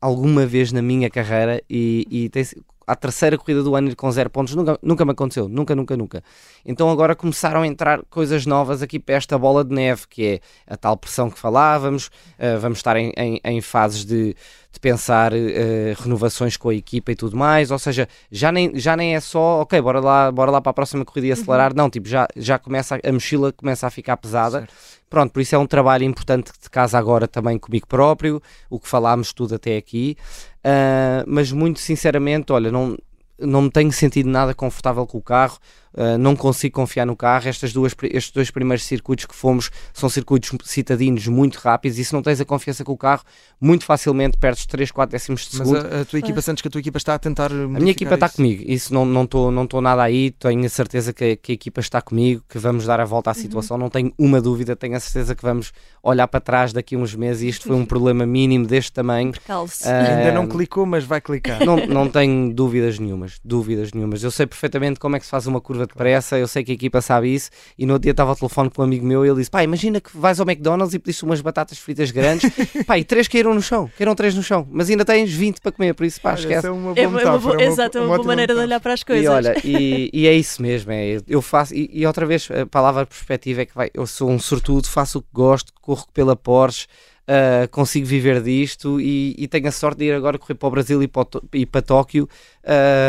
alguma 0.01 0.47
vez 0.47 0.73
na 0.73 0.81
minha 0.81 1.11
carreira 1.11 1.63
e, 1.69 2.07
e 2.11 2.29
tem, 2.31 2.45
a 2.93 2.97
terceira 2.97 3.37
corrida 3.39 3.63
do 3.63 3.75
ano 3.75 3.89
ir 3.89 3.95
com 3.97 4.11
zero 4.11 4.29
pontos 4.31 4.55
nunca, 4.55 4.79
nunca 4.83 5.05
me 5.05 5.13
aconteceu, 5.13 5.49
nunca, 5.49 5.75
nunca, 5.75 5.97
nunca. 5.97 6.23
Então 6.65 6.91
agora 6.91 7.15
começaram 7.15 7.63
a 7.63 7.67
entrar 7.67 8.03
coisas 8.11 8.47
novas 8.47 8.83
aqui 8.83 8.99
para 8.99 9.15
esta 9.15 9.39
bola 9.39 9.65
de 9.65 9.75
neve, 9.75 10.03
que 10.09 10.25
é 10.27 10.41
a 10.67 10.77
tal 10.77 10.97
pressão 10.97 11.31
que 11.31 11.39
falávamos, 11.39 12.11
ah, 12.39 12.59
vamos 12.59 12.79
estar 12.79 12.97
em, 12.97 13.13
em- 13.17 13.41
em 13.45 13.61
fases 13.61 14.05
de, 14.05 14.35
de 14.73 14.81
pensar 14.81 15.33
eh, 15.33 15.95
renovações 15.99 16.57
com 16.57 16.69
a 16.69 16.75
equipa 16.75 17.13
e 17.13 17.17
tudo 17.17 17.37
mais, 17.37 17.71
ou 17.71 17.79
seja, 17.79 18.09
já 18.31 18.53
nem, 18.53 18.79
já 18.79 18.97
nem 18.97 19.15
é 19.17 19.21
só, 19.21 19.63
ok, 19.63 19.81
bora 19.81 20.01
lá, 20.01 20.31
bora 20.31 20.51
lá 20.51 20.61
para 20.61 20.71
a 20.71 20.75
próxima 20.75 21.05
corrida 21.05 21.27
e 21.29 21.33
acelerar, 21.33 21.75
não, 21.75 21.89
tipo, 21.91 22.09
já, 22.09 22.27
já 22.37 22.59
começa, 22.59 22.97
a, 22.97 23.09
a 23.09 23.13
mochila 23.13 23.53
começa 23.53 23.87
a 23.87 23.91
ficar 23.91 24.17
pesada, 24.17 24.69
pronto, 25.09 25.33
por 25.33 25.41
isso 25.41 25.55
é 25.57 25.59
um 25.59 25.67
trabalho 25.67 26.05
importante 26.05 26.53
de 26.63 26.71
casa 26.71 26.97
agora 26.99 27.27
também 27.27 27.59
comigo 27.59 27.87
próprio, 27.87 28.41
o 28.69 28.79
que 28.79 28.87
falámos 28.89 29.33
tudo 29.33 29.57
até 29.57 29.77
aqui, 29.77 30.17
Ah, 30.65 31.25
mas 31.27 31.53
muito 31.53 31.81
sinceramente, 31.81 32.53
olha, 32.53 32.71
não, 32.71 32.97
não 33.39 33.63
me 33.63 33.71
tenho 33.71 33.93
sentido 33.93 34.29
nada 34.29 34.55
confortável 34.55 35.07
com 35.07 35.19
o 35.19 35.23
carro, 35.23 35.59
ah, 35.97 36.17
não 36.19 36.35
consigo 36.37 36.75
confiar 36.75 37.05
no 37.07 37.17
carro. 37.17 37.49
Estas 37.49 37.73
duas, 37.73 37.95
estes 38.05 38.33
dois 38.33 38.51
primeiros 38.51 38.85
circuitos 38.85 39.25
que 39.27 39.35
fomos 39.35 39.71
são 39.93 40.09
circuitos 40.09 40.51
citadinos 40.65 41.27
muito 41.27 41.57
rápidos 41.57 41.99
e 41.99 42.05
se 42.05 42.13
não 42.13 42.23
tens 42.23 42.41
a 42.41 42.45
confiança 42.45 42.85
com 42.85 42.93
o 42.93 42.97
carro, 42.97 43.23
muito 43.61 43.85
facilmente 43.85 44.37
perdes 44.39 44.67
3, 44.67 44.91
4 44.91 45.13
décimos 45.13 45.49
de 45.49 45.59
Mas 45.59 45.69
segundo. 45.69 45.87
a, 45.95 46.01
a 46.01 46.05
tua 46.05 46.19
equipa, 46.19 46.41
sentes 46.41 46.63
que 46.63 46.69
a 46.69 46.71
tua 46.71 46.81
equipa 46.81 46.99
está 46.99 47.15
a 47.15 47.19
tentar. 47.19 47.51
A 47.53 47.55
minha 47.55 47.91
equipa 47.91 48.15
está 48.15 48.29
comigo, 48.29 48.63
isso 48.67 48.93
não 48.95 49.05
não 49.05 49.25
estou 49.25 49.51
não 49.51 49.67
tô 49.67 49.81
nada 49.81 50.03
aí, 50.03 50.31
tenho 50.33 50.65
a 50.65 50.69
certeza 50.69 51.13
que, 51.13 51.25
a- 51.33 51.37
que 51.37 51.53
a 51.53 51.55
equipa 51.55 51.81
está 51.81 52.01
comigo, 52.01 52.43
que 52.49 52.59
vamos 52.59 52.85
dar 52.87 53.01
a 53.01 53.05
volta 53.05 53.31
à 53.31 53.35
situação, 53.35 53.77
não 53.77 53.89
tenho 53.91 54.13
uma 54.19 54.41
dúvida, 54.41 54.77
tenho 54.77 54.97
a 54.97 55.01
certeza 55.01 55.35
que 55.35 55.43
vamos 55.43 55.73
olhar 56.03 56.27
para 56.29 56.41
trás 56.41 56.73
daqui 56.73 56.95
a 56.95 56.99
uns 56.99 57.15
meses 57.15 57.43
e 57.43 57.49
isto 57.49 57.67
foi 57.67 57.77
um 57.77 57.85
problema 57.87 58.25
mínimo 58.27 58.67
deste 58.67 58.93
tamanho. 58.93 59.33
Calce. 59.47 59.89
Ah, 59.89 60.19
Ainda 60.19 60.33
não 60.33 60.47
clicou, 60.47 60.87
mas 60.87 61.05
vai 61.05 61.21
clicar. 61.21 61.65
Não, 61.65 61.77
não 61.87 62.09
tenho 62.09 62.53
dúvidas 62.55 62.99
nenhumas, 62.99 63.41
dúvidas 63.45 63.93
nenhumas. 63.93 64.23
Eu 64.23 64.31
sei 64.31 64.47
perfeitamente 64.47 64.99
como 65.01 65.17
é 65.17 65.19
que 65.19 65.25
se 65.25 65.31
faz 65.31 65.47
uma 65.47 65.61
curva 65.61 65.80
de 65.87 65.95
pressa, 65.95 66.39
eu 66.39 66.47
sei 66.49 66.63
que 66.65 66.71
a 66.73 66.75
equipa 66.75 67.01
sabe 67.01 67.35
isso. 67.35 67.51
E 67.79 67.85
no 67.87 67.93
outro 67.95 68.05
dia 68.05 68.11
estava 68.13 68.31
ao 68.31 68.37
telefone 68.37 68.71
com 68.71 68.83
um 68.83 68.85
amigo 68.85 69.05
meu 69.07 69.25
e 69.25 69.29
ele 69.29 69.39
disse: 69.39 69.51
Pá, 69.51 69.63
imagina 69.63 70.01
que 70.01 70.11
vais 70.17 70.39
ao 70.41 70.47
McDonald's 70.47 70.95
e 70.95 70.99
pediste 70.99 71.25
umas 71.25 71.41
batatas 71.41 71.79
fritas 71.79 72.11
grandes, 72.11 72.51
pá, 72.87 72.99
e 72.99 73.05
três 73.05 73.27
caíram 73.29 73.55
no 73.55 73.63
chão, 73.63 73.91
caíram 73.97 74.15
três 74.15 74.35
no 74.35 74.43
chão, 74.43 74.67
mas 74.71 74.89
ainda 74.91 75.05
tens 75.05 75.31
20 75.33 75.61
para 75.61 75.73
comer, 75.73 75.95
por 75.95 76.05
isso, 76.05 76.21
pá, 76.21 76.31
Olha, 76.31 76.39
esquece. 76.41 76.67
é 76.67 76.71
uma 76.71 76.95
boa 76.95 76.99
É 76.99 77.07
uma, 77.09 77.19
metáfora, 77.19 77.39
boa, 77.41 77.55
uma- 77.55 77.63
exato, 77.65 77.99
é 77.99 78.01
uma, 78.01 78.07
uma 78.09 78.17
boa 78.17 78.27
maneira 78.29 78.53
de 78.55 78.61
metáfora. 78.61 78.67
olhar 78.69 78.81
para 78.81 78.93
as 78.95 79.03
coisas. 79.03 79.25
E 79.25 79.29
olha, 79.29 79.55
e, 79.65 80.11
e 80.15 80.27
é 80.27 80.33
isso 80.35 80.61
mesmo, 80.63 80.93
é, 80.93 81.19
eu 81.29 81.41
faço, 81.43 81.75
e, 81.75 81.91
e 81.93 82.07
outra 82.07 82.27
vez, 82.27 82.49
a 82.51 82.67
palavra 82.67 83.07
perspectiva 83.07 83.63
é 83.63 83.67
que 83.67 83.75
vai, 83.75 83.91
eu 83.95 84.07
sou 84.07 84.31
um 84.31 84.39
sortudo, 84.39 84.87
faço 84.89 85.19
o 85.19 85.23
que 85.23 85.29
gosto, 85.33 85.73
corro 85.81 86.07
pela 86.13 86.35
Porsche, 86.37 86.87
ah, 87.27 87.69
consigo 87.69 88.07
viver 88.07 88.43
disto 88.43 89.01
e, 89.01 89.35
e 89.39 89.47
tenho 89.47 89.69
a 89.69 89.73
sorte 89.73 89.99
de 89.99 90.07
ir 90.07 90.13
agora 90.15 90.39
correr 90.39 90.55
para 90.55 90.67
o 90.67 90.71
Brasil 90.71 91.03
e 91.03 91.09
para, 91.09 91.23
o 91.23 91.29
e 91.55 91.65
para 91.65 91.83
Tóquio, 91.83 92.29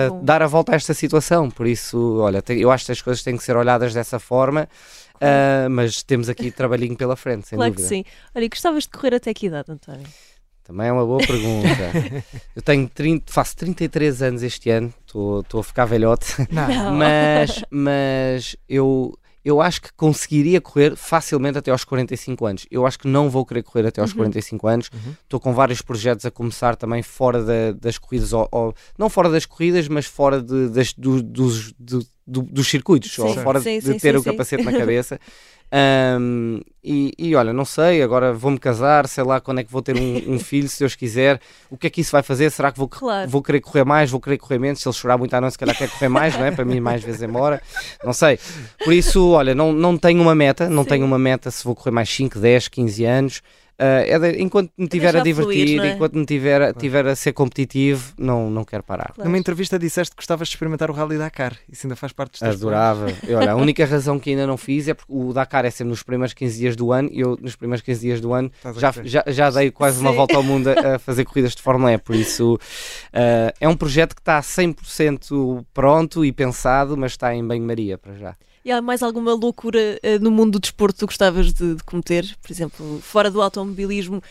Bom. 0.09 0.23
dar 0.23 0.41
a 0.41 0.47
volta 0.47 0.73
a 0.73 0.75
esta 0.75 0.93
situação. 0.93 1.49
Por 1.49 1.65
isso, 1.67 2.19
olha, 2.19 2.43
eu 2.49 2.71
acho 2.71 2.85
que 2.85 2.91
as 2.91 3.01
coisas 3.01 3.23
têm 3.23 3.37
que 3.37 3.43
ser 3.43 3.55
olhadas 3.55 3.93
dessa 3.93 4.19
forma, 4.19 4.69
ah, 5.19 5.67
mas 5.69 6.03
temos 6.03 6.29
aqui 6.29 6.51
trabalhinho 6.51 6.95
pela 6.95 7.15
frente, 7.15 7.47
sem 7.47 7.57
claro 7.57 7.71
dúvida. 7.71 7.87
que 7.87 7.95
sim. 7.95 8.03
Olha, 8.35 8.45
e 8.45 8.49
gostavas 8.49 8.83
de 8.83 8.89
correr 8.89 9.15
até 9.15 9.33
que 9.33 9.47
idade, 9.47 9.71
António? 9.71 10.07
Também 10.63 10.87
é 10.87 10.91
uma 10.91 11.05
boa 11.05 11.19
pergunta. 11.25 12.23
eu 12.55 12.61
tenho 12.61 12.87
30, 12.87 13.31
faço 13.31 13.57
33 13.57 14.21
anos 14.21 14.43
este 14.43 14.69
ano, 14.69 14.93
estou 15.05 15.59
a 15.59 15.63
ficar 15.63 15.85
velhote. 15.85 16.47
Não. 16.51 16.93
mas, 16.93 17.63
mas 17.69 18.55
eu, 18.69 19.17
eu 19.43 19.59
acho 19.61 19.81
que 19.81 19.89
conseguiria 19.93 20.61
correr 20.61 20.95
facilmente 20.95 21.57
até 21.57 21.71
aos 21.71 21.83
45 21.83 22.45
anos. 22.45 22.65
Eu 22.69 22.85
acho 22.85 22.99
que 22.99 23.07
não 23.07 23.29
vou 23.29 23.45
querer 23.45 23.63
correr 23.63 23.87
até 23.87 23.99
aos 24.01 24.13
45 24.13 24.67
anos. 24.67 24.89
Estou 25.23 25.39
com 25.39 25.53
vários 25.53 25.81
projetos 25.81 26.25
a 26.25 26.31
começar 26.31 26.75
também 26.75 27.01
fora 27.01 27.43
da- 27.43 27.71
das 27.71 27.97
corridas, 27.97 28.33
ou, 28.33 28.47
ou- 28.51 28.73
não 28.97 29.09
fora 29.09 29.29
das 29.29 29.45
corridas, 29.45 29.87
mas 29.87 30.05
fora 30.05 30.41
de- 30.41 30.69
das- 30.69 30.93
do- 30.93 31.21
dos, 31.23 31.73
do- 31.79 32.05
do- 32.27 32.43
dos 32.43 32.67
circuitos, 32.67 33.17
ou 33.19 33.33
Sim. 33.33 33.41
fora 33.43 33.59
Sim, 33.59 33.79
de 33.79 33.85
sim, 33.85 33.97
ter 33.99 34.13
sim, 34.13 34.17
o 34.19 34.23
capacete 34.23 34.63
na 34.63 34.71
cabeça. 34.77 35.19
Ahm, 35.71 36.59
e, 36.83 37.13
e 37.17 37.35
olha, 37.35 37.53
não 37.53 37.63
sei, 37.63 38.01
agora 38.01 38.33
vou-me 38.33 38.57
casar, 38.57 39.07
sei 39.07 39.23
lá 39.23 39.39
quando 39.39 39.59
é 39.59 39.63
que 39.63 39.71
vou 39.71 39.81
ter 39.81 39.95
um, 39.95 40.33
um 40.33 40.39
filho, 40.39 40.67
se 40.67 40.79
Deus 40.79 40.95
quiser. 40.95 41.39
O 41.69 41.77
que 41.77 41.87
é 41.87 41.89
que 41.89 42.01
isso 42.01 42.11
vai 42.11 42.21
fazer? 42.23 42.49
Será 42.51 42.71
que 42.71 42.77
vou, 42.77 42.87
Claro. 42.89 43.29
vou 43.29 43.41
querer 43.41 43.61
correr 43.61 43.85
mais? 43.85 44.09
Vou 44.11 44.19
querer 44.19 44.37
correr 44.37 44.59
menos? 44.59 44.81
Se 44.81 44.87
ele 44.87 44.93
chorar 44.95 45.17
muito 45.17 45.33
à 45.33 45.39
noite, 45.39 45.53
se 45.53 45.59
calhar 45.59 45.77
quer 45.77 45.89
correr 45.89 46.09
mais, 46.09 46.37
não 46.37 46.45
é? 46.45 46.51
Para 46.51 46.65
mim, 46.65 46.79
mais 46.81 47.03
vezes 47.03 47.21
embora. 47.21 47.61
Não 48.03 48.11
sei. 48.13 48.37
Por 48.83 48.93
isso, 48.93 49.29
olha, 49.29 49.55
não, 49.55 49.71
não 49.71 49.97
tenho 49.97 50.21
uma 50.21 50.35
meta, 50.35 50.69
não 50.69 50.83
Sim. 50.83 50.89
tenho 50.89 51.05
uma 51.05 51.19
meta 51.19 51.49
se 51.49 51.63
vou 51.63 51.75
correr 51.75 51.91
mais 51.91 52.09
5, 52.09 52.37
10, 52.39 52.67
15 52.67 53.05
anos. 53.05 53.41
Ah, 53.83 54.03
é 54.05 54.19
de- 54.19 54.39
enquanto 54.43 54.71
me 54.77 54.87
tiver 54.87 55.09
a 55.17 55.21
fluir, 55.23 55.35
divertir, 55.35 55.77
não 55.77 55.83
é? 55.85 55.91
enquanto 55.93 56.13
me 56.15 56.23
tiver, 56.23 56.61
a- 56.61 56.71
tiver 56.71 57.07
a 57.07 57.15
ser 57.15 57.33
competitivo, 57.33 58.13
não, 58.15 58.47
não 58.47 58.63
quero 58.63 58.83
parar. 58.83 59.11
Claro. 59.15 59.27
Numa 59.27 59.39
entrevista 59.39 59.79
disseste 59.79 60.11
que 60.15 60.21
gostavas 60.21 60.47
de 60.49 60.53
experimentar 60.53 60.91
o 60.91 60.93
Rally 60.93 61.17
Dakar. 61.17 61.57
Isso 61.67 61.87
ainda 61.87 61.95
faz 61.95 62.13
parte 62.13 62.31
dos 62.33 62.41
teus. 62.41 62.55
Adorava. 62.57 63.07
E 63.27 63.33
olha, 63.33 63.53
a 63.53 63.55
única 63.57 63.83
razão 63.83 64.19
que 64.19 64.29
ainda 64.29 64.45
não 64.45 64.55
fiz 64.55 64.87
é 64.87 64.93
porque 64.93 65.11
o 65.11 65.33
Dakar 65.33 65.65
é 65.65 65.71
sempre 65.71 65.89
nos 65.89 66.03
primeiros 66.03 66.33
15 66.35 66.59
dias 66.59 66.75
do 66.75 66.91
ano 66.91 67.09
e 67.11 67.21
eu, 67.21 67.35
nos 67.41 67.55
primeiros 67.55 67.83
15 67.83 67.99
dias 68.01 68.21
do 68.21 68.33
ano, 68.33 68.51
já, 68.77 68.93
já, 69.03 69.23
já 69.27 69.49
dei 69.49 69.71
quase 69.71 69.99
uma 69.99 70.11
Sim. 70.11 70.15
volta 70.15 70.35
ao 70.35 70.43
mundo 70.43 70.67
a, 70.69 70.95
a 70.95 70.99
fazer 70.99 71.25
corridas 71.25 71.55
de 71.55 71.61
Fórmula 71.63 71.91
E. 71.91 71.97
Por 71.97 72.15
isso, 72.15 72.59
ah, 73.11 73.51
é 73.59 73.67
um 73.67 73.75
projeto 73.75 74.13
que 74.15 74.21
está 74.21 74.39
100% 74.41 75.65
pronto 75.73 76.23
e 76.23 76.31
pensado, 76.31 76.95
mas 76.95 77.13
está 77.13 77.33
em 77.33 77.43
banho-maria 77.45 77.97
para 77.97 78.13
já. 78.13 78.35
E 78.63 78.71
há 78.71 78.81
mais 78.81 79.01
alguma 79.01 79.33
loucura 79.33 79.99
eh, 80.03 80.19
no 80.19 80.29
mundo 80.29 80.53
do 80.53 80.59
desporto 80.59 80.99
que 80.99 81.05
gostavas 81.05 81.51
de, 81.51 81.75
de 81.75 81.83
cometer? 81.83 82.35
Por 82.41 82.51
exemplo, 82.51 82.99
fora 83.01 83.31
do 83.31 83.41
automobilismo, 83.41 84.21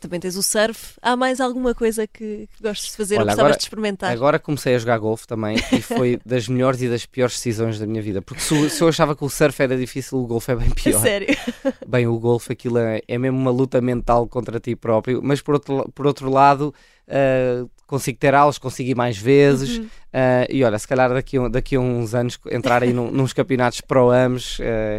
também 0.00 0.20
tens 0.20 0.36
o 0.36 0.42
surf. 0.42 0.94
Há 1.02 1.16
mais 1.16 1.40
alguma 1.40 1.74
coisa 1.74 2.06
que, 2.06 2.48
que 2.54 2.62
gostes 2.62 2.90
de 2.90 2.96
fazer 2.96 3.14
ou 3.14 3.20
Olha, 3.20 3.26
gostavas 3.28 3.44
agora- 3.50 3.56
de 3.58 3.62
experimentar? 3.64 4.12
Agora 4.12 4.38
comecei 4.38 4.74
a 4.74 4.78
jogar 4.78 4.98
golfe 4.98 5.26
também 5.26 5.56
e 5.72 5.80
foi 5.80 6.18
das 6.26 6.46
melhores 6.48 6.80
e 6.82 6.88
das 6.88 7.06
piores 7.06 7.34
decisões 7.34 7.78
da 7.78 7.86
minha 7.86 8.02
vida. 8.02 8.20
Porque 8.22 8.42
se, 8.42 8.70
se 8.70 8.82
eu 8.82 8.88
achava 8.88 9.16
que 9.16 9.24
o 9.24 9.28
surf 9.30 9.60
era 9.62 9.76
difícil, 9.76 10.18
o 10.18 10.26
golfe 10.26 10.52
é 10.52 10.56
bem 10.56 10.70
pior. 10.70 11.00
sério. 11.00 11.28
Bem, 11.86 12.06
o 12.06 12.18
golfe 12.18 12.52
aquilo 12.52 12.78
é, 12.78 13.00
é 13.08 13.16
mesmo 13.18 13.38
uma 13.38 13.50
luta 13.50 13.80
mental 13.80 14.26
contra 14.28 14.60
ti 14.60 14.76
próprio, 14.76 15.20
mas 15.22 15.40
por 15.40 15.54
outro, 15.54 15.90
por 15.94 16.06
outro 16.06 16.30
lado, 16.30 16.74
ah, 17.08 17.66
consigo 17.86 18.18
ter 18.18 18.34
aulas, 18.34 18.58
consigo 18.58 18.90
ir 18.90 18.94
mais 18.96 19.16
vezes. 19.16 19.78
Uhum. 19.78 19.88
ah, 20.12 20.46
e 20.50 20.62
olha, 20.64 20.78
se 20.78 20.86
calhar 20.88 21.12
daqui, 21.12 21.38
a- 21.38 21.48
daqui 21.48 21.76
a 21.76 21.80
uns 21.80 22.14
anos 22.14 22.38
entrar 22.50 22.82
aí 22.82 22.92
num, 22.92 23.10
nos 23.12 23.32
campeonatos 23.32 23.80
pro-amos 23.80 24.58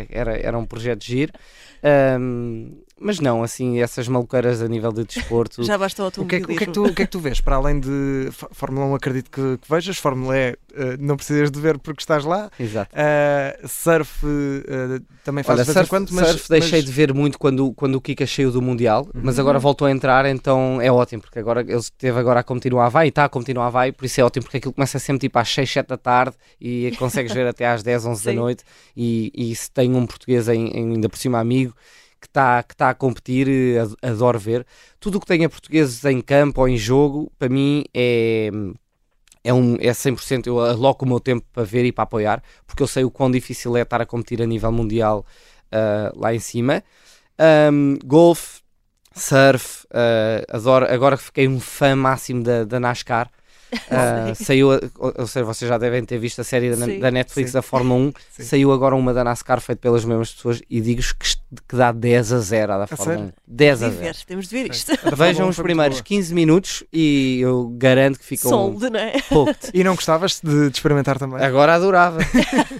era, 0.10 0.38
era 0.38 0.58
um 0.58 0.66
projeto 0.66 1.00
de 1.02 1.08
giro. 1.08 1.34
Ahm, 1.84 2.72
mas 3.00 3.20
não, 3.20 3.44
assim, 3.44 3.80
essas 3.82 4.08
maluqueiras 4.08 4.62
a 4.62 4.68
nível 4.68 4.92
de 4.92 5.04
desporto. 5.04 5.62
Já 5.66 5.78
basta 5.78 6.04
o 6.04 6.08
O 6.08 6.26
que, 6.26 6.36
é, 6.36 6.40
que- 6.40 6.46
o, 6.46 6.48
que 6.48 6.54
é 6.54 6.58
que 6.58 6.64
automobilismo. 6.66 6.74
tu, 6.74 6.86
o 6.86 6.94
que 6.96 7.02
é 7.02 7.06
que 7.06 7.12
tu 7.12 7.20
vês? 7.20 7.42
Para 7.42 7.56
além 7.58 7.80
de 7.80 8.30
Fó- 8.32 8.50
Fórmula 8.52 8.86
1, 8.88 8.96
acredito 8.96 9.30
que, 9.32 9.58
que 9.58 9.70
vejas. 9.70 9.98
Fórmula 9.98 10.38
E, 10.38 10.58
eh, 10.74 10.98
não 11.00 11.16
precisas 11.18 11.50
de 11.52 11.60
ver 11.60 11.78
porque 11.80 12.02
estás 12.02 12.24
lá. 12.26 12.50
Exato. 12.60 12.90
Eh, 12.96 13.60
surf, 13.68 14.26
eh, 14.26 15.00
também 15.24 15.44
Olha, 15.48 15.58
vez 15.58 15.70
em 15.70 15.74
surf, 15.74 15.90
quando, 15.90 16.10
mas, 16.12 16.28
surf 16.30 16.50
deixei 16.50 16.80
mas- 16.80 16.86
de 16.86 16.92
ver 16.92 17.14
muito 17.14 17.38
quando, 17.40 17.74
quando 17.74 17.96
o 17.96 18.02
Kika 18.02 18.26
saiu 18.28 18.52
do 18.52 18.62
Mundial, 18.62 19.08
mas 19.14 19.36
Uhum. 19.36 19.42
agora 19.42 19.60
voltou 19.60 19.88
a 19.88 19.92
entrar, 19.92 20.26
então 20.26 20.80
é 20.82 20.92
ótimo, 20.92 21.22
porque 21.22 21.40
agora 21.40 21.62
ele 21.62 21.76
esteve 21.76 22.20
agora 22.20 22.40
a 22.40 22.44
competir 22.44 22.72
no 22.72 22.80
Havaí, 22.80 23.10
está 23.10 23.26
a 23.26 23.30
no 23.54 23.62
Havaí, 23.62 23.92
por 23.92 24.06
isso 24.06 24.20
é 24.22 24.24
ótimo, 24.24 24.44
porque 24.44 24.58
aquilo 24.58 24.74
começa 24.74 24.98
sempre 25.00 25.20
tipo 25.22 25.38
às 25.40 25.50
6, 25.50 25.70
7 25.72 25.88
da 25.88 25.98
tarde 25.98 26.36
e 26.60 26.94
consegues 26.98 27.34
ver 27.34 27.48
até 27.48 27.68
às 27.68 27.84
10, 27.84 28.06
11 28.06 28.24
da 28.24 28.32
Sim. 28.32 28.38
noite. 28.38 28.64
E, 28.96 29.32
e 29.36 29.56
se 29.56 29.70
tem 29.72 29.94
um 29.94 30.06
português 30.06 30.48
em- 30.48 30.68
em- 30.68 30.94
ainda 30.94 31.10
por 31.10 31.18
cima 31.18 31.40
amigo 31.40 31.74
que 32.20 32.28
está 32.28 32.64
que 32.64 32.76
tá 32.76 32.90
a 32.90 32.94
competir, 32.94 33.48
eh, 33.48 33.80
ad- 33.80 33.96
adoro 34.02 34.40
ver. 34.40 34.66
Tudo 35.00 35.18
o 35.18 35.20
que 35.22 35.28
tenha 35.28 35.50
portugueses 35.50 36.04
em 36.06 36.22
campo 36.22 36.62
ou 36.62 36.68
em 36.68 36.78
jogo, 36.78 37.32
para 37.38 37.50
mim 37.50 37.84
é. 37.94 38.50
É, 39.44 39.54
um, 39.54 39.76
é 39.80 39.94
100%, 39.94 40.48
eu 40.48 40.60
aloco 40.60 41.06
o 41.06 41.08
meu 41.08 41.20
tempo 41.20 41.46
para 41.54 41.64
ver 41.64 41.86
e 41.86 41.92
para 41.92 42.04
apoiar, 42.04 42.42
porque 42.66 42.82
eu 42.82 42.88
sei 42.88 43.04
o 43.04 43.12
quão 43.12 43.30
difícil 43.30 43.78
é 43.78 43.82
estar 43.84 44.02
a 44.02 44.06
competir 44.06 44.42
a 44.42 44.46
nível 44.48 44.72
mundial 44.72 45.24
ah, 45.72 46.12
lá 46.16 46.34
em 46.34 46.40
cima. 46.40 46.84
Um, 47.72 47.96
golfe, 48.04 48.62
surf, 49.14 49.86
ah, 49.92 50.44
adoro, 50.50 50.86
agora 50.92 51.16
fiquei 51.16 51.48
um 51.48 51.60
fã 51.60 51.96
máximo 51.96 52.44
da, 52.44 52.64
da 52.64 52.80
NASCAR. 52.80 53.30
Ah, 53.92 54.34
saiu, 54.36 54.72
a- 54.72 54.80
ou 55.18 55.28
seja, 55.28 55.44
vocês 55.44 55.68
já 55.68 55.78
devem 55.78 56.04
ter 56.06 56.18
visto 56.18 56.40
a 56.40 56.44
série 56.46 56.70
da, 56.76 56.86
Sim. 56.86 57.00
da 57.00 57.12
Netflix 57.12 57.50
Sim. 57.52 57.56
da 57.56 57.62
Fórmula 57.62 58.00
1. 58.00 58.14
Sim. 58.32 58.44
Saiu 58.44 58.72
agora 58.72 58.96
uma 58.96 59.14
da 59.14 59.22
NASCAR 59.24 59.60
feita 59.60 59.82
pelas 59.82 60.06
mesmas 60.06 60.32
pessoas 60.34 60.62
e 60.70 60.80
digo-vos 60.80 61.12
que, 61.12 61.26
que 61.68 61.76
dá 61.76 61.92
10 61.92 62.34
a 62.34 62.40
0 62.40 62.74
à 62.74 62.78
da 62.80 62.88
Fórmula 62.88 63.18
sério? 63.18 63.30
1. 63.30 63.32
10 63.48 63.84
a 63.84 63.90
De 63.90 63.94
0. 63.96 64.06
ver, 64.06 64.16
temos 64.26 64.48
de 64.48 64.56
ver 64.64 64.72
isto. 64.72 64.92
Vejam 65.16 65.46
1 65.48 65.50
os 65.50 65.58
primeiros 65.58 65.98
boa. 65.98 66.04
15 66.06 66.34
minutos 66.34 66.84
e 66.92 67.40
eu 67.42 67.70
garanto 67.78 68.20
que 68.20 68.26
ficam 68.26 68.50
Sold, 68.50 68.90
não 68.90 69.00
é? 69.00 69.14
E 69.74 69.84
não 69.84 69.96
gostavas 69.96 70.40
de, 70.44 70.70
de 70.70 70.76
experimentar 70.78 71.18
também? 71.20 71.44
Agora 71.44 71.74
adorava. 71.76 72.20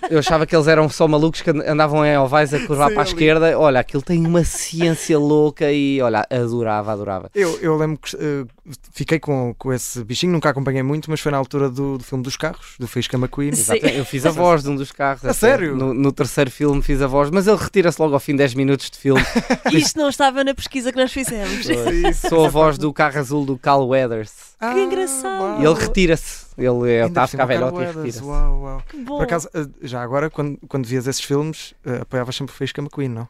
Eu 0.10 0.20
achava 0.20 0.46
que 0.46 0.56
eles 0.56 0.68
eram 0.68 0.88
só 0.90 1.08
malucos 1.08 1.42
que 1.42 1.50
andavam 1.50 2.06
em 2.06 2.18
ovais 2.18 2.54
a 2.54 2.60
curvar 2.66 2.90
Sim, 2.90 2.94
para 2.96 3.04
a 3.04 3.06
ali. 3.06 3.14
esquerda. 3.14 3.60
Olha, 3.60 3.80
aquilo 3.80 4.02
tem 4.04 4.26
uma 4.26 4.44
ciência 4.44 5.18
louca 5.18 5.72
e 5.72 6.02
olha, 6.02 6.26
adorava, 6.30 6.92
adorava. 6.92 7.30
Eu, 7.34 7.58
eu 7.62 7.76
lembro 7.78 7.98
que 8.00 8.16
eh, 8.16 8.46
fiquei 8.94 9.20
com, 9.20 9.54
com 9.58 9.74
esse 9.74 10.04
bichinho, 10.04 10.32
nunca 10.32 10.50
acompanhei 10.50 10.84
muito, 10.84 11.10
mas 11.10 11.20
foi 11.20 11.32
na 11.32 11.38
altura 11.38 11.70
do, 11.70 11.98
do 11.98 12.04
filme 12.04 12.24
dos 12.24 12.38
carros, 12.38 12.76
do 12.80 12.88
Faísca 12.88 13.18
McQueen. 13.18 13.54
Sim. 13.54 13.62
Exato. 13.74 13.86
Eu 13.88 14.06
fiz 14.06 14.26
a 14.26 14.32
voz 14.32 14.64
de 14.64 14.70
um 14.70 14.76
dos 14.76 14.92
carros. 14.92 15.24
A 15.26 15.30
até. 15.32 15.34
sério? 15.40 15.76
No, 15.76 15.94
no 15.94 16.12
terceiro 16.12 16.52
filme 16.52 16.82
fiz 16.82 17.02
a 17.02 17.08
voz, 17.08 17.30
mas 17.30 17.48
ele 17.48 17.58
retira-se 17.58 18.02
logo 18.02 18.14
ao 18.14 18.20
fim 18.20 18.34
de 18.34 18.40
10 18.40 18.54
minutos 18.56 18.65
de 18.92 18.98
filme. 18.98 19.22
Isto 19.72 20.00
não 20.00 20.10
estava 20.10 20.44
na 20.44 20.54
pesquisa 20.54 20.92
que 20.92 20.98
nós 20.98 21.12
fizemos. 21.12 21.66
Sou 22.28 22.46
a 22.46 22.50
voz 22.50 22.78
do 22.78 22.92
carro 22.92 23.20
azul 23.20 23.46
do 23.46 23.58
Cal 23.58 23.88
Weathers. 23.88 24.32
Ah, 24.60 24.74
Que 24.74 24.80
engraçado. 24.82 25.42
uau. 25.42 25.62
E 25.62 25.66
ele 25.66 25.74
retira-se. 25.80 26.46
Ele 26.58 26.92
é, 26.92 27.06
está 27.06 27.24
a 27.24 27.28
por 27.28 27.32
cima, 27.32 27.44
ficar 27.44 27.46
velhote 27.46 27.78
Carl 27.78 27.84
e 27.84 27.86
retira-se. 27.86 28.24
Uau, 28.24 28.62
uau. 28.62 28.84
Que 28.90 28.98
bom. 28.98 29.18
Por 29.18 29.24
acaso, 29.24 29.50
eh, 29.54 29.68
já 29.82 30.02
agora, 30.02 30.30
quando, 30.30 30.58
quando 30.68 30.86
vias 30.86 31.06
esses 31.08 31.22
filmes, 31.22 31.74
eh, 31.86 32.00
apoiavas 32.02 32.36
sempre 32.36 32.54
o 32.54 32.58
Faísca 32.58 32.82
McQueen, 32.82 33.10
não? 33.10 33.28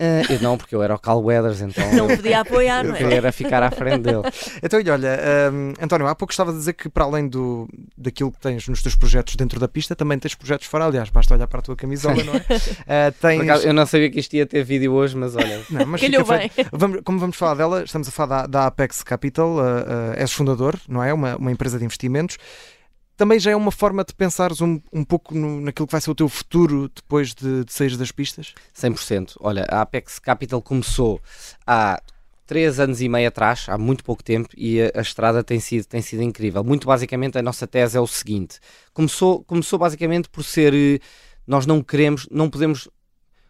Ah, 0.00 0.32
eu 0.32 0.40
não, 0.40 0.58
porque 0.58 0.74
eu 0.74 0.82
era 0.82 0.94
o 0.94 0.98
Cal 0.98 1.22
Weathers, 1.22 1.60
então 1.60 1.92
Não 1.94 2.08
podia 2.08 2.40
apoiar, 2.40 2.82
não 2.82 2.96
eu 2.96 3.06
é? 3.06 3.10
queria 3.14 3.32
ficar 3.32 3.62
à 3.62 3.70
frente 3.70 4.02
dele. 4.02 4.22
Então, 4.62 4.80
e 4.80 4.90
olha, 4.90 5.18
hum, 5.52 5.72
António, 5.80 6.06
há 6.08 6.14
pouco 6.14 6.32
estava 6.32 6.50
a 6.50 6.54
dizer 6.54 6.72
que 6.72 6.88
para 6.88 7.04
além 7.04 7.28
do, 7.28 7.68
daquilo 7.96 8.32
que 8.32 8.40
tens 8.40 8.66
nos 8.68 8.82
teus 8.82 8.96
projetos 8.96 9.36
dentro 9.36 9.60
da 9.60 9.68
pista, 9.68 9.94
também 9.94 10.18
tens 10.18 10.34
projetos 10.34 10.66
fora. 10.66 10.86
Aliás, 10.86 11.08
basta 11.10 11.34
olhar 11.34 11.46
para 11.46 11.60
a 11.60 11.62
tua 11.62 11.76
camisola, 11.76 12.22
não 12.24 12.34
é? 12.34 13.10
Por 13.12 13.18
tens... 13.20 13.40
acaso, 13.42 13.66
eu 13.68 13.72
não 13.72 13.86
sabia 13.86 14.10
que 14.10 14.18
isto 14.18 14.34
ia 14.34 14.44
ter 14.46 14.64
vídeo 14.64 14.92
hoje, 14.92 15.16
mas 15.16 15.36
olha. 15.36 15.62
Não, 15.70 15.86
mas 15.86 16.00
Calhou 16.00 16.24
bem. 16.26 16.50
Vamos- 16.72 17.00
como 17.04 17.18
vamos 17.18 17.36
falar 17.36 17.54
dela, 17.54 17.84
estamos 17.84 18.08
a 18.08 18.10
falar 18.10 18.42
da, 18.42 18.46
da 18.46 18.66
Apex 18.66 19.02
Capital, 19.02 19.60
ah, 19.60 19.84
ah, 19.86 20.14
és 20.16 20.32
fundador, 20.32 20.76
não 20.88 21.02
é? 21.02 21.12
Uma, 21.12 21.36
uma 21.36 21.52
empresa 21.52 21.78
de 21.78 21.84
investimentos. 21.84 22.36
Também 23.16 23.38
já 23.38 23.52
é 23.52 23.56
uma 23.56 23.70
forma 23.70 24.04
de 24.04 24.12
pensares 24.14 24.60
um, 24.60 24.80
um 24.92 25.04
pouco 25.04 25.34
no- 25.34 25.60
naquilo 25.60 25.86
que 25.86 25.92
vai 25.92 26.00
ser 26.00 26.10
o 26.10 26.14
teu 26.14 26.28
futuro 26.28 26.90
depois 26.94 27.32
de, 27.34 27.64
de 27.64 27.72
sair 27.72 27.96
das 27.96 28.10
pistas? 28.10 28.54
100%. 28.72 29.36
Olha, 29.40 29.64
a 29.68 29.82
Apex 29.82 30.18
Capital 30.18 30.60
começou 30.60 31.20
há 31.66 32.02
três 32.46 32.78
anos 32.80 33.00
e 33.00 33.08
meio 33.08 33.28
atrás, 33.28 33.66
há 33.68 33.78
muito 33.78 34.04
pouco 34.04 34.22
tempo, 34.22 34.48
e 34.56 34.82
a, 34.82 34.90
a 34.96 35.00
estrada 35.00 35.44
tem 35.44 35.60
sido, 35.60 35.86
tem 35.86 36.02
sido 36.02 36.22
incrível. 36.22 36.64
Muito 36.64 36.86
basicamente, 36.86 37.38
a 37.38 37.42
nossa 37.42 37.66
tese 37.66 37.96
é 37.96 38.00
o 38.00 38.06
seguinte: 38.06 38.58
começou, 38.92 39.44
começou 39.44 39.78
basicamente 39.78 40.28
por 40.28 40.42
ser. 40.42 40.74
eh, 40.74 40.98
Nós 41.46 41.66
não 41.66 41.82
queremos, 41.82 42.26
não 42.30 42.50
podemos. 42.50 42.88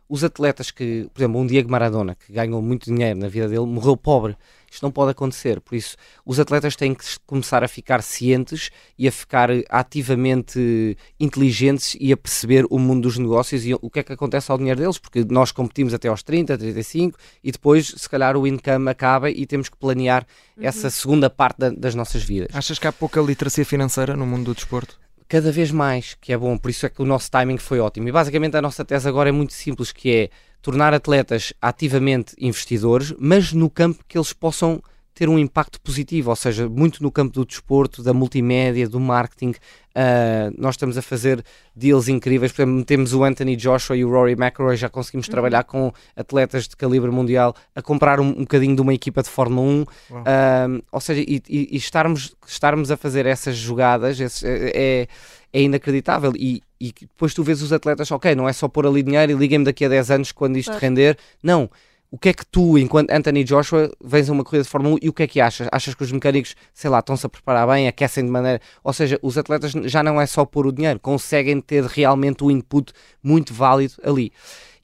Os 0.07 0.23
atletas 0.23 0.71
que, 0.71 1.09
por 1.15 1.23
exemplo, 1.23 1.41
um 1.41 1.47
Diego 1.47 1.71
Maradona, 1.71 2.15
que 2.15 2.31
ganhou 2.31 2.61
muito 2.61 2.93
dinheiro 2.93 3.19
na 3.19 3.27
vida 3.27 3.49
dele, 3.49 3.65
morreu 3.65 3.97
pobre. 3.97 4.37
Isto 4.75 4.83
não 4.83 4.91
pode 4.91 5.13
acontecer. 5.13 5.61
Por 5.61 5.77
isso, 5.77 5.97
os 6.27 6.41
atletas 6.41 6.75
têm 6.75 6.95
que 6.95 7.05
começar 7.27 7.63
a 7.63 7.69
ficar 7.69 8.03
cientes 8.03 8.71
e 8.99 9.07
a 9.07 9.13
ficar 9.13 9.49
ativamente 9.71 10.97
inteligentes 11.19 11.97
e 12.01 12.13
a 12.13 12.17
perceber 12.17 12.67
o 12.71 12.79
mundo 12.79 13.03
dos 13.03 13.19
negócios 13.19 13.65
e 13.65 13.75
o 13.75 13.89
que 13.91 14.01
é 14.01 14.03
que 14.03 14.13
acontece 14.13 14.51
ao 14.51 14.59
dinheiro 14.59 14.81
deles, 14.81 14.99
porque 14.99 15.25
nós 15.29 15.53
competimos 15.53 15.95
até 15.95 16.09
aos 16.09 16.23
30, 16.23 16.59
35 16.59 17.19
e 17.43 17.53
depois, 17.53 17.87
se 17.97 18.09
calhar, 18.09 18.37
o 18.37 18.47
income 18.47 18.91
acaba 18.91 19.31
e 19.31 19.47
temos 19.47 19.69
que 19.69 19.77
planear 19.77 20.27
essa 20.61 20.91
segunda 20.91 21.31
parte 21.31 21.59
da- 21.59 21.71
das 21.71 21.95
nossas 21.95 22.23
vidas. 22.23 22.49
Achas 22.55 22.79
que 22.79 22.87
há 22.87 22.93
pouca 22.93 23.21
literacia 23.21 23.65
financeira 23.65 24.17
no 24.17 24.27
mundo 24.27 24.47
do 24.47 24.55
desporto? 24.55 24.99
Cada 25.27 25.51
vez 25.51 25.71
mais, 25.71 26.17
que 26.21 26.33
é 26.33 26.37
bom, 26.37 26.57
por 26.59 26.71
isso 26.71 26.85
é 26.87 26.89
que 26.89 27.03
o 27.03 27.07
nosso 27.07 27.31
timing 27.31 27.59
foi 27.59 27.81
ótimo. 27.81 28.09
E 28.09 28.13
basicamente 28.13 28.57
a 28.57 28.63
nossa 28.63 28.85
tese 28.85 29.09
agora 29.09 29.29
é 29.29 29.33
muito 29.33 29.53
simples, 29.53 29.91
que 29.91 30.15
é 30.15 30.31
tornar 30.61 30.95
atletas 30.95 31.53
ativamente 31.61 32.35
investidores, 32.39 33.15
mas 33.19 33.53
no 33.53 33.69
campo 33.69 34.05
que 34.07 34.17
eles 34.17 34.33
possam 34.33 34.83
ter 35.15 35.29
um 35.29 35.39
impacto 35.39 35.81
positivo, 35.81 36.31
ou 36.31 36.37
seja, 36.37 36.69
muito 36.69 37.01
no 37.03 37.11
campo 37.13 37.33
do 37.35 37.45
desporto, 37.47 38.03
da 38.03 38.13
multimédia, 38.13 38.89
do 38.89 38.99
marketing. 38.99 39.55
Ah, 39.95 40.51
nós 40.59 40.75
estamos 40.75 40.99
a 40.99 41.03
fazer 41.03 41.45
deals 41.75 42.09
incríveis, 42.09 42.51
por 42.51 42.63
exemplo, 42.63 42.85
temos 42.85 43.15
o 43.15 43.23
Anthony 43.23 43.55
Joshua 43.55 43.97
e 43.97 44.05
o 44.05 44.11
Rory 44.11 44.33
McIlroy, 44.33 44.77
já 44.77 44.89
conseguimos 44.89 45.29
trabalhar 45.29 45.63
com 45.63 45.93
atletas 46.17 46.67
de 46.67 46.77
calibre 46.77 47.13
mundial 47.13 47.55
a 47.77 47.81
comprar 47.81 48.19
um, 48.19 48.27
um 48.31 48.41
bocadinho 48.41 48.75
de 48.75 48.83
uma 48.83 48.93
equipa 48.93 49.23
de 49.23 49.29
Fórmula 49.29 49.63
1, 49.69 49.85
Uau. 50.11 50.25
ah, 50.27 50.67
ou 50.91 51.01
seja, 51.01 51.21
e, 51.21 51.41
e- 51.49 51.69
e 51.71 51.77
estarmos, 51.77 52.35
estarmos 52.47 52.91
a 52.91 52.97
fazer 52.97 53.25
essas 53.25 53.55
jogadas 53.57 54.19
esses- 54.19 54.43
é, 54.43 54.73
é- 54.75 55.07
é 55.53 55.63
inacreditável 55.63 56.33
e, 56.35 56.61
e 56.81 56.93
depois 56.93 57.33
tu 57.33 57.45
vês 57.45 57.63
os 57.63 57.73
atletas, 57.73 58.11
ok, 58.11 58.35
não 58.35 58.49
é 58.49 58.53
só 58.53 58.67
pôr 58.67 58.85
ali 58.89 59.05
dinheiro 59.05 59.31
e 59.31 59.35
liguem-me 59.37 59.65
daqui 59.65 59.85
a 59.85 59.89
10 59.89 60.11
anos 60.11 60.33
quando 60.33 60.57
isto 60.57 60.71
Claro. 60.71 60.81
render. 60.83 61.17
Não. 61.41 61.71
O 62.15 62.17
que 62.17 62.29
é 62.29 62.33
que 62.33 62.47
tu, 62.47 62.79
enquanto 62.79 63.11
Anthony 63.11 63.43
Joshua, 63.43 63.91
vens 64.01 64.31
a 64.31 64.33
uma 64.33 64.45
corrida 64.45 64.63
de 64.63 64.71
Fórmula 64.71 64.95
1 64.95 64.99
e 65.03 65.09
o 65.09 65.13
que 65.13 65.25
é 65.25 65.27
que 65.27 65.41
achas? 65.41 65.67
Achas 65.73 65.97
que 65.97 66.05
os 66.05 66.13
mecânicos, 66.13 66.55
sei 66.73 66.89
lá, 66.89 67.01
estão-se 67.01 67.27
a 67.27 67.29
preparar 67.29 67.67
bem, 67.67 67.89
aquecem 67.89 68.25
de 68.25 68.31
maneira. 68.31 68.61
Ou 68.85 68.93
seja, 68.93 69.19
os 69.21 69.37
atletas 69.37 69.73
já 69.73 70.01
não 70.01 70.21
é 70.21 70.25
só 70.25 70.45
pôr 70.45 70.65
o 70.65 70.71
dinheiro, 70.71 71.01
conseguem 71.01 71.61
ter 71.61 71.83
realmente 71.83 72.45
o 72.45 72.53
input 72.53 72.93
muito 73.21 73.53
válido 73.53 73.95
ali. 74.05 74.33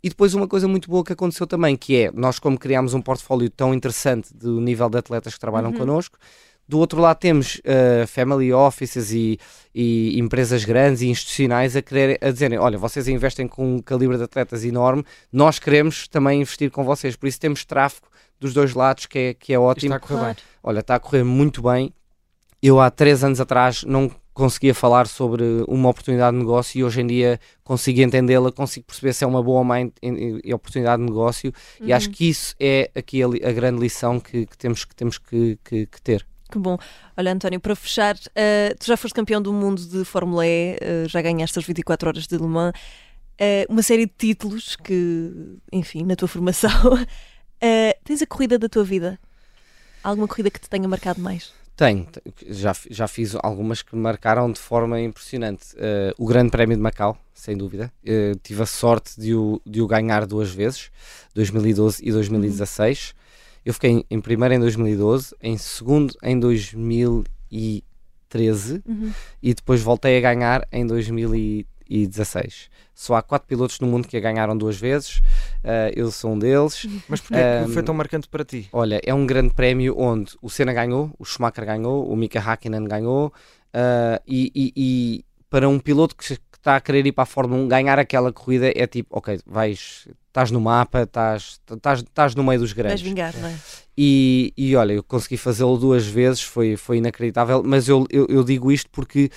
E 0.02 0.08
depois 0.08 0.34
uma 0.34 0.48
coisa 0.48 0.66
muito 0.66 0.90
boa 0.90 1.04
que 1.04 1.12
aconteceu 1.12 1.46
também, 1.46 1.76
que 1.76 2.02
é, 2.02 2.10
nós 2.12 2.40
como 2.40 2.58
criámos 2.58 2.94
um 2.94 3.00
portfólio 3.00 3.48
tão 3.48 3.72
interessante 3.72 4.34
do 4.34 4.60
nível 4.60 4.90
de 4.90 4.98
atletas 4.98 5.32
que 5.32 5.38
trabalham 5.38 5.72
connosco, 5.72 6.18
do 6.70 6.78
outro 6.78 7.00
lado 7.00 7.18
temos 7.18 7.56
uh, 7.56 8.06
family 8.06 8.52
offices 8.52 9.10
e, 9.12 9.38
e 9.74 10.18
empresas 10.18 10.64
grandes 10.64 11.02
e 11.02 11.08
institucionais 11.08 11.74
a, 11.76 11.82
querer, 11.82 12.18
a 12.22 12.30
dizerem, 12.30 12.58
olha, 12.58 12.78
vocês 12.78 13.08
investem 13.08 13.46
com 13.48 13.76
um 13.76 13.78
calibre 13.80 14.16
de 14.16 14.22
atletas 14.22 14.64
enorme, 14.64 15.04
nós 15.32 15.58
queremos 15.58 16.06
também 16.08 16.40
investir 16.40 16.70
com 16.70 16.84
vocês, 16.84 17.16
por 17.16 17.26
isso 17.26 17.40
temos 17.40 17.64
tráfego 17.64 18.06
dos 18.38 18.54
dois 18.54 18.72
lados 18.74 19.06
que 19.06 19.18
é, 19.18 19.34
que 19.34 19.52
é 19.52 19.56
Isto 19.56 19.62
ótimo. 19.64 19.94
está 19.94 19.96
a 19.96 20.00
correr 20.08 20.18
Claro. 20.20 20.34
bem. 20.34 20.44
Olha, 20.62 20.80
está 20.80 20.94
a 20.94 21.00
correr 21.00 21.24
muito 21.24 21.60
bem. 21.62 21.92
Eu 22.62 22.78
há 22.80 22.90
três 22.90 23.24
anos 23.24 23.40
atrás 23.40 23.84
não 23.84 24.10
conseguia 24.32 24.74
falar 24.74 25.06
sobre 25.06 25.42
uma 25.68 25.88
oportunidade 25.90 26.34
de 26.36 26.42
negócio 26.42 26.78
e 26.78 26.84
hoje 26.84 27.00
em 27.02 27.06
dia 27.06 27.40
consigo 27.64 28.00
entendê-la, 28.00 28.50
consigo 28.52 28.86
perceber 28.86 29.12
se 29.12 29.24
é 29.24 29.26
uma 29.26 29.42
boa 29.42 29.58
ou 29.58 29.64
má 29.64 29.80
in- 29.80 29.92
oportunidade 30.54 31.02
de 31.02 31.08
negócio 31.08 31.52
e 31.80 31.92
acho 31.92 32.08
que 32.10 32.28
isso 32.28 32.54
é 32.60 32.90
aqui 32.94 33.22
a, 33.22 33.26
a 33.26 33.52
grande 33.52 33.80
lição 33.80 34.18
que, 34.20 34.46
que 34.46 34.56
temos, 34.56 34.84
que, 34.84 34.94
temos 34.94 35.18
que, 35.18 35.58
que- 35.64 35.86
que 35.86 36.00
ter. 36.02 36.26
Que 36.50 36.58
bom. 36.58 36.76
Olha, 37.16 37.32
António, 37.32 37.60
para 37.60 37.76
fechar, 37.76 38.16
eh, 38.34 38.74
tu 38.78 38.86
já 38.86 38.96
foste 38.96 39.14
campeão 39.14 39.40
do 39.40 39.52
mundo 39.52 39.84
de 39.84 40.04
Fórmula 40.04 40.46
E, 40.46 40.76
eh, 40.80 41.04
já 41.08 41.22
ganhaste 41.22 41.58
as 41.58 41.64
24 41.64 42.08
horas 42.08 42.26
de 42.26 42.36
Le 42.36 42.46
Mans, 42.46 42.72
eh, 43.38 43.66
uma 43.68 43.82
série 43.82 44.06
de 44.06 44.12
títulos 44.16 44.74
que, 44.76 45.32
enfim, 45.72 46.04
na 46.04 46.16
tua 46.16 46.28
formação. 46.28 46.70
Tens 48.04 48.22
a 48.22 48.26
corrida 48.26 48.58
da 48.58 48.68
tua 48.68 48.82
vida? 48.84 49.18
Alguma 50.02 50.26
corrida 50.26 50.50
que 50.50 50.60
te 50.60 50.68
tenha 50.68 50.88
marcado 50.88 51.20
mais? 51.20 51.52
Tenho, 51.76 52.04
te- 52.06 52.22
já, 52.52 52.74
já 52.90 53.06
fiz 53.06 53.34
algumas 53.42 53.80
que 53.82 53.94
me 53.94 54.02
marcaram 54.02 54.50
de 54.50 54.58
forma 54.58 55.00
impressionante. 55.00 55.68
O 56.18 56.26
Grande 56.26 56.50
Prémio 56.50 56.76
de 56.76 56.82
Macau, 56.82 57.16
sem 57.34 57.56
dúvida. 57.56 57.92
Tive 58.42 58.62
a 58.62 58.66
sorte 58.66 59.20
de 59.20 59.34
o, 59.34 59.60
de 59.64 59.80
o 59.80 59.86
ganhar 59.86 60.26
duas 60.26 60.50
vezes, 60.50 60.90
2012 61.34 62.02
e 62.06 62.10
2016. 62.10 63.14
Eu 63.64 63.74
fiquei 63.74 63.90
em, 63.90 64.04
em 64.10 64.20
primeiro 64.20 64.54
em 64.54 64.60
2012, 64.60 65.34
em 65.42 65.56
segundo 65.58 66.14
em 66.22 66.38
2013 66.38 68.82
Uhum. 68.86 69.12
e 69.42 69.52
depois 69.54 69.82
voltei 69.82 70.16
a 70.16 70.20
ganhar 70.20 70.66
em 70.72 70.86
2016. 70.86 72.70
Só 72.94 73.16
há 73.16 73.22
quatro 73.22 73.48
pilotos 73.48 73.80
no 73.80 73.88
mundo 73.88 74.06
que 74.06 74.16
a 74.16 74.20
ganharam 74.20 74.56
duas 74.56 74.76
vezes, 74.76 75.20
eh, 75.64 75.92
eu 75.96 76.10
sou 76.10 76.32
um 76.32 76.38
deles. 76.38 76.86
Mas 77.08 77.20
porquê 77.20 77.36
é 77.42 77.64
que 77.64 77.70
Um, 77.70 77.72
foi 77.72 77.82
tão 77.82 77.94
marcante 77.94 78.28
para 78.28 78.44
ti? 78.44 78.68
Olha, 78.72 79.00
é 79.04 79.12
um 79.12 79.26
grande 79.26 79.52
prémio 79.54 79.96
onde 79.98 80.36
o 80.40 80.48
Senna 80.48 80.72
ganhou, 80.72 81.10
o 81.18 81.24
Schumacher 81.24 81.66
ganhou, 81.66 82.08
o 82.08 82.14
Mika 82.16 82.38
Hakkinen 82.40 82.84
ganhou, 82.84 83.32
ah, 83.74 84.20
e, 84.26 84.52
e- 84.54 84.72
e 84.76 85.24
para 85.48 85.68
um 85.68 85.80
piloto 85.80 86.14
que 86.14 86.24
está 86.60 86.76
a 86.76 86.80
querer 86.80 87.06
ir 87.06 87.12
para 87.12 87.22
a 87.22 87.26
Fórmula 87.26 87.62
1, 87.62 87.68
ganhar 87.68 87.98
aquela 87.98 88.32
corrida 88.32 88.70
é 88.74 88.86
tipo, 88.86 89.16
ok, 89.16 89.40
vais, 89.46 90.06
estás 90.28 90.50
no 90.50 90.60
mapa, 90.60 91.02
estás, 91.02 91.60
estás, 91.70 92.00
estás 92.00 92.34
no 92.34 92.44
meio 92.44 92.60
dos 92.60 92.72
Vais 92.72 92.86
grandes. 92.86 93.02
vingar, 93.02 93.34
não 93.36 93.48
é? 93.48 93.56
E, 93.96 94.52
e 94.56 94.76
olha, 94.76 94.92
eu 94.92 95.02
consegui 95.02 95.36
fazê-lo 95.36 95.76
duas 95.76 96.06
vezes, 96.06 96.42
foi, 96.42 96.76
foi 96.76 96.98
inacreditável, 96.98 97.62
mas 97.64 97.88
eu, 97.88 98.06
eu, 98.10 98.26
eu 98.28 98.44
digo 98.44 98.70
isto 98.70 98.88
porque 98.90 99.30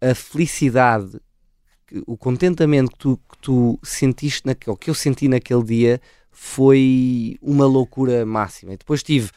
a 0.00 0.14
felicidade, 0.14 1.20
o 2.06 2.16
contentamento 2.16 2.92
que 2.92 2.98
tu, 2.98 3.20
que 3.28 3.38
tu 3.38 3.78
sentiste, 3.82 4.46
naquele, 4.46 4.76
que 4.76 4.88
eu 4.88 4.94
senti 4.94 5.28
naquele 5.28 5.64
dia, 5.64 6.00
foi 6.30 7.36
uma 7.42 7.66
loucura 7.66 8.24
máxima. 8.24 8.72
E 8.74 8.76
depois 8.76 9.02
tive, 9.02 9.30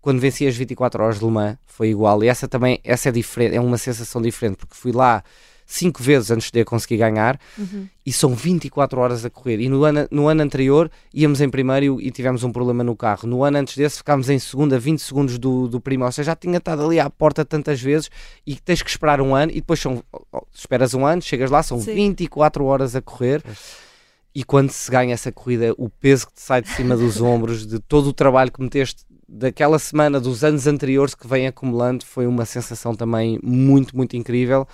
quando 0.00 0.20
venci 0.20 0.46
as 0.46 0.54
24 0.54 1.02
horas 1.02 1.18
de 1.18 1.24
Le 1.24 1.30
Mans, 1.30 1.56
foi 1.66 1.88
igual, 1.88 2.22
e 2.22 2.28
essa 2.28 2.46
também, 2.46 2.78
essa 2.84 3.08
é 3.08 3.12
diferente, 3.12 3.56
é 3.56 3.60
uma 3.60 3.78
sensação 3.78 4.20
diferente, 4.20 4.56
porque 4.58 4.74
fui 4.74 4.92
lá 4.92 5.24
cinco 5.66 6.02
vezes 6.02 6.30
antes 6.30 6.50
de 6.50 6.60
eu 6.60 6.64
conseguir 6.64 6.98
ganhar, 6.98 7.38
Uhum. 7.58 7.86
e 8.04 8.12
são 8.12 8.34
24 8.34 9.00
horas 9.00 9.24
a 9.24 9.30
correr. 9.30 9.60
E 9.60 9.68
no 9.68 9.82
ano, 9.84 10.06
no 10.10 10.28
ano 10.28 10.42
anterior 10.42 10.90
íamos 11.12 11.40
em 11.40 11.48
primeiro 11.48 12.00
e 12.00 12.10
tivemos 12.10 12.44
um 12.44 12.52
problema 12.52 12.84
no 12.84 12.94
carro. 12.94 13.26
No 13.28 13.42
ano 13.44 13.58
antes 13.58 13.76
desse 13.76 13.98
ficámos 13.98 14.28
em 14.28 14.38
segundo 14.38 14.74
a 14.74 14.78
20 14.78 14.98
segundos 15.00 15.38
do, 15.38 15.66
do 15.68 15.80
primeiro. 15.80 16.06
Ou 16.06 16.12
seja, 16.12 16.32
já 16.32 16.36
tinha 16.36 16.58
estado 16.58 16.84
ali 16.84 17.00
à 17.00 17.08
porta 17.08 17.44
tantas 17.44 17.80
vezes 17.80 18.10
e 18.46 18.56
tens 18.56 18.82
que 18.82 18.90
esperar 18.90 19.20
um 19.20 19.34
ano 19.34 19.50
e 19.52 19.56
depois 19.56 19.80
são, 19.80 20.02
esperas 20.52 20.92
um 20.94 21.06
ano, 21.06 21.22
chegas 21.22 21.50
lá, 21.50 21.62
são 21.62 21.80
Sim. 21.80 21.94
24 21.94 22.64
horas 22.64 22.94
a 22.94 23.00
correr. 23.00 23.42
E 24.34 24.42
quando 24.42 24.70
se 24.70 24.90
ganha 24.90 25.14
essa 25.14 25.30
corrida, 25.30 25.72
o 25.78 25.88
peso 25.88 26.26
que 26.26 26.34
te 26.34 26.40
sai 26.42 26.60
de 26.60 26.68
cima 26.68 26.96
dos 26.96 27.20
ombros, 27.22 27.66
de 27.66 27.78
todo 27.78 28.08
o 28.08 28.12
trabalho 28.12 28.50
que 28.50 28.60
meteste 28.60 29.04
daquela 29.28 29.78
semana, 29.78 30.20
dos 30.20 30.42
anos 30.44 30.66
anteriores 30.66 31.14
que 31.14 31.26
vem 31.26 31.46
acumulando, 31.46 32.04
foi 32.04 32.26
uma 32.26 32.44
sensação 32.44 32.94
também 32.94 33.38
muito, 33.42 33.96
muito 33.96 34.16
incrível. 34.16 34.66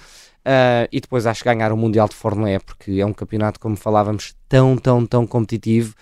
Ah, 0.45 0.88
e 0.91 1.01
depois 1.01 1.26
acho 1.26 1.43
que 1.43 1.49
ganhar 1.49 1.72
o 1.72 1.76
Mundial 1.76 2.09
de 2.09 2.14
Fórmula 2.14 2.51
E, 2.51 2.59
porque 2.59 2.93
é 3.01 3.07
um 3.07 3.12
campeonato, 3.12 3.61
como 3.61 3.76
falávamos, 3.76 4.34
tão, 4.49 4.76
tão, 4.76 5.05
tão 5.07 5.26
competitivo, 5.26 5.95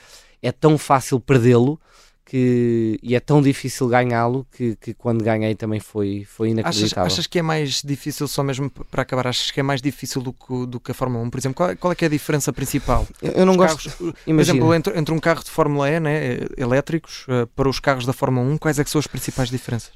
é 0.43 0.53
tão 0.53 0.79
fácil 0.79 1.19
perdê-lo 1.19 1.81
que, 2.25 2.99
e 3.03 3.15
é 3.17 3.21
tão 3.21 3.41
difícil 3.41 3.89
ganhá-lo 3.89 4.47
que, 4.53 4.77
que 4.77 4.93
quando 4.93 5.25
ganhei 5.25 5.55
também 5.55 5.81
foi, 5.81 6.27
foi 6.29 6.49
Achas, 6.51 6.53
inacreditável. 6.61 7.07
achas 7.07 7.27
que 7.27 7.39
é 7.39 7.43
mais 7.43 7.81
difícil, 7.83 8.29
só 8.29 8.43
mesmo 8.43 8.69
para 8.71 9.01
acabar, 9.03 9.27
achas 9.27 9.51
que 9.51 9.59
é 9.59 9.63
mais 9.63 9.81
difícil 9.81 10.21
do 10.21 10.33
que, 10.35 10.67
do 10.67 10.79
que 10.79 10.91
a 10.91 10.95
Fórmula 10.95 11.25
1? 11.25 11.31
Por 11.31 11.39
exemplo, 11.39 11.55
qual, 11.57 11.71
é- 11.71 11.75
qual 11.77 11.91
é 11.93 11.95
que 11.95 12.05
é 12.05 12.07
a 12.07 12.11
diferença 12.11 12.53
principal? 12.53 13.07
Eu, 13.23 13.47
não 13.47 13.53
Os 13.55 13.57
gosto. 13.57 13.89
carros, 13.91 14.15
por 14.25 14.41
exemplo, 14.41 14.75
entre, 14.75 14.99
entre 14.99 15.15
um 15.15 15.19
carro 15.19 15.43
de 15.43 15.51
Fórmula 15.51 15.91
E, 15.91 15.99
né, 15.99 16.35
eh, 16.35 16.49
elétricos, 16.59 17.25
eh, 17.29 17.47
para 17.57 17.67
os 17.69 17.81
carros 17.81 18.05
da 18.05 18.13
Fórmula 18.13 18.47
1, 18.47 18.59
quais 18.59 18.79
é 18.79 18.85
que 18.85 18.91
são 18.91 18.99
as 18.99 19.07
principais 19.07 19.49
diferenças? 19.49 19.93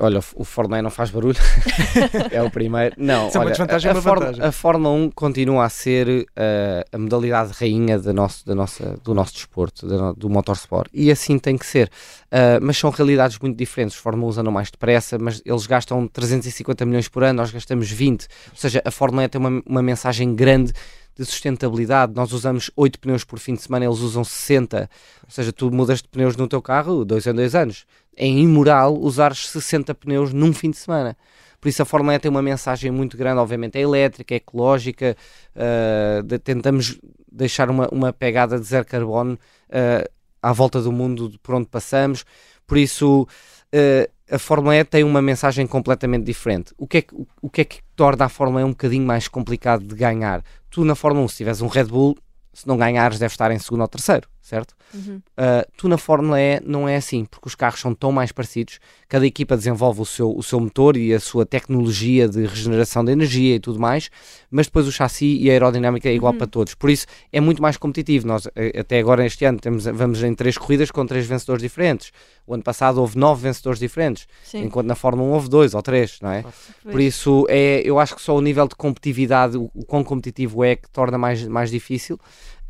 Olha, 0.00 0.20
o 0.34 0.44
Fórmula 0.44 0.78
E 0.78 0.82
não 0.82 0.90
faz 0.90 1.10
barulho. 1.10 1.36
é 2.32 2.42
o 2.42 2.50
primeiro. 2.50 2.94
Não, 2.98 3.28
Isso 3.28 3.36
é 3.36 3.40
uma 3.40 3.44
olha, 3.46 3.50
desvantagem 3.52 3.90
a, 3.90 3.92
a 3.92 3.96
uma 3.96 4.02
Fórmula- 4.02 4.26
vantagem. 4.26 4.48
a 4.48 4.52
Fórmula 4.52 4.94
1 4.94 5.10
continua 5.10 5.64
a 5.64 5.68
ser 5.68 6.26
eh, 6.34 6.84
a 6.92 6.98
modalidade 6.98 7.52
rainha 7.52 7.98
da 7.98 8.12
nosso, 8.12 8.46
da 8.46 8.54
nossa, 8.54 8.96
do 9.04 9.12
nosso 9.14 9.34
desporto, 9.34 9.86
da 9.86 9.96
no- 9.96 10.14
do 10.14 10.30
motorsport. 10.30 10.88
E 10.94 11.10
assim 11.10 11.38
tem 11.38 11.56
que 11.58 11.66
ser. 11.66 11.90
Uh, 12.26 12.58
mas 12.60 12.76
são 12.76 12.90
realidades 12.90 13.38
muito 13.38 13.56
diferentes. 13.56 13.96
Os 13.96 14.02
Fórmula 14.02 14.32
1 14.34 14.40
andam 14.40 14.52
mais 14.52 14.70
depressa, 14.70 15.18
mas 15.18 15.40
eles 15.44 15.66
gastam 15.66 16.06
350 16.08 16.84
milhões 16.84 17.08
por 17.08 17.22
ano, 17.22 17.34
nós 17.36 17.50
gastamos 17.50 17.90
20. 17.90 18.22
Ou 18.50 18.56
seja, 18.56 18.82
a 18.84 18.90
Fórmula 18.90 19.24
E 19.24 19.28
tem 19.28 19.40
uma, 19.40 19.62
uma 19.66 19.82
mensagem 19.82 20.34
grande 20.34 20.72
de 21.16 21.24
sustentabilidade. 21.24 22.12
Nós 22.14 22.32
usamos 22.32 22.70
8 22.76 22.98
pneus 23.00 23.24
por 23.24 23.38
fim 23.38 23.54
de 23.54 23.62
semana, 23.62 23.84
eles 23.84 23.98
usam 23.98 24.22
60. 24.22 24.88
Ou 25.24 25.30
seja, 25.30 25.52
tu 25.52 25.70
mudas 25.70 26.02
de 26.02 26.08
pneus 26.08 26.36
no 26.36 26.46
teu 26.46 26.60
carro 26.60 27.04
dois 27.04 27.26
em 27.26 27.34
dois 27.34 27.54
anos. 27.54 27.86
É 28.16 28.26
imoral 28.26 28.96
usar 28.98 29.34
60 29.34 29.94
pneus 29.94 30.32
num 30.32 30.52
fim 30.52 30.70
de 30.70 30.76
semana. 30.76 31.16
Por 31.60 31.68
isso 31.68 31.82
a 31.82 31.84
Fórmula 31.84 32.14
E 32.14 32.18
tem 32.18 32.30
uma 32.30 32.42
mensagem 32.42 32.90
muito 32.90 33.16
grande, 33.16 33.40
obviamente 33.40 33.76
é 33.76 33.80
elétrica, 33.80 34.34
é 34.34 34.36
ecológica, 34.36 35.16
uh, 35.54 36.22
de- 36.22 36.38
tentamos 36.38 36.98
deixar 37.30 37.70
uma, 37.70 37.88
uma 37.90 38.12
pegada 38.12 38.58
de 38.60 38.66
zero 38.66 38.86
carbono 38.86 39.34
uh, 39.34 40.08
à 40.42 40.52
volta 40.52 40.80
do 40.80 40.92
mundo 40.92 41.32
por 41.42 41.54
onde 41.54 41.66
passamos. 41.66 42.24
Por 42.66 42.76
isso 42.78 43.22
uh, 43.22 44.10
a 44.30 44.38
Fórmula 44.38 44.76
E 44.76 44.84
tem 44.84 45.04
uma 45.04 45.22
mensagem 45.22 45.66
completamente 45.66 46.24
diferente. 46.24 46.72
O 46.76 46.86
que, 46.86 46.98
é 46.98 47.02
que, 47.02 47.14
o, 47.14 47.26
o 47.42 47.50
que 47.50 47.60
é 47.60 47.64
que 47.64 47.80
torna 47.94 48.24
a 48.24 48.28
Fórmula 48.28 48.60
E 48.60 48.64
um 48.64 48.70
bocadinho 48.70 49.06
mais 49.06 49.28
complicado 49.28 49.84
de 49.84 49.94
ganhar? 49.94 50.42
Tu 50.70 50.84
na 50.84 50.94
Fórmula 50.94 51.24
1, 51.26 51.28
se 51.28 51.36
tiveres 51.36 51.60
um 51.60 51.68
Red 51.68 51.84
Bull, 51.84 52.16
se 52.52 52.66
não 52.66 52.76
ganhares, 52.76 53.18
deve 53.18 53.32
estar 53.32 53.50
em 53.50 53.58
segundo 53.58 53.82
ou 53.82 53.88
terceiro, 53.88 54.28
certo? 54.46 54.74
Uhum. 54.94 55.16
Uh, 55.16 55.68
tu 55.76 55.88
na 55.88 55.98
Fórmula 55.98 56.40
E 56.40 56.60
não 56.64 56.88
é 56.88 56.94
assim, 56.94 57.24
porque 57.24 57.48
os 57.48 57.56
carros 57.56 57.80
são 57.80 57.92
tão 57.92 58.12
mais 58.12 58.30
parecidos, 58.30 58.78
cada 59.08 59.26
equipa 59.26 59.56
desenvolve 59.56 60.00
o 60.00 60.04
seu, 60.04 60.36
o 60.36 60.42
seu 60.42 60.60
motor 60.60 60.96
e 60.96 61.12
a 61.12 61.18
sua 61.18 61.44
tecnologia 61.44 62.28
de 62.28 62.46
regeneração 62.46 63.04
de 63.04 63.10
energia 63.10 63.56
e 63.56 63.60
tudo 63.60 63.80
mais, 63.80 64.08
mas 64.48 64.66
depois 64.66 64.86
o 64.86 64.92
chassi 64.92 65.36
e 65.38 65.50
a 65.50 65.52
aerodinâmica 65.52 66.08
é 66.08 66.14
igual 66.14 66.32
para 66.32 66.46
todos, 66.46 66.74
por 66.74 66.90
isso 66.90 67.06
é 67.32 67.40
muito 67.40 67.60
mais 67.60 67.76
competitivo. 67.76 68.26
Nós, 68.26 68.46
eh, 68.54 68.78
até 68.78 69.00
agora, 69.00 69.26
este 69.26 69.44
ano, 69.44 69.58
temos, 69.58 69.84
vamos 69.84 70.22
em 70.22 70.32
três 70.32 70.56
corridas 70.56 70.92
com 70.92 71.04
três 71.04 71.26
vencedores 71.26 71.62
diferentes. 71.62 72.12
O 72.46 72.54
ano 72.54 72.62
passado 72.62 73.00
houve 73.00 73.18
nove 73.18 73.42
vencedores 73.42 73.80
diferentes, 73.80 74.28
Sim. 74.44 74.64
enquanto 74.64 74.86
na 74.86 74.94
Fórmula 74.94 75.28
1 75.28 75.32
houve 75.32 75.48
dois 75.48 75.74
ou 75.74 75.82
três, 75.82 76.20
não 76.22 76.30
é? 76.30 76.44
Por 76.84 77.00
isso, 77.00 77.44
é, 77.48 77.82
eu 77.84 77.98
acho 77.98 78.14
que 78.14 78.22
só 78.22 78.36
o 78.36 78.40
nível 78.40 78.68
de 78.68 78.76
competitividade, 78.76 79.56
o, 79.56 79.68
o 79.74 79.84
quão 79.84 80.04
competitivo 80.04 80.62
é, 80.62 80.76
que 80.76 80.88
torna 80.88 81.18
mais, 81.18 81.46
mais 81.48 81.70
difícil. 81.70 82.18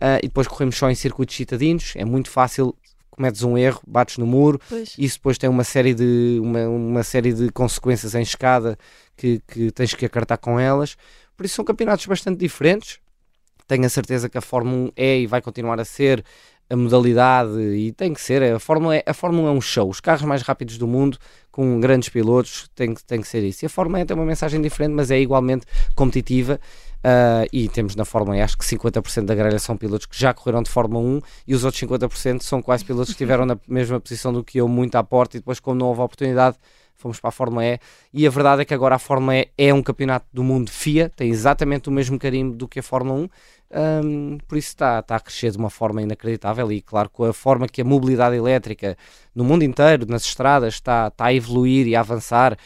Ah, 0.01 0.19
e 0.19 0.23
depois 0.29 0.47
corremos 0.47 0.77
só 0.77 0.91
em 0.91 0.95
circuitos 0.95 1.35
citadinos, 1.35 1.93
é 1.97 2.05
muito 2.05 2.31
fácil, 2.31 2.75
cometes 3.11 3.43
um 3.43 3.57
erro, 3.57 3.81
bates 3.87 4.19
no 4.19 4.27
muro, 4.27 4.61
Pois. 4.69 4.95
isso 4.99 5.17
depois 5.17 5.39
tem 5.39 5.49
uma 5.49 5.65
série 5.65 5.95
de, 5.95 6.39
uma, 6.43 6.69
uma 6.69 7.03
série 7.03 7.33
de 7.33 7.51
consequências 7.51 8.15
em 8.15 8.23
escada 8.23 8.77
que, 9.17 9.41
que 9.49 9.71
tens 9.71 9.95
que 9.95 10.05
acartar 10.05 10.37
com 10.37 10.61
elas. 10.61 10.97
Por 11.37 11.47
isso 11.47 11.55
são 11.57 11.65
campeonatos 11.65 12.05
bastante 12.07 12.39
diferentes. 12.39 12.99
Tenho 13.67 13.85
a 13.85 13.89
certeza 13.89 14.29
que 14.29 14.39
a 14.39 14.41
Fórmula 14.41 14.89
1 14.89 14.93
é 14.97 15.19
e 15.21 15.27
vai 15.27 15.41
continuar 15.43 15.81
a 15.81 15.85
ser 15.85 16.25
a 16.69 16.77
modalidade 16.77 17.59
e 17.61 17.93
tem 17.93 18.13
que 18.13 18.21
ser. 18.21 18.43
A 18.43 18.59
Fórmula, 18.59 18.97
é, 18.97 19.03
a 19.07 19.15
Fórmula 19.15 19.49
é 19.49 19.53
um 19.53 19.61
show. 19.61 19.89
Os 19.89 20.01
carros 20.01 20.23
mais 20.23 20.43
rápidos 20.43 20.79
do 20.79 20.87
mundo, 20.87 21.19
com 21.57 21.81
grandes 21.81 22.11
pilotos, 22.11 22.69
tem, 22.75 22.93
tem 23.07 23.19
que 23.23 23.27
ser 23.27 23.43
isso. 23.43 23.65
E 23.65 23.67
a 23.67 23.69
Fórmula 23.71 24.03
E 24.03 24.05
tem 24.05 24.15
uma 24.15 24.27
mensagem 24.27 24.61
diferente, 24.61 24.93
mas 24.93 25.11
é 25.11 25.19
igualmente 25.19 25.65
competitiva. 25.95 26.61
Uh, 26.99 27.49
e 27.51 27.67
temos 27.67 27.97
na 27.97 28.05
Fórmula 28.05 28.37
E, 28.37 28.43
acho 28.43 28.59
que 28.59 28.65
50% 28.67 29.25
da 29.25 29.35
grelha 29.35 29.59
são 29.59 29.75
pilotos 29.75 30.05
que 30.05 30.21
já 30.21 30.35
correram 30.35 30.63
de 30.63 30.69
Fórmula 30.69 31.03
1 31.03 31.21
e 31.47 31.55
os 31.55 31.65
outros 31.65 31.83
50% 31.83 32.43
são 32.43 32.61
quase 32.61 32.85
pilotos 32.85 33.09
que 33.09 33.13
estiveram 33.13 33.47
na 33.47 33.57
mesma 33.67 33.99
posição 33.99 34.35
do 34.35 34.45
que 34.45 34.59
eu, 34.59 34.69
muito 34.69 34.97
à 34.97 35.03
porta, 35.03 35.39
e 35.39 35.41
depois, 35.41 35.59
como 35.59 35.79
não 35.79 35.87
houve 35.87 36.03
oportunidade, 36.03 36.59
fomos 36.97 37.21
para 37.21 37.29
a 37.29 37.33
Fórmula 37.33 37.65
E. 37.65 37.79
E 38.13 38.27
a 38.27 38.31
verdade 38.31 38.63
é 38.63 38.65
que 38.65 38.75
agora 38.75 38.95
a 38.95 38.99
Fórmula 38.99 39.37
E 39.37 39.49
é 39.57 39.73
um 39.73 39.83
campeonato 39.83 40.27
do 40.33 40.43
mundo 40.43 40.71
FIA, 40.71 41.11
tem 41.15 41.31
exatamente 41.31 41.89
o 41.89 41.93
mesmo 41.93 42.19
carimbo 42.19 42.57
do 42.57 42.67
que 42.67 42.81
a 42.81 42.83
Fórmula 42.83 43.21
1. 43.21 43.29
Um, 43.69 44.39
por 44.47 44.57
isso 44.57 44.69
está, 44.69 45.01
está 45.01 45.17
a 45.17 45.21
crescer 45.21 45.51
de 45.51 45.59
uma 45.59 45.71
forma 45.71 46.01
inacreditável 46.01 46.71
e 46.71 46.81
claro 46.81 47.11
com 47.11 47.25
a 47.25 47.33
forma 47.33 47.67
que 47.67 47.81
a 47.81 47.85
mobilidade 47.85 48.37
elétrica 48.37 48.97
no 49.35 49.45
mundo 49.45 49.65
inteiro, 49.65 50.07
nas 50.09 50.25
estradas, 50.25 50.75
está, 50.75 51.09
está 51.09 51.27
a 51.27 51.35
evoluir 51.35 51.87
e 51.87 51.97
a 51.97 52.01
avançar 52.01 52.57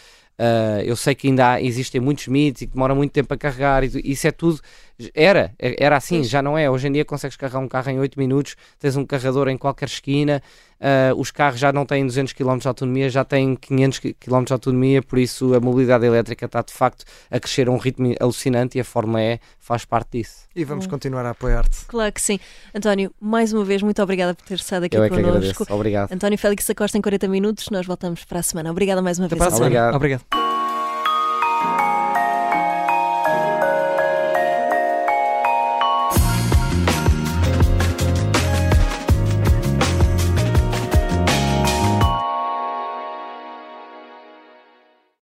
Uh, 0.40 0.80
eu 0.86 0.96
sei 0.96 1.14
que 1.14 1.28
ainda 1.28 1.52
há, 1.52 1.60
existem 1.60 2.00
muitos 2.00 2.26
mitos 2.26 2.62
e 2.62 2.66
que 2.66 2.72
demora 2.72 2.94
muito 2.94 3.12
tempo 3.12 3.34
a 3.34 3.36
carregar, 3.36 3.84
e 3.84 3.90
isso 4.10 4.26
é 4.26 4.32
tudo. 4.32 4.58
Era, 5.14 5.52
era 5.58 5.96
assim, 5.96 6.22
já 6.24 6.42
não 6.42 6.56
é. 6.56 6.70
Hoje 6.70 6.88
em 6.88 6.92
dia 6.92 7.04
consegues 7.04 7.36
carregar 7.36 7.60
um 7.60 7.68
carro 7.68 7.90
em 7.90 7.98
8 7.98 8.18
minutos, 8.18 8.56
tens 8.78 8.96
um 8.96 9.04
carregador 9.04 9.48
em 9.48 9.56
qualquer 9.56 9.86
esquina, 9.86 10.42
uh, 10.80 11.18
os 11.18 11.30
carros 11.30 11.60
já 11.60 11.72
não 11.72 11.86
têm 11.86 12.06
200 12.06 12.32
km 12.32 12.58
de 12.58 12.68
autonomia, 12.68 13.08
já 13.08 13.24
têm 13.24 13.54
500 13.56 13.98
km 13.98 14.44
de 14.44 14.52
autonomia, 14.52 15.02
por 15.02 15.18
isso 15.18 15.54
a 15.54 15.60
mobilidade 15.60 16.04
elétrica 16.04 16.46
está 16.46 16.62
de 16.62 16.72
facto 16.72 17.04
a 17.30 17.38
crescer 17.38 17.68
a 17.68 17.70
um 17.70 17.76
ritmo 17.76 18.14
alucinante 18.20 18.78
e 18.78 18.80
a 18.80 18.84
Fórmula 18.84 19.22
E 19.22 19.40
faz 19.58 19.84
parte 19.84 20.18
disso. 20.18 20.48
E 20.54 20.64
vamos 20.64 20.86
hum. 20.86 20.90
continuar 20.90 21.24
a 21.24 21.30
apoiar-te. 21.30 21.86
Claro 21.86 22.12
que 22.12 22.20
sim. 22.20 22.38
António, 22.74 23.12
mais 23.20 23.52
uma 23.52 23.64
vez, 23.64 23.82
muito 23.82 24.02
obrigada 24.02 24.34
por 24.34 24.44
ter 24.44 24.54
estado 24.54 24.84
aqui 24.84 24.96
Eu 24.96 25.04
é 25.04 25.08
connosco. 25.08 25.66
Obrigado. 25.70 26.12
António 26.12 26.38
Félix 26.38 26.68
Acosta 26.68 26.98
em 26.98 27.02
40 27.02 27.28
minutos, 27.28 27.68
nós 27.70 27.86
voltamos 27.86 28.24
para 28.24 28.40
a 28.40 28.42
semana. 28.42 28.70
Obrigada 28.70 29.00
mais 29.00 29.18
uma 29.18 29.26
Até 29.26 29.36
vez. 29.36 29.38
Para 29.38 29.54
a 29.54 29.56
semana. 29.56 29.94
Obrigado. 29.96 29.96
Obrigado. 29.96 30.39